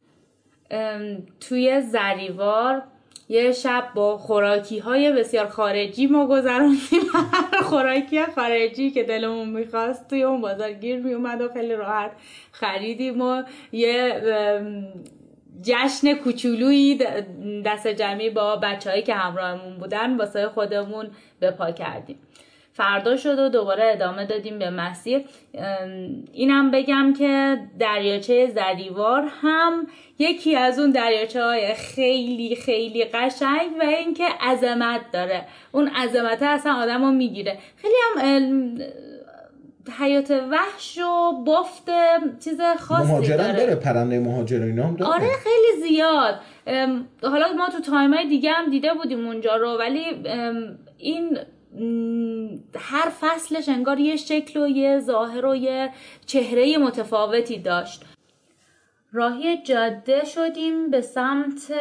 توی 1.39 1.81
زریوار 1.81 2.83
یه 3.29 3.51
شب 3.51 3.87
با 3.95 4.17
خوراکی 4.17 4.79
های 4.79 5.11
بسیار 5.11 5.47
خارجی 5.47 6.07
ما 6.07 6.27
گذراندیم 6.27 7.01
خوراکی 7.69 8.25
خارجی 8.25 8.91
که 8.91 9.03
دلمون 9.03 9.49
می‌خواست 9.49 10.07
توی 10.09 10.23
اون 10.23 10.41
بازار 10.41 10.71
گیر 10.73 10.99
میومد 10.99 11.41
و 11.41 11.49
خیلی 11.53 11.75
راحت 11.75 12.11
خریدیم 12.51 13.21
و 13.21 13.43
یه 13.71 14.21
جشن 15.61 16.13
کوچولویی 16.13 16.99
دست 17.65 17.87
جمعی 17.87 18.29
با 18.29 18.55
بچههایی 18.55 19.03
که 19.03 19.13
همراهمون 19.13 19.77
بودن 19.77 20.17
واسه 20.17 20.47
خودمون 20.47 21.09
به 21.39 21.51
پا 21.51 21.71
کردیم. 21.71 22.17
فردا 22.73 23.17
شد 23.17 23.39
و 23.39 23.49
دوباره 23.49 23.91
ادامه 23.91 24.25
دادیم 24.25 24.59
به 24.59 24.69
مسیر. 24.69 25.21
اینم 26.33 26.71
بگم 26.71 27.13
که 27.17 27.57
دریاچه 27.79 28.47
زدیوار 28.47 29.31
هم 29.41 29.87
یکی 30.19 30.55
از 30.55 30.79
اون 30.79 30.91
دریاچه 30.91 31.43
های 31.43 31.73
خیلی 31.73 32.55
خیلی 32.55 33.05
قشنگ 33.05 33.69
و 33.79 33.83
اینکه 33.83 34.23
عظمت 34.41 35.01
داره. 35.13 35.45
اون 35.71 35.87
عظمت 35.87 36.43
اصلا 36.43 36.73
آدم 36.73 37.05
رو 37.05 37.11
می‌گیره. 37.11 37.57
خیلی 37.75 37.93
هم 38.17 38.77
حیات 39.99 40.31
وحش 40.31 40.97
و 40.97 41.43
بافت 41.43 41.89
چیز 42.43 42.61
خاصی 42.79 43.11
مهاجرم 43.11 43.37
داره. 43.37 43.53
داره 43.53 43.75
پرنده 43.75 44.19
مهاجر 44.19 44.63
اینا 44.63 44.83
هم 44.83 44.95
داره. 44.95 45.13
آره 45.13 45.29
خیلی 45.43 45.87
زیاد. 45.87 46.39
حالا 47.21 47.53
ما 47.57 47.69
تو 47.69 47.79
تایم 47.79 48.13
های 48.13 48.27
دیگه 48.27 48.51
هم 48.51 48.69
دیده 48.69 48.93
بودیم 48.93 49.27
اونجا 49.27 49.55
رو 49.55 49.77
ولی 49.77 50.03
این 50.97 51.39
هر 52.79 53.09
فصلش 53.21 53.69
انگار 53.69 53.99
یه 53.99 54.15
شکل 54.15 54.59
و 54.59 54.67
یه 54.67 54.99
ظاهر 54.99 55.45
و 55.45 55.55
یه 55.55 55.89
چهره 56.25 56.77
متفاوتی 56.77 57.59
داشت. 57.59 58.03
راهی 59.15 59.63
جاده 59.63 60.25
شدیم 60.25 60.91
به 60.91 61.01
سمت 61.01 61.73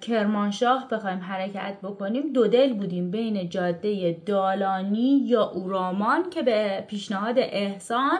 کرمانشاه 0.00 0.88
بخوایم 0.88 1.18
حرکت 1.18 1.76
بکنیم. 1.82 2.32
دو 2.32 2.46
دل 2.46 2.72
بودیم 2.72 3.10
بین 3.10 3.48
جاده 3.48 4.22
دالانی 4.26 5.22
یا 5.24 5.42
اورامان 5.42 6.30
که 6.30 6.42
به 6.42 6.84
پیشنهاد 6.88 7.34
احسان 7.38 8.18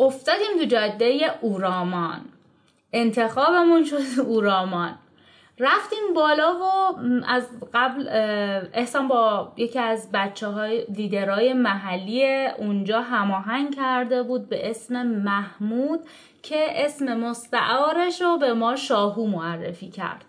افتادیم 0.00 0.58
تو 0.58 0.64
جاده 0.64 1.20
اورامان. 1.40 2.20
انتخابمون 2.92 3.84
شد 3.84 4.20
اورامان. 4.20 4.98
رفتیم 5.58 6.14
بالا 6.14 6.54
و 6.54 6.94
از 7.28 7.42
قبل 7.74 8.08
احسان 8.74 9.08
با 9.08 9.52
یکی 9.56 9.78
از 9.78 10.08
بچه 10.14 10.46
های 10.46 10.86
لیدرهای 10.96 11.52
محلی 11.52 12.46
اونجا 12.58 13.00
هماهنگ 13.00 13.76
کرده 13.76 14.22
بود 14.22 14.48
به 14.48 14.70
اسم 14.70 15.06
محمود 15.06 16.00
که 16.42 16.66
اسم 16.74 17.20
مستعارش 17.20 18.22
رو 18.22 18.38
به 18.38 18.54
ما 18.54 18.76
شاهو 18.76 19.26
معرفی 19.26 19.88
کرد. 19.88 20.24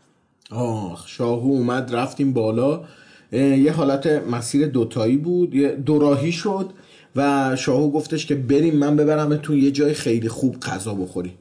آخ 0.52 1.08
شاهو 1.08 1.48
اومد 1.48 1.96
رفتیم 1.96 2.34
بالا. 2.34 2.84
یه 3.32 3.72
حالت 3.72 4.08
مسیر 4.08 4.68
دوتایی 4.68 5.18
بود 5.18 5.56
یه 5.56 5.72
دوراهی 5.72 6.32
شد 6.32 6.70
و 7.16 7.56
شاهو 7.56 7.92
گفتش 7.92 8.26
که 8.26 8.36
بریم 8.36 8.76
من 8.76 8.96
ببرمتون 8.96 9.58
یه 9.58 9.72
جای 9.72 9.94
خیلی 9.94 10.30
خوب 10.30 10.60
غذا 10.60 10.94
بخورین. 10.94 11.34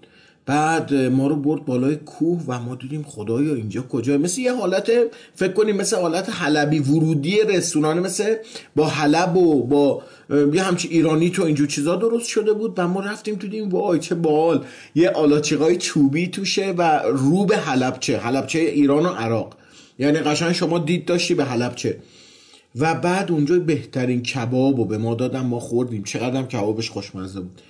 بعد 0.47 0.95
ما 0.95 1.27
رو 1.27 1.37
برد 1.37 1.65
بالای 1.65 1.97
کوه 1.97 2.43
و 2.49 2.61
ما 2.61 2.75
دیدیم 2.75 3.03
خدایا 3.03 3.55
اینجا 3.55 3.83
کجا؟ 3.83 4.19
مثل 4.19 4.41
یه 4.41 4.55
حالت 4.55 4.91
فکر 5.35 5.53
کنیم 5.53 5.77
مثل 5.77 5.97
حالت 5.97 6.31
حلبی 6.31 6.79
ورودی 6.79 7.41
رستوران 7.41 8.01
مثل 8.01 8.35
با 8.77 8.87
حلب 8.87 9.37
و 9.37 9.67
با 9.67 10.03
یه 10.53 10.63
همچی 10.63 10.89
ایرانی 10.89 11.31
تو 11.31 11.43
اینجور 11.43 11.67
چیزا 11.67 11.97
درست 11.97 12.29
شده 12.29 12.53
بود 12.53 12.75
و 12.77 12.89
ما 12.89 13.01
رفتیم 13.01 13.35
تو 13.35 13.49
دیدیم 13.49 13.69
وای 13.69 13.99
چه 13.99 14.15
بال 14.15 14.65
یه 14.95 15.11
آلاچیقای 15.11 15.77
چوبی 15.77 16.29
توشه 16.29 16.75
و 16.79 17.01
رو 17.05 17.45
به 17.45 17.57
حلبچه 17.57 18.19
حلبچه 18.19 18.59
ایران 18.59 19.07
و 19.07 19.09
عراق. 19.09 19.57
یعنی 19.99 20.19
قشنگ 20.19 20.53
شما 20.53 20.79
دید 20.79 21.05
داشتی 21.05 21.35
به 21.35 21.45
حلبچه. 21.45 21.99
و 22.77 22.95
بعد 22.95 23.33
اونجا 23.33 23.59
بهترین 23.59 24.23
کباب 24.23 24.79
و 24.79 24.85
به 24.85 24.99
ما 24.99 25.15
دادم 25.15 25.47
ما 25.47 25.61
خوردیم. 25.61 26.05
چقدر 26.05 26.43
کبابش 26.43 26.91
خوشمزه 26.91 27.41
بود. 27.41 27.61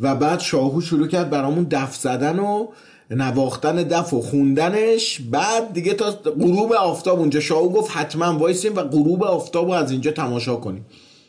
و 0.00 0.14
بعد 0.14 0.40
شاهو 0.40 0.80
شروع 0.80 1.06
کرد 1.06 1.30
برامون 1.30 1.66
دف 1.70 1.96
زدن 1.96 2.38
و 2.38 2.66
نواختن 3.10 3.76
دف 3.76 4.12
و 4.12 4.20
خوندنش. 4.20 5.20
بعد 5.30 5.72
دیگه 5.72 5.94
تا 5.94 6.10
غروب 6.40 6.72
آفتاب 6.72 7.18
اونجا 7.18 7.40
شاهو 7.40 7.68
گفت 7.68 7.96
حتما 7.96 8.38
وایسیم 8.38 8.76
و 8.76 8.82
غروب 8.82 9.24
آفتاب 9.24 9.66
رو 9.66 9.72
از 9.72 9.90
اینجا 9.90 10.10
تماشا 10.10 10.56
کنیم. 10.56 10.86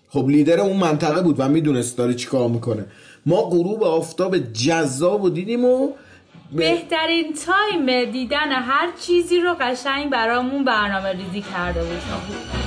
خب 0.09 0.29
لیدر 0.29 0.59
اون 0.59 0.77
منطقه 0.77 1.21
بود 1.21 1.35
و 1.39 1.49
می‌دونست 1.49 1.97
داره 1.97 2.13
چیکار 2.13 2.49
می‌کنه. 2.49 2.85
ما 3.25 3.41
غروب 3.41 3.83
آفتاب 3.83 4.37
جذاب 4.37 5.23
و 5.23 5.29
دیدیم 5.29 5.65
و 5.65 5.89
بهترین 6.51 7.33
time 7.45 8.11
دیدن 8.11 8.51
هر 8.51 8.89
چیزی 8.99 9.39
رو 9.39 9.55
قشنگ 9.59 10.09
برامون 10.09 10.65
برنامه 10.65 11.11
ریزی 11.11 11.43
کرده 11.53 11.79
بود. 11.79 12.66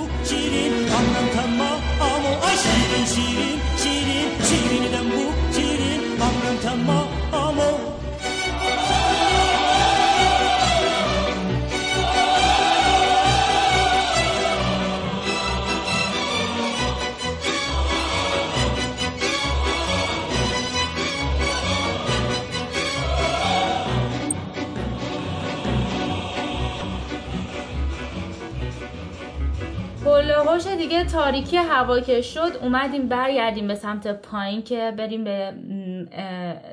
تاریکی 31.31 31.57
هوا 31.57 31.99
که 31.99 32.21
شد 32.21 32.51
اومدیم 32.61 33.07
برگردیم 33.07 33.67
به 33.67 33.75
سمت 33.75 34.21
پایین 34.21 34.63
که 34.63 34.93
بریم 34.97 35.23
به 35.23 35.53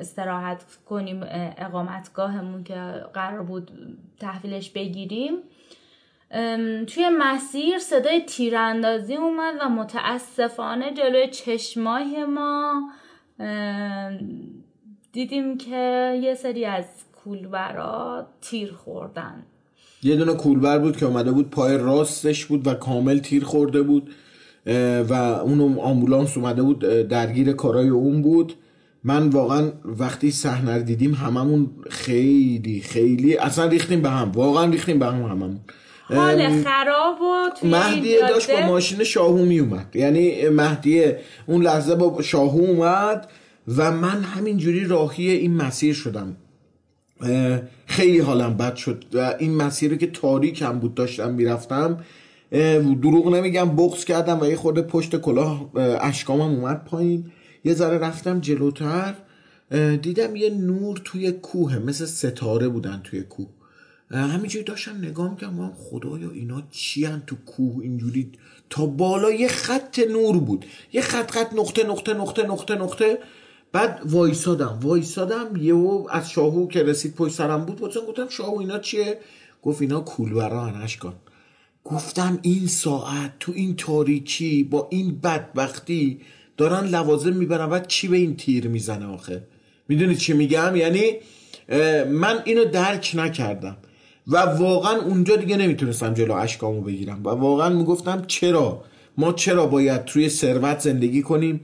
استراحت 0.01 0.65
کنیم 0.87 1.21
اقامتگاهمون 1.59 2.65
که 2.65 2.75
قرار 3.15 3.43
بود 3.43 3.71
تحویلش 4.21 4.71
بگیریم. 4.71 5.33
توی 6.87 7.09
مسیر 7.19 7.79
صدای 7.79 8.21
تیراندازی 8.21 9.15
اومد 9.15 9.55
و 9.61 9.69
متاسفانه 9.69 10.95
جلوی 10.95 11.29
چشمای 11.29 12.25
ما 12.25 12.83
دیدیم 15.13 15.59
که 15.59 16.19
یه 16.23 16.35
سری 16.35 16.65
از 16.65 16.85
کولبرا 17.25 18.27
تیر 18.41 18.73
خوردن. 18.73 19.43
یه 20.03 20.17
دونه 20.17 20.35
کولبر 20.35 20.79
بود 20.79 20.97
که 20.97 21.07
اومده 21.07 21.33
بود 21.33 21.51
پای 21.51 21.79
راستش 21.79 22.47
بود 22.47 22.67
و 22.67 22.75
کامل 22.75 23.19
تیر 23.19 23.45
خورده 23.45 23.83
بود. 23.83 24.15
و 25.09 25.13
اون 25.15 25.79
آمبولانس 25.79 26.37
اومده 26.37 26.63
بود 26.63 26.79
درگیر 27.09 27.53
کارای 27.53 27.89
اون 27.89 28.23
بود. 28.23 28.53
من 29.05 29.29
واقعا 29.29 29.73
وقتی 29.85 30.31
صحنه 30.31 30.83
دیدیم 30.83 31.15
هممون 31.15 31.71
خیلی 31.91 32.81
خیلی 32.81 33.37
اصلا 33.37 33.67
ریختیم 33.67 34.03
به 34.03 34.11
هم. 34.11 34.33
واقعا 34.33 34.65
ریختیم 34.71 34.99
به 34.99 35.07
هم 35.07 35.23
هممون. 35.23 35.61
حال 36.03 36.63
خراب 36.63 37.17
و 37.21 37.67
مهدیه 37.67 38.21
داشت 38.29 38.51
با 38.51 38.67
ماشین 38.67 39.05
شاهو 39.05 39.45
می 39.45 39.59
اومد 39.59 39.97
یعنی 39.97 40.49
مهدیه 40.49 41.19
اون 41.47 41.63
لحظه 41.63 41.95
با 41.95 42.23
شاهو 42.23 42.61
اومد 42.61 43.29
و 43.77 43.93
من 43.93 44.23
همینجوری 44.23 44.85
راهی 44.85 45.31
این 45.31 45.55
مسیر 45.55 45.95
شدم. 45.95 46.37
خیلی 47.87 48.19
حالم 48.19 48.57
بد 48.57 48.77
شد 48.77 49.05
و 49.15 49.35
این 49.39 49.55
مسیری 49.55 49.99
که 49.99 50.07
تاریک 50.07 50.63
هم 50.63 50.79
بود 50.79 50.95
داشتم 50.95 51.35
می‌رفتم 51.35 51.99
دروغ 53.03 53.35
نمیگم 53.35 53.77
بغز 53.77 54.05
کردم 54.05 54.41
و 54.41 54.47
یه 54.47 54.57
خورده 54.57 54.83
پشت 54.83 55.17
کلاه 55.17 55.71
اشکامم 56.01 56.55
اومد 56.55 56.85
پایین. 56.85 57.31
یه 57.65 57.75
ذره 57.75 57.99
رفتم 57.99 58.41
جلوتر 58.41 59.15
دیدم 60.03 60.37
یه 60.37 60.51
نور 60.51 61.01
توی 61.05 61.33
کوه 61.33 61.79
مثل 61.79 62.05
ستاره 62.05 62.69
بودن 62.69 63.01
توی 63.05 63.23
کوه. 63.23 63.49
همینجوری 64.11 64.65
داشتم 64.65 64.97
نگاه 64.97 65.31
می‌کنم 65.31 65.73
خدایا 65.77 66.31
اینا 66.31 66.63
چی 66.71 67.05
هن 67.05 67.23
تو 67.27 67.37
کوه؟ 67.47 67.83
اینجوری 67.83 68.33
تا 68.71 68.87
بالا 68.87 69.31
یه 69.31 69.49
خط 69.49 69.99
نور 70.11 70.39
بود. 70.39 70.67
یه 70.93 71.01
خط 71.01 71.31
خط 71.31 71.55
نقطه 71.55 71.87
نقطه 71.87 72.15
نقطه 72.15 72.47
نقطه 72.47 72.75
نقطه. 72.75 73.19
بعد 73.73 74.01
وایسادم 74.05 74.79
وایسادم 74.83 75.57
یهو 75.57 76.07
از 76.11 76.31
شاهو 76.31 76.69
که 76.69 76.83
رسید 76.83 77.15
پشت 77.15 77.35
سرم 77.35 77.65
بود 77.65 77.81
گفتم 77.81 78.01
گفتم 78.01 78.29
شاهو 78.29 78.59
اینا 78.59 78.79
چیه؟ 78.79 79.19
گفت 79.63 79.83
اینا 79.83 80.01
کولبرا 80.01 80.67
اشکان. 80.67 81.15
گفتم 81.91 82.39
این 82.43 82.67
ساعت 82.67 83.33
تو 83.41 83.53
این 83.55 83.77
تاریکی 83.77 84.63
با 84.63 84.89
این 84.91 85.19
بدبختی 85.21 86.21
دارن 86.57 86.89
لوازم 86.89 87.33
می‌برن 87.33 87.67
بعد 87.67 87.87
چی 87.87 88.09
به 88.09 88.17
این 88.17 88.37
تیر 88.37 88.69
می‌زنه 88.69 89.07
آخه؟ 89.07 89.43
می‌دونی 89.89 90.17
چی 90.17 90.33
میگم؟ 90.33 90.77
یعنی 90.77 91.13
من 92.11 92.43
اینو 92.45 92.65
درک 92.65 93.13
نکردم. 93.15 93.77
و 94.27 94.37
واقعا 94.39 95.01
اونجا 95.01 95.37
دیگه 95.37 95.57
نمی‌تونستم 95.57 96.15
جلو 96.15 96.33
اشکامو 96.35 96.81
بگیرم. 96.81 97.21
و 97.25 97.29
واقعا 97.29 97.69
می‌گفتم 97.69 98.25
چرا؟ 98.27 98.85
ما 99.19 99.33
چرا 99.33 99.67
باید 99.67 100.05
توی 100.05 100.29
ثروت 100.29 100.81
زندگی 100.81 101.23
کنیم 101.23 101.61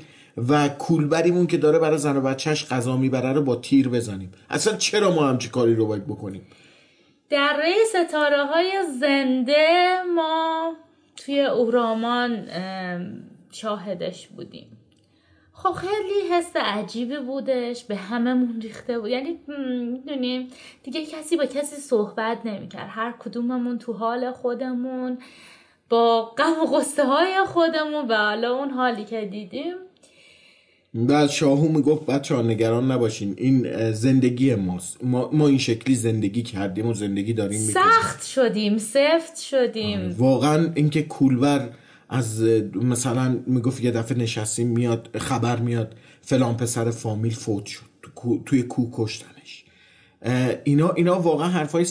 و 0.49 0.69
کولبریمون 0.69 1.47
که 1.47 1.57
داره 1.57 1.79
برای 1.79 1.99
زن 1.99 2.17
و 2.17 2.21
بچهش 2.21 2.65
غذا 2.65 2.97
می‌بره 2.97 3.33
رو 3.33 3.43
با 3.43 3.57
تیر 3.57 3.89
بزنیم؟ 3.89 4.33
اصلا 4.51 4.77
چرا 4.77 5.15
ما 5.15 5.29
همچی 5.29 5.49
کاری 5.49 5.75
رو 5.75 5.87
باید 5.87 6.07
بکنیم؟ 6.07 6.43
در 7.31 7.63
ستاره 7.89 8.45
های 8.45 8.73
زنده 9.01 10.03
ما 10.15 10.77
توی 11.17 11.41
اورامان 11.41 12.49
شاهدش 13.51 14.29
بودیم. 14.29 14.79
خب 15.53 15.73
خیلی 15.73 16.29
حس 16.33 16.57
عجیبی 16.57 17.17
بودش 17.17 17.85
به 17.85 17.97
هممون 17.97 18.61
ریخته 18.61 18.99
بود. 18.99 19.11
یعنی 19.11 19.41
می‌دونیم 19.93 20.49
دیگه 20.83 21.07
کسی 21.07 21.37
با 21.37 21.47
کسی 21.47 21.77
صحبت 21.77 22.39
نمی‌کرد. 22.47 22.89
هر 22.91 23.15
کدوممون 23.19 23.79
تو 23.79 23.93
حال 23.93 24.33
خودمون 24.33 25.19
با 25.89 26.23
غم 26.23 26.63
و 26.63 26.67
غصه 26.67 27.05
های 27.05 27.45
خودمون 27.47 28.09
و 28.09 28.15
حالا 28.15 28.57
اون 28.57 28.71
حالی 28.71 29.05
که 29.05 29.25
دیدیم 29.25 29.75
بعد 30.95 31.31
شاهو 31.31 31.69
می‌گفت 31.69 32.07
بچه 32.07 32.35
ها 32.35 32.43
نگران 32.43 32.91
نباشین 32.91 33.35
این 33.37 33.93
زندگی 33.93 34.55
ماست. 34.55 35.05
ما, 35.05 35.31
ما 35.33 35.49
این 35.49 35.59
شکلی 35.59 35.95
زندگی 35.95 36.43
کردیم 36.43 36.87
و 36.87 36.95
زندگی 36.95 37.33
داریم 37.33 37.61
سخت 37.61 38.27
شدیم 38.27 38.79
سفت 38.79 39.41
شدیم. 39.41 40.15
واقعا 40.19 40.73
اینکه 40.75 41.03
کولور 41.03 41.71
از 42.09 42.43
مثلا 42.75 43.39
می‌گفت 43.47 43.85
یه 43.85 43.91
دفعه 43.91 44.19
نشستیم 44.19 44.69
میاد 44.69 45.17
خبر 45.19 45.57
میاد 45.61 45.95
فلان 46.21 46.57
پسر 46.57 46.91
فامیل 46.91 47.35
فوت 47.35 47.67
شد 47.67 47.85
توی 48.47 48.63
کو 48.63 48.89
کشتنش. 48.93 49.65
اینا 50.65 50.91
اینا 50.91 51.21
واقعا 51.21 51.49
حرفای 51.49 51.85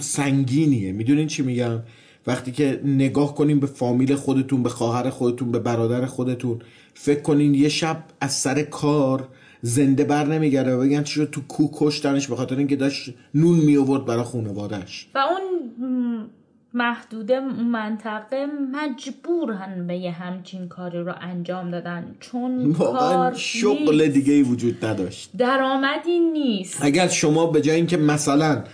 سنگینیه. 0.00 0.92
می‌دونین 0.92 1.26
چی 1.26 1.42
میگم؟ 1.42 1.82
وقتی 2.26 2.52
که 2.52 2.80
نگاه 2.84 3.34
کنیم 3.34 3.60
به 3.60 3.66
فامیل 3.66 4.14
خودتون 4.14 4.62
به 4.62 4.68
خواهر 4.68 5.10
خودتون 5.10 5.52
به 5.52 5.58
برادر 5.58 6.06
خودتون 6.06 6.58
فکر 6.94 7.20
کنین 7.20 7.54
یه 7.54 7.68
شب 7.68 8.04
از 8.20 8.32
سر 8.32 8.62
کار 8.62 9.28
زنده 9.62 10.04
بر 10.04 10.24
نمیگرده 10.24 10.74
و 10.74 10.80
بگن 10.80 11.02
چی 11.02 11.26
تو 11.26 11.40
کو 11.48 11.68
کشتنش 11.72 12.28
به 12.28 12.36
خاطر 12.36 12.56
اینکه 12.56 12.76
داشت 12.76 13.14
نون 13.34 13.56
می 13.58 13.76
آورد 13.76 14.04
برای 14.04 14.24
خانوادهش 14.24 15.08
و 15.14 15.18
اون 15.18 16.30
محدوده 16.74 17.40
منطقه 17.40 18.46
مجبورن 18.72 19.86
به 19.86 19.96
یه 19.96 20.10
همچین 20.10 20.68
کاری 20.68 20.98
رو 20.98 21.14
انجام 21.20 21.70
دادن. 21.70 22.14
چون 22.20 22.72
کار 22.72 23.34
شغل 23.34 24.06
دیگه 24.06 24.32
ای 24.32 24.42
وجود 24.42 24.84
نداشت. 24.84 25.30
درآمدی 25.38 26.18
نیست. 26.18 26.78
اگر 26.80 27.08
شما 27.08 27.46
به 27.46 27.60
جای 27.60 27.76
اینکه 27.76 27.96
مثلا 27.96 28.64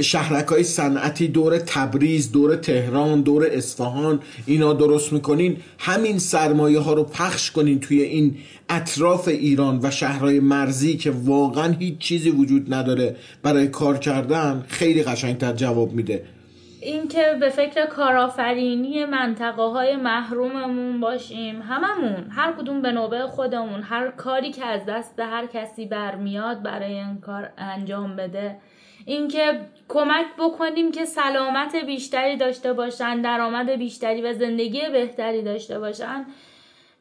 شهرک 0.00 0.46
های 0.46 0.62
صنعتی 0.62 1.28
دور 1.28 1.58
تبریز 1.58 2.32
دور 2.32 2.56
تهران 2.56 3.20
دور 3.20 3.46
اصفهان 3.52 4.20
اینا 4.46 4.72
درست 4.72 5.12
می‌کنین. 5.12 5.56
همین 5.78 6.18
سرمایه 6.18 6.78
ها 6.78 6.92
رو 6.92 7.04
پخش 7.04 7.50
کنین 7.50 7.80
توی 7.80 8.02
این 8.02 8.36
اطراف 8.68 9.28
ایران 9.28 9.80
و 9.82 9.90
شهرهای 9.90 10.40
مرزی 10.40 10.96
که 10.96 11.10
واقعا 11.10 11.72
هیچ 11.72 11.98
چیزی 11.98 12.30
وجود 12.30 12.74
نداره 12.74 13.16
برای 13.42 13.68
کار 13.68 13.98
کردن 13.98 14.64
خیلی 14.68 15.02
قشنگتر 15.02 15.52
جواب 15.52 15.92
میده. 15.92 16.24
اینکه 16.82 17.36
به 17.40 17.48
فکر 17.48 17.86
کارآفرینی 17.86 19.04
منطقه 19.04 19.62
های 19.62 19.96
محروممون 19.96 21.00
باشیم. 21.00 21.62
هممون 21.62 22.30
هر 22.30 22.52
کدوم 22.52 22.82
به 22.82 22.92
نوبه 22.92 23.26
خودمون. 23.26 23.82
هر 23.82 24.10
کاری 24.10 24.52
که 24.52 24.64
از 24.64 24.80
دست 24.88 25.20
هر 25.20 25.46
کسی 25.46 25.86
برمیاد 25.86 26.62
برای 26.62 26.94
این 26.94 27.18
کار 27.20 27.48
انجام 27.58 28.16
بده. 28.16 28.56
اینکه 29.06 29.60
کمک 29.88 30.26
بکنیم 30.38 30.92
که 30.92 31.04
سلامت 31.04 31.76
بیشتری 31.86 32.36
داشته 32.36 32.72
باشن 32.72 33.22
درآمد 33.22 33.70
بیشتری 33.70 34.22
و 34.22 34.32
زندگی 34.32 34.80
بهتری 34.92 35.42
داشته 35.42 35.78
باشن. 35.78 36.24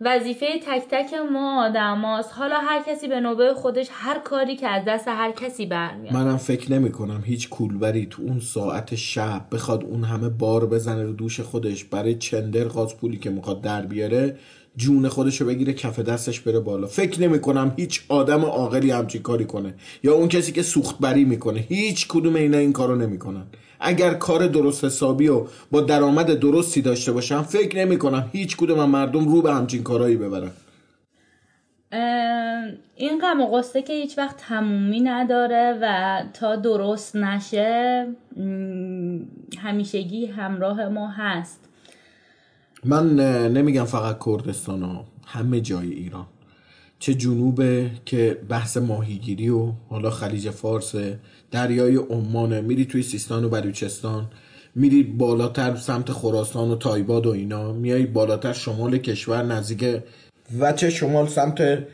وظیفه 0.02 0.46
تک 0.60 0.84
تک 0.90 1.14
ما 1.32 1.66
آدم 1.66 2.02
هاست. 2.02 2.34
حالا 2.34 2.56
هر 2.56 2.84
کسی 2.88 3.08
به 3.08 3.20
نوبه 3.20 3.54
خودش 3.54 3.88
هر 3.92 4.20
کاری 4.20 4.56
که 4.56 4.68
از 4.68 4.86
دست 4.86 5.08
هر 5.08 5.32
کسی 5.32 5.66
برمیاد. 5.66 6.14
منم 6.14 6.38
فکر 6.38 6.72
نمی 6.72 6.92
کنم 6.92 7.24
هیچ 7.26 7.50
کولبری 7.50 8.06
تو 8.06 8.22
اون 8.22 8.40
ساعت 8.40 8.96
شب 8.96 9.42
بخواد 9.52 9.84
اون 9.84 10.04
همه 10.04 10.30
بار 10.30 10.66
بزنه 10.66 11.04
رو 11.04 11.14
دوش 11.14 11.40
خودش. 11.40 11.84
برای 11.84 12.16
چندر 12.16 12.64
غاز 12.64 12.98
پولی 12.98 13.18
که 13.18 13.30
می‌خواد 13.30 13.62
در 13.62 13.82
بیاره؟ 13.82 14.38
جون 14.80 15.08
خودشو 15.08 15.46
بگیره 15.46 15.74
کف 15.74 16.00
دستش 16.00 16.40
بره 16.40 16.60
بالا. 16.60 16.88
فکر 16.88 17.22
نمی 17.22 17.40
کنم 17.40 17.74
هیچ 17.78 18.02
آدم 18.10 18.46
عاقلی 18.46 18.92
همچین 18.92 19.22
کاری 19.22 19.46
کنه. 19.46 19.74
یا 20.04 20.14
اون 20.14 20.28
کسی 20.28 20.52
که 20.52 20.62
سوخت 20.62 21.00
بری 21.00 21.26
می‌کنه. 21.26 21.60
هیچ 21.60 22.08
کدوم 22.08 22.36
اینا 22.36 22.58
این 22.58 22.74
کارو 22.74 22.96
نمی‌کنن. 22.96 23.44
اگر 23.80 24.14
کار 24.14 24.48
درست 24.48 24.86
حسابی 24.86 25.28
و 25.28 25.46
با 25.72 25.82
درآمد 25.82 26.40
درستی 26.40 26.82
داشته 26.82 27.12
باشم 27.12 27.42
فکر 27.42 27.78
نمی 27.78 27.98
کنم 27.98 28.30
هیچ 28.32 28.58
کدوم 28.58 28.90
مردم 28.90 29.28
رو 29.28 29.42
به 29.42 29.54
همچین 29.54 29.84
کارهایی 29.84 30.18
ببرن. 30.18 30.52
این 32.96 33.20
غم 33.22 33.42
و 33.42 33.58
قصه 33.58 33.82
که 33.82 33.94
هیچ 33.94 34.18
وقت 34.18 34.38
تمومی 34.38 35.00
نداره 35.00 35.80
و 35.82 36.24
تا 36.34 36.56
درست 36.56 37.16
نشه 37.16 38.08
همیشگی 39.58 40.26
همراه 40.26 40.90
ما 40.90 41.08
هست. 41.08 41.69
من 42.86 43.16
نمیگم 43.54 43.84
فقط 43.84 44.18
کردستان 44.26 44.84
ها 44.84 45.06
همه 45.26 45.62
جای 45.62 45.94
ایران. 45.94 46.26
چه 47.00 47.14
جنوبه 47.14 47.92
که 48.06 48.38
بحث 48.50 48.78
ماهیگیری 48.78 49.50
و 49.50 49.72
حالا 49.90 50.10
خلیج 50.10 50.50
فارس 50.50 50.96
دریای 51.52 51.96
عمان 51.96 52.62
میری 52.62 52.86
توی 52.86 53.04
سیستان 53.04 53.46
و 53.46 53.50
بلوچستان 53.50 54.28
میری 54.76 55.04
بالاتر 55.04 55.76
سمت 55.76 56.12
خراسان 56.12 56.72
و 56.72 56.76
تایباد 56.76 57.26
و 57.26 57.30
اینا 57.30 57.74
میای 57.74 58.06
بالاتر 58.06 58.54
شمال 58.54 58.98
کشور 58.98 59.44
نزدیک 59.44 60.02
و 60.60 60.74
چه 60.74 60.90
شمال 60.90 61.28
سمت 61.28 61.88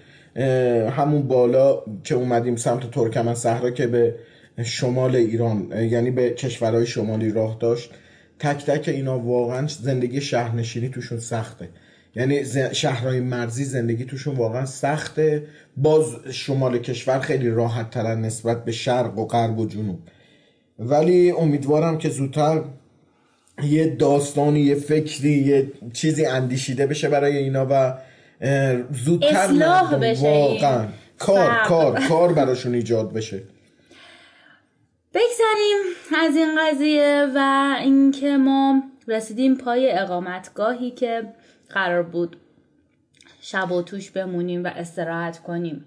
همون 0.92 1.28
بالا 1.28 1.80
که 2.04 2.16
اومدیم 2.16 2.56
سمت 2.56 2.92
ترکمن 2.92 3.34
صحرا 3.34 3.72
که 3.72 3.88
به 3.88 4.16
شمال 4.64 5.16
ایران 5.16 5.72
یعنی 5.72 6.12
به 6.12 6.30
کشورهای 6.30 6.86
شمالی 6.86 7.32
راه 7.32 7.58
داشت. 7.60 7.92
تک 8.40 8.66
تک 8.66 8.90
اینا 8.90 9.20
واقعا 9.20 9.68
زندگی 9.68 10.22
شهرنشینی 10.22 10.90
توشون 10.90 11.20
سخته. 11.20 11.70
یعنی 12.16 12.46
شهرهای 12.74 13.20
مرزی 13.20 13.64
زندگی 13.64 14.06
توشون 14.06 14.36
واقعا 14.36 14.66
سخته. 14.66 15.44
باز 15.78 16.16
شمال 16.32 16.78
کشور 16.78 17.20
خیلی 17.20 17.50
راحت 17.50 17.90
ترن 17.90 18.22
نسبت 18.22 18.66
به 18.66 18.72
شرق 18.72 19.18
و 19.18 19.26
غرب 19.26 19.60
و 19.60 19.68
جنوب. 19.68 20.00
ولی 20.80 21.32
امیدوارم 21.32 21.98
که 21.98 22.10
زودتر 22.10 22.64
یه 23.64 23.96
داستانی 23.96 24.60
یه 24.60 24.76
فکری 24.76 25.32
یه 25.32 25.72
چیزی 25.94 26.26
اندیشیده 26.26 26.88
بشه 26.88 27.10
برای 27.10 27.38
اینا 27.38 27.68
و 27.70 27.94
زودتر 28.92 29.28
اصلاح 29.28 29.96
بشه 29.96 30.22
واقعا. 30.22 30.88
کار 31.20 31.52
کار 31.68 32.00
کار 32.10 32.34
براشون 32.34 32.74
ایجاد 32.74 33.14
بشه. 33.14 33.42
بگذاریم 35.16 35.96
از 36.26 36.36
این 36.36 36.60
قضیه 36.62 37.28
و 37.36 37.76
اینکه 37.80 38.38
ما 38.38 38.84
رسیدیم 39.08 39.56
پای 39.56 39.92
اقامتگاهی 39.92 40.92
که 40.92 41.24
قرار 41.70 42.04
بود 42.04 42.38
شب 43.42 43.72
و 43.72 43.82
توش 43.82 44.12
بمونیم 44.12 44.64
و 44.64 44.68
استراحت 44.68 45.40
کنیم. 45.40 45.86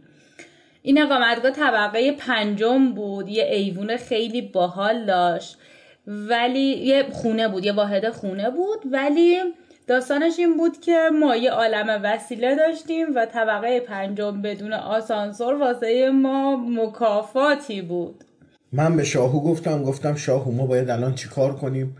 این 0.82 1.02
اقامتگاه 1.02 1.50
طبقه 1.50 2.12
پنجم 2.12 2.92
بود 2.92 3.28
یه 3.28 3.44
ایوون 3.44 3.96
خیلی 3.96 4.42
باحال 4.42 5.04
داشت 5.04 5.58
ولی 6.06 6.60
یه 6.60 7.06
خونه 7.12 7.48
بود 7.48 7.64
یه 7.64 7.72
واحد 7.72 8.10
خونه 8.10 8.50
بود 8.50 8.78
ولی 8.84 9.38
داستانش 9.86 10.38
این 10.38 10.56
بود 10.56 10.80
که 10.80 11.10
ما 11.12 11.36
یه 11.36 11.50
عالم 11.50 12.00
وسیله 12.04 12.54
داشتیم 12.54 13.14
و 13.14 13.26
طبقه 13.26 13.80
پنجم 13.80 14.42
بدون 14.42 14.72
آسانسور 14.72 15.54
واسه 15.54 16.10
ما 16.10 16.56
مکافاتی 16.56 17.82
بود. 17.82 18.24
من 18.72 18.96
به 18.96 19.04
شاهو 19.04 19.40
گفتم 19.40 19.82
گفتم 19.82 20.14
شاهو 20.14 20.52
ما 20.52 20.66
باید 20.66 20.90
الان 20.90 21.14
چیکار 21.14 21.52
کنیم؟ 21.52 21.96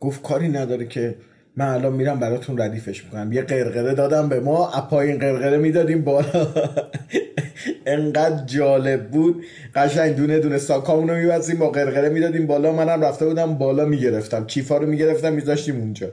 گفت 0.00 0.22
کاری 0.22 0.48
نداره 0.48 0.86
که 0.86 1.14
من 1.56 1.66
الان 1.68 1.92
میرم 1.92 2.20
براتون 2.20 2.58
ردیفش 2.58 3.04
می‌کنم. 3.04 3.32
یه 3.32 3.42
قرقره 3.42 3.94
دادم 3.94 4.28
به 4.28 4.40
ما 4.40 4.70
اپای 4.70 5.14
قرقره 5.14 5.56
می‌دادیم 5.56 6.02
بالا. 6.04 6.46
انقدر 7.86 8.44
جالب 8.44 9.10
بود. 9.10 9.44
قشنگ 9.74 10.16
دونه 10.16 10.38
دونه 10.38 10.58
ساکامون 10.58 11.08
رو 11.08 11.16
میبستیم 11.16 11.58
با 11.58 11.70
قرقره 11.70 12.08
می‌دادیم 12.08 12.46
بالا. 12.46 12.72
منم 12.72 13.04
رفته 13.04 13.26
بودم 13.26 13.54
بالا 13.54 13.84
می‌گرفتم. 13.84 14.46
کیفا 14.46 14.76
رو 14.76 14.86
می‌گرفتم 14.86 15.32
میذاشتیم 15.32 15.80
اونجا. 15.80 16.08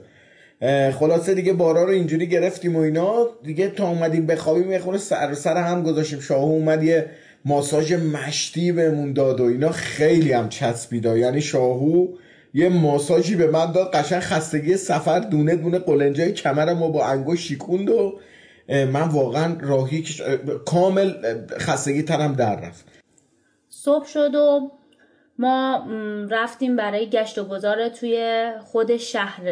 خلاصه 0.91 1.33
دیگه 1.33 1.53
بارا 1.53 1.83
رو 1.83 1.89
اینجوری 1.89 2.27
گرفتیم 2.27 2.75
و 2.75 2.79
اینا. 2.79 3.27
دیگه 3.43 3.67
تا 3.67 3.87
اومدیم 3.87 4.25
بخوابیم 4.25 4.71
یه 4.71 4.79
خونه 4.79 4.97
سر 4.97 5.33
سر 5.33 5.57
هم 5.57 5.83
گذاشتیم. 5.83 6.19
شاهو 6.19 6.45
اومد 6.45 6.83
یه 6.83 7.05
ماساژ 7.45 7.93
مشتی 7.93 8.71
بهمون 8.71 9.13
داد 9.13 9.39
و 9.39 9.43
اینا 9.43 9.71
خیلی 9.71 10.31
هم 10.31 10.49
چسبیدا 10.49 11.17
یعنی 11.17 11.41
شاهو 11.41 12.07
یه 12.53 12.69
ماساژی 12.69 13.35
به 13.35 13.47
من 13.47 13.71
داد 13.71 13.91
قشنگ 13.93 14.19
خستگی 14.19 14.77
سفر 14.77 15.19
دونه 15.19 15.55
دونه 15.55 15.79
قلنجای 15.79 16.31
کمر 16.31 16.73
ما 16.73 16.87
با 16.87 17.05
انگوش 17.05 17.39
شیکوند 17.47 17.89
و 17.89 18.19
من 18.69 19.07
واقعا 19.07 19.57
راهی 19.59 20.05
کامل 20.65 21.13
خستگی 21.59 22.03
ترم 22.03 22.33
در 22.33 22.55
رفت. 22.55 22.85
صبح 23.69 24.05
شد 24.05 24.35
و 24.35 24.71
ما 25.39 25.87
رفتیم 26.29 26.75
برای 26.75 27.09
گشت 27.09 27.37
و 27.37 27.43
گذار 27.43 27.89
توی 27.89 28.45
خود 28.63 28.97
شهر, 28.97 29.43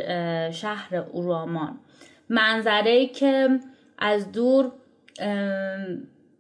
شهر 0.52 0.96
اورامان. 0.96 1.80
منظره 2.30 3.08
که 3.08 3.60
از 4.00 4.32
دور 4.32 4.72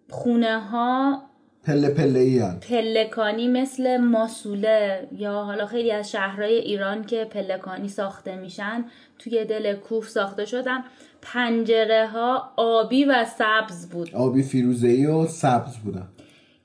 خونه 0.09 0.59
ها 0.59 1.28
پله 1.65 1.89
پله 1.89 2.19
ای 2.19 2.39
هن. 2.39 2.59
پلکانی 2.69 3.47
مثل 3.47 3.97
ماسوله 3.97 5.07
یا 5.17 5.33
حالا 5.33 5.65
خیلی 5.65 5.91
از 5.91 6.11
شهرهای 6.11 6.55
ایران 6.55 7.03
که 7.03 7.25
پلکانی 7.25 7.87
ساخته 7.87 8.35
میشن 8.35 8.85
توی 9.19 9.45
دل 9.45 9.75
کوه 9.75 10.05
ساخته 10.05 10.45
شدن. 10.45 10.83
پنجره 11.21 12.07
ها 12.07 12.53
آبی 12.55 13.05
و 13.05 13.25
سبز 13.25 13.89
بود. 13.89 14.15
آبی 14.15 14.43
فیروزه 14.43 14.87
ای 14.87 15.05
و 15.05 15.25
سبز 15.25 15.77
بودن. 15.77 16.07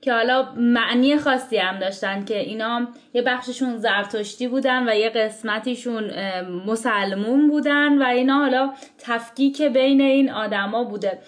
که 0.05 0.13
حالا 0.13 0.47
معنی 0.57 1.17
خاصی 1.17 1.57
هم 1.57 1.79
داشتن 1.79 2.25
که 2.25 2.39
اینا 2.39 2.87
یه 3.13 3.21
بخششون 3.21 3.77
زرتشتی 3.77 4.47
بودن 4.47 4.89
و 4.89 4.95
یه 4.95 5.09
قسمتیشون 5.09 6.11
مسلمون 6.65 7.47
بودن 7.47 8.01
و 8.01 8.05
اینا 8.05 8.37
حالا 8.37 8.73
تفکیک 8.97 9.61
بین 9.61 10.01
این 10.01 10.31
آدما 10.31 10.83
بوده. 10.83 11.19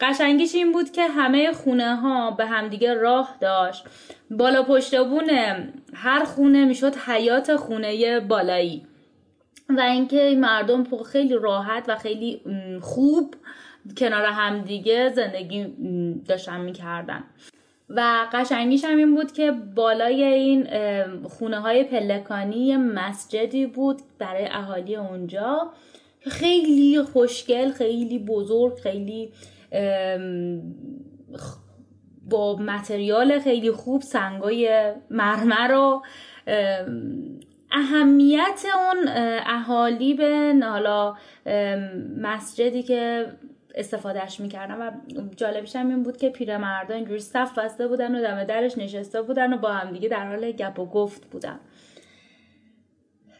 قشنگیش 0.00 0.54
این 0.54 0.72
بود 0.72 0.90
که 0.90 1.02
همه 1.02 1.52
خونه 1.52 1.96
ها 1.96 2.30
به 2.30 2.46
همدیگه 2.46 2.94
راه 2.94 3.36
داشت. 3.40 3.84
بالا 4.30 4.62
پشتبون 4.62 5.30
هر 5.94 6.24
خونه 6.24 6.64
می‌شد 6.64 6.96
حیات 6.96 7.56
خونه 7.56 8.20
بالایی. 8.20 8.86
و 9.68 9.80
اینکه 9.80 10.22
این 10.22 10.40
مردم 10.40 10.84
خیلی 11.12 11.34
راحت 11.34 11.84
و 11.88 11.96
خیلی 11.96 12.40
خوب 12.80 13.34
کنار 13.96 14.24
همدیگه 14.24 15.08
زندگی 15.08 15.66
داشتن 16.28 16.60
می‌کردن. 16.60 17.24
و 17.88 18.26
قشنگیش 18.32 18.84
هم 18.84 18.96
این 18.96 19.14
بود 19.14 19.32
که 19.32 19.50
بالای 19.50 20.24
این 20.24 20.66
خونه 21.28 21.60
های 21.60 21.84
پلکانی 21.84 22.76
مسجدی 22.76 23.66
بود 23.66 24.02
برای 24.18 24.46
اهالی 24.46 24.96
اونجا. 24.96 25.72
خیلی 26.20 27.02
خوشگل 27.02 27.70
خیلی 27.70 28.18
بزرگ 28.18 28.78
خیلی 28.78 29.32
با 32.30 32.56
متریال 32.56 33.38
خیلی 33.38 33.70
خوب 33.70 34.02
سنگای 34.02 34.92
مرمر 35.10 35.72
و 35.72 36.02
اهمیت 37.72 38.62
اون 38.76 39.08
اه، 39.08 39.40
اهالی 39.46 40.14
به 40.14 40.54
حالا 40.62 41.16
مسجدی 42.16 42.82
که 42.82 43.26
استفادهش 43.74 44.40
می‌کردن 44.40 44.74
و 44.74 44.90
جالبش 45.36 45.76
هم 45.76 45.88
این 45.88 46.02
بود 46.02 46.16
که 46.16 46.30
پیرمردا 46.30 46.94
اینجوری 46.94 47.20
صف 47.20 47.58
بسته 47.58 47.88
بودن 47.88 48.14
و 48.14 48.22
دم 48.22 48.44
درش 48.44 48.78
نشسته 48.78 49.22
بودن 49.22 49.52
و 49.52 49.58
با 49.58 49.72
همدیگه 49.72 50.08
در 50.08 50.28
حال 50.28 50.52
گپ 50.52 50.78
و 50.78 50.86
گفت 50.86 51.26
بودن. 51.30 51.60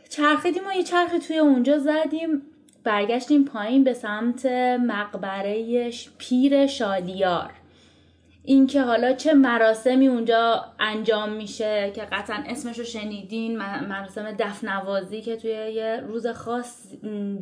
چرخیدیم 0.09 0.63
و 0.67 0.77
یه 0.77 0.83
چرخی 0.83 1.19
توی 1.19 1.39
اونجا 1.39 1.79
زدیم. 1.79 2.43
برگشتیم 2.87 3.45
پایین 3.45 3.85
به 3.85 3.93
سمت 3.93 4.47
مقبره 4.81 5.91
پیر 6.19 6.67
شالیار 6.67 7.51
اینکه 8.45 8.83
حالا 8.83 9.13
چه 9.13 9.35
مراسمی 9.35 10.09
اونجا 10.09 10.65
انجام 10.81 11.33
میشه 11.33 11.93
که 11.95 12.03
قطعا 12.03 12.45
اسمش 12.47 12.79
رو 12.79 12.85
شنیدین 12.85 13.59
مراسم 13.59 14.33
دفنوازی 14.39 15.21
که 15.21 15.37
توی 15.37 15.51
یه 15.51 16.03
روز 16.07 16.27
خاص 16.27 16.87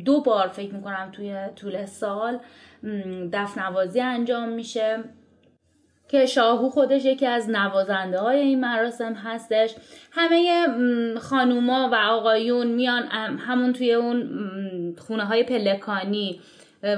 دو 0.05 0.21
بار 0.21 0.47
فکر 0.47 0.73
می‌کنم 0.73 1.09
توی 1.11 1.35
طول 1.55 1.85
سال 1.85 2.39
دفنوازی 3.33 4.01
انجام 4.01 4.49
میشه. 4.49 5.03
که 6.07 6.25
شاهو 6.25 6.69
خودش 6.69 7.05
یکی 7.05 7.25
از 7.25 7.49
نوازنده 7.49 8.19
های 8.19 8.39
این 8.39 8.59
مراسم 8.59 9.13
هستش. 9.13 9.75
همه 10.11 10.67
خانوما 11.19 11.89
و 11.91 11.95
آقایون 11.95 12.67
میان 12.67 13.03
همون 13.37 13.73
توی 13.73 13.93
اون 13.93 14.29
خونه 14.99 15.25
های 15.25 15.43
پلکانی 15.43 16.39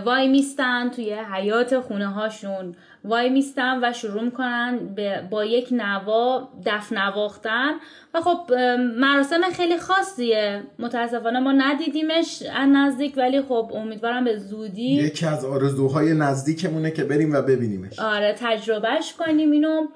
وای 0.06 0.28
میستن 0.28 0.89
توی 0.89 1.14
حیات 1.14 1.80
خونه 1.80 2.08
هاشون 2.08 2.76
وای 3.04 3.30
میستن 3.30 3.80
و 3.84 3.93
شروع 3.93 4.24
می‌کنن 4.24 4.80
به 4.95 5.28
با 5.30 5.45
یک 5.45 5.68
نوا 5.72 6.50
دف 6.66 6.91
نواختن. 6.91 7.72
و 8.14 8.22
خب 8.22 8.54
مراسم 8.98 9.41
خیلی 9.54 9.78
خاصیه. 9.78 10.64
متاسفانه 10.80 11.39
ما 11.39 11.52
ندیدیمش 11.52 12.43
از 12.56 12.70
نزدیک 12.70 13.14
ولی 13.18 13.41
خب 13.41 13.72
امیدوارم 13.74 14.24
به 14.24 14.38
زودی 14.38 14.93
یکی 14.93 15.26
از 15.26 15.45
آرزوهای 15.45 16.14
نزدیکمونه 16.14 16.91
که 16.91 17.04
بریم 17.04 17.34
و 17.34 17.41
ببینیمش. 17.41 18.00
آره 18.00 18.36
تجربهش 18.39 19.14
کنیم 19.14 19.52
اینو. 19.52 19.88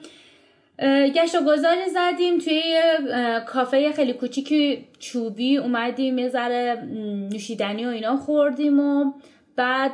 گشت 1.15 1.36
و 1.36 1.39
گذاری 1.47 1.89
زدیم 1.93 2.39
توی 2.39 2.53
یه 2.53 2.99
کافه 3.47 3.91
خیلی 3.91 4.13
کوچیکی 4.13 4.88
چوبی 4.99 5.57
اومدیم 5.57 6.17
یه 6.17 6.30
ذره 6.30 6.88
نوشیدنی 7.32 7.86
و 7.86 7.89
اینا 7.89 8.17
خوردیم 8.17 8.80
و 8.80 9.11
بعد 9.55 9.91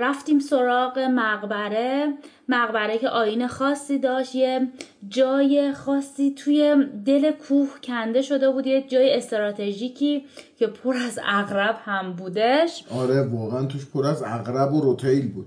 رفتیم 0.00 0.38
سراغ 0.38 0.98
مقبره. 0.98 2.14
مقبره 2.48 2.98
که 2.98 3.08
آین 3.08 3.46
خاصی 3.46 3.98
داشت 3.98 4.34
یه 4.34 4.68
جای 5.08 5.72
خاصی 5.72 6.34
توی 6.34 6.76
دل 7.06 7.30
کوه 7.30 7.68
کنده 7.82 8.22
شده 8.22 8.50
بود 8.50 8.66
یه 8.66 8.82
جای 8.82 9.16
استراتژیکی 9.16 10.24
که 10.58 10.66
پر 10.66 10.96
از 10.96 11.18
اغرب 11.26 11.76
هم 11.84 12.12
بودش. 12.12 12.84
آره 12.90 13.22
واقعا 13.22 13.66
توش 13.66 13.86
پر 13.86 14.06
از 14.06 14.22
اغرب 14.22 14.72
و 14.74 14.80
روتیل 14.80 15.32
بود. 15.32 15.46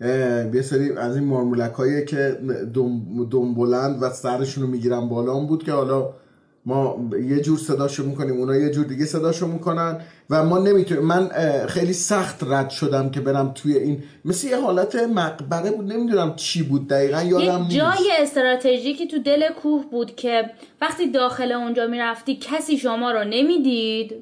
یه 0.00 0.62
سری 0.62 0.92
از 0.92 1.16
این 1.16 1.24
مارمولک 1.24 1.72
هایی 1.72 2.04
که 2.04 2.38
دم, 2.74 3.24
دم 3.28 3.54
بلند 3.54 4.02
و 4.02 4.10
سرشون 4.10 4.64
رو 4.64 4.70
می‌گیرن 4.70 5.08
بالا 5.08 5.40
بود 5.40 5.62
که 5.62 5.72
حالا 5.72 6.14
ما 6.66 7.10
یه 7.28 7.40
جور 7.40 7.58
صداشو 7.58 8.06
می‌کنیم 8.06 8.36
اونا 8.36 8.56
یه 8.56 8.70
جور 8.70 8.84
دیگه 8.84 9.04
صداشو 9.04 9.46
می‌کنن 9.46 10.00
و 10.30 10.44
ما 10.44 10.58
نمی‌تونیم 10.58 11.04
من 11.04 11.28
خیلی 11.68 11.92
سخت 11.92 12.44
رد 12.46 12.70
شدم 12.70 13.10
که 13.10 13.20
برم 13.20 13.52
توی 13.54 13.76
این 13.76 14.02
مثل 14.24 14.48
یه 14.48 14.60
حالت 14.60 14.96
مقبره 14.96 15.70
بود 15.70 15.92
نمی‌دونم 15.92 16.36
چی 16.36 16.62
بود 16.62 16.88
دقیقا 16.88 17.22
یادم 17.22 17.62
نیست. 17.62 17.76
جای 17.76 18.10
استراتژیکی 18.18 19.06
تو 19.06 19.18
دل 19.18 19.48
کوه 19.62 19.84
بود 19.90 20.16
که 20.16 20.50
وقتی 20.80 21.10
داخل 21.10 21.52
اونجا 21.52 21.86
می‌رفتی 21.86 22.38
کسی 22.40 22.78
شما 22.78 23.10
رو 23.10 23.24
نمی‌دید 23.24 24.14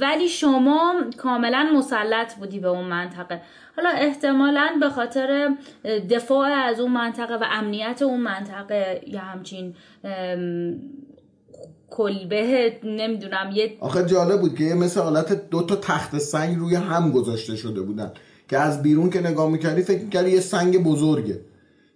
ولی 0.00 0.28
شما 0.28 0.94
کاملا 1.16 1.66
مسلط 1.74 2.34
بودی 2.34 2.60
به 2.60 2.68
اون 2.68 2.84
منطقه. 2.84 3.40
حالا 3.76 3.88
احتمالا 3.88 4.68
به 4.80 4.88
خاطر 4.88 5.56
دفاع 6.10 6.48
از 6.48 6.80
اون 6.80 6.92
منطقه 6.92 7.34
و 7.34 7.44
امنیت 7.52 8.02
اون 8.02 8.20
منطقه 8.20 9.00
یا 9.06 9.20
همچین 9.20 9.74
کلبه 11.90 12.72
نمی‌دونم 12.84 13.50
یه 13.54 13.76
آخه 13.80 14.06
جالب 14.06 14.40
بود 14.40 14.54
که 14.54 14.64
یه 14.64 14.74
مثل 14.74 15.00
حالت 15.00 15.48
دو 15.50 15.62
تا 15.62 15.76
تخت 15.76 16.18
سنگ 16.18 16.58
روی 16.58 16.74
هم 16.74 17.10
گذاشته 17.10 17.56
شده 17.56 17.80
بودن 17.80 18.12
که 18.48 18.58
از 18.58 18.82
بیرون 18.82 19.10
که 19.10 19.20
نگاه 19.20 19.50
می‌کردی 19.50 19.82
فکر 19.82 20.02
می‌کردی 20.02 20.30
یه 20.30 20.40
سنگ 20.40 20.82
بزرگه. 20.82 21.40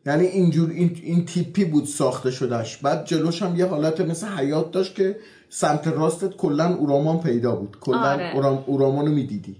یعنی 0.07 0.26
اینجور 0.26 0.70
این, 0.70 1.01
این 1.03 1.24
تیپی 1.24 1.64
بود 1.64 1.84
ساخته 1.84 2.30
شدهش. 2.30 2.76
بعد 2.76 3.05
جلوش 3.05 3.43
هم 3.43 3.57
یه 3.57 3.66
حالت 3.66 4.01
مثل 4.01 4.26
حیات 4.26 4.70
داشت 4.70 4.95
که 4.95 5.16
سمت 5.49 5.88
راستت 5.88 6.36
کلا 6.36 6.74
اورامان 6.74 7.20
پیدا 7.20 7.55
بود. 7.55 7.76
کلا 7.80 7.99
آره. 7.99 8.34
اورام 8.34 8.64
اورامانو 8.66 9.11
می‌دیدی. 9.11 9.57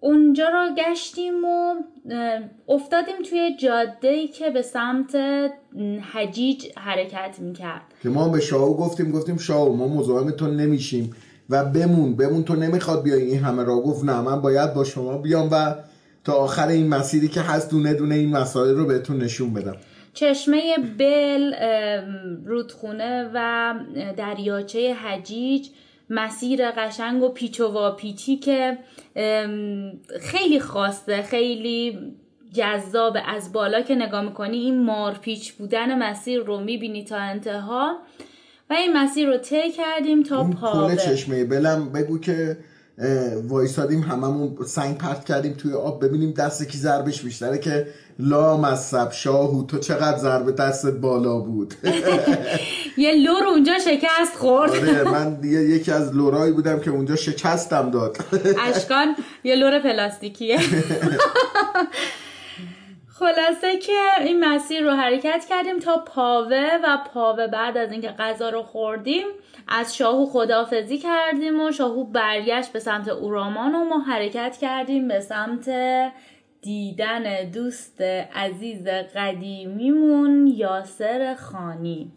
اونجا 0.00 0.48
رو 0.48 0.74
گشتیم 0.74 1.44
و 1.44 1.74
افتادیم 2.68 3.16
توی 3.30 3.56
جاده 3.60 4.08
ای 4.08 4.28
که 4.28 4.50
به 4.50 4.62
سمت 4.62 5.16
حجیج 6.12 6.66
حرکت 6.76 7.36
می‌کرد. 7.38 7.82
که 8.02 8.08
ما 8.08 8.28
به 8.28 8.40
شاهو 8.40 8.74
گفتیم 8.74 9.10
گفتیم 9.10 9.36
شاهو 9.36 9.76
ما 9.76 9.88
مزاحم 9.88 10.30
تو 10.30 10.46
نمیشیم 10.46 11.16
و 11.50 11.64
بمون 11.64 12.16
بمون 12.16 12.44
تو 12.44 12.54
نمی‌خواد 12.56 13.02
بیای. 13.02 13.22
این 13.22 13.38
همه 13.38 13.64
را 13.64 13.76
گفت 13.76 14.04
نه 14.04 14.20
من 14.20 14.40
باید 14.40 14.74
با 14.74 14.84
شما 14.84 15.18
بیام 15.18 15.48
و 15.52 15.74
تا 16.24 16.32
آخر 16.32 16.68
این 16.68 16.88
مسیری 16.88 17.28
که 17.28 17.40
هست 17.40 17.70
دونه 17.70 17.94
دونه 17.94 18.14
این 18.14 18.36
مسائل 18.36 18.74
رو 18.74 18.86
بهتون 18.86 19.18
نشون 19.18 19.52
بدم. 19.54 19.76
چشمه 20.14 20.76
بل 20.98 21.54
رودخونه 22.44 23.30
و 23.34 23.74
دریاچه 24.16 24.94
حجیج 24.94 25.68
مسیر 26.10 26.70
قشنگ 26.70 27.22
و 27.22 27.28
پیچ 27.28 27.60
و 27.60 27.72
واپیچی 27.72 28.36
که 28.36 28.78
خیلی 30.20 30.60
خاصه 30.60 31.22
خیلی 31.22 31.98
جذابه 32.52 33.30
از 33.30 33.52
بالا 33.52 33.80
که 33.80 33.94
نگاه 33.94 34.24
می‌کنی 34.24 34.56
این 34.56 34.84
مارپیچ 34.84 35.52
بودن 35.52 35.98
مسیر 35.98 36.40
رو 36.40 36.60
می‌بینی 36.60 37.04
تا 37.04 37.16
انتها. 37.16 37.98
و 38.70 38.74
این 38.74 38.96
مسیر 38.96 39.28
رو 39.28 39.36
طی 39.36 39.72
کردیم 39.72 40.22
تا 40.22 40.40
اون 40.40 40.52
پاوه. 40.52 40.96
چشمه 40.96 41.44
بلم 41.44 41.92
بگو 41.92 42.18
که 42.18 42.56
وایسادیم 43.48 44.02
هممون 44.02 44.56
سنگ 44.66 44.98
پرت 44.98 45.24
کردیم 45.24 45.52
توی 45.52 45.72
آب 45.72 46.04
ببینیم 46.04 46.32
دست 46.32 46.68
کی 46.68 46.78
ضربش 46.78 47.22
بیشتره 47.22 47.58
که 47.58 47.86
لا 48.18 48.56
مصب 48.56 49.12
شاهو 49.12 49.66
تو 49.66 49.78
چقدر 49.78 50.18
ضربه 50.18 50.52
دستت 50.52 50.92
بالا 50.92 51.38
بود؟ 51.38 51.74
یه 52.96 53.14
لور 53.14 53.44
اونجا 53.44 53.72
شکست 53.78 54.36
خورد. 54.38 54.70
آره 54.70 55.02
من 55.02 55.34
دیگه 55.34 55.58
یکی 55.58 55.90
از 55.92 56.14
لورایی 56.14 56.52
بودم 56.52 56.78
که 56.78 56.90
اونجا 56.90 57.16
شکستم 57.16 57.90
داد. 57.90 58.16
اشکان 58.74 59.16
یه 59.44 59.54
لور 59.54 59.78
پلاستیکیه. 59.78 60.58
خلاصه 63.18 63.78
که 63.78 63.98
این 64.20 64.44
مسیر 64.44 64.82
رو 64.82 64.90
حرکت 64.90 65.46
کردیم 65.48 65.78
تا 65.78 65.96
پاوه 65.96 66.78
و 66.84 66.98
پاوه 67.14 67.46
بعد 67.46 67.76
از 67.76 67.92
اینکه 67.92 68.08
غذا 68.08 68.50
رو 68.50 68.62
خوردیم 68.62 69.26
از 69.68 69.96
شاهو 69.96 70.26
خدافزی 70.26 70.98
کردیم 70.98 71.60
و 71.60 71.72
شاهو 71.72 72.04
برگشت 72.04 72.72
به 72.72 72.78
سمت 72.78 73.08
اورامان 73.08 73.74
و 73.74 73.84
ما 73.84 73.98
حرکت 73.98 74.56
کردیم 74.60 75.08
به 75.08 75.20
سمت 75.20 75.70
دیدن 76.62 77.50
دوست 77.50 78.00
عزیز 78.34 78.86
قدیمیمون 79.14 80.46
یاسر 80.46 81.34
خانی. 81.34 82.12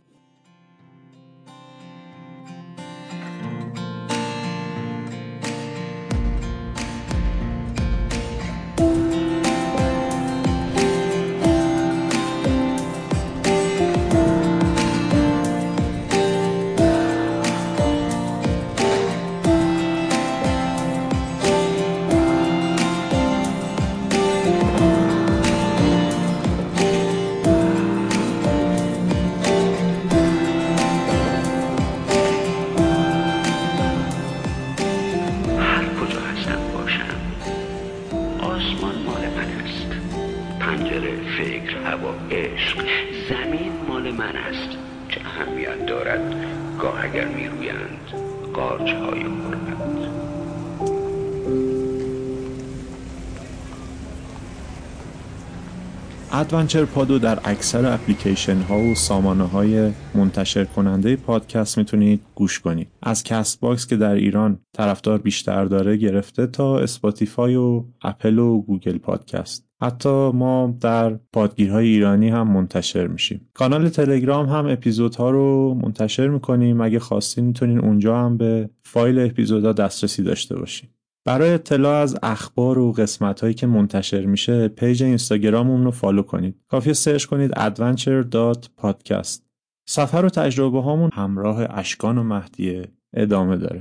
Adventure 56.54 56.86
Pod 56.86 57.06
رو 57.06 57.20
در 57.20 57.39
اکثر 57.43 57.93
اپلیکیشن 57.93 58.58
ها 58.58 58.80
و 58.80 58.95
سامانه 58.95 59.43
های 59.43 59.91
منتشر 60.16 60.66
کننده 60.66 61.16
پادکست 61.16 61.78
می‌تونید 61.78 62.22
گوش 62.36 62.60
کنید. 62.60 62.88
از 63.02 63.24
Castbox 63.24 63.88
که 63.88 63.97
در 63.97 64.14
ایران 64.14 64.60
طرفدار 64.74 65.18
بیشتر 65.18 65.66
داره 65.66 65.97
گرفته 65.97 66.47
تا 66.47 66.80
Spotify 66.80 67.56
و 67.56 67.84
اپل 68.02 68.39
و 68.39 68.62
Google 68.62 68.97
Podcast. 68.97 69.68
حتی 69.82 70.32
ما 70.32 70.78
در 70.82 71.20
پادگیرهای 71.34 71.88
ایرانی 71.88 72.30
هم 72.30 72.47
منتشر 72.47 73.08
میشیم. 73.08 73.49
کانال 73.54 73.89
تلگرام 73.89 74.45
هم 74.45 74.68
اپیزودها 74.68 75.30
رو 75.30 75.74
منتشر 75.84 76.28
می‌کنیم. 76.28 76.82
اگه 76.82 76.99
خواستین 76.99 77.45
می‌تونین 77.45 77.80
اونجا 77.80 78.20
هم 78.20 78.38
به 78.38 78.70
فایل 78.84 79.20
اپیزودها 79.20 79.74
دسترسی 79.74 80.24
داشته 80.24 80.56
باشین. 80.56 80.89
برای 81.26 81.53
اطلاع 81.53 81.95
از 81.95 82.17
اخبار 82.24 82.80
و 82.80 82.91
قسمت 82.91 83.41
هایی 83.41 83.53
که 83.53 83.67
منتشر 83.67 84.26
میشه 84.26 84.67
page 84.68 85.04
اینستاگراممون 85.03 85.84
رو 85.84 85.91
follow 85.91 86.22
کنید. 86.22 86.55
کافیه 86.67 86.93
search 86.93 87.26
کنید 87.26 87.51
adventure.podcast 87.51 89.41
سفر 89.89 90.26
و 90.26 90.30
تجربه 90.30 90.82
هامون 90.82 91.09
همراه 91.13 91.67
اشکان 91.69 92.17
و 92.17 92.24
مهدیه 92.24 92.91
ادامه 93.13 93.57
داره. 93.57 93.80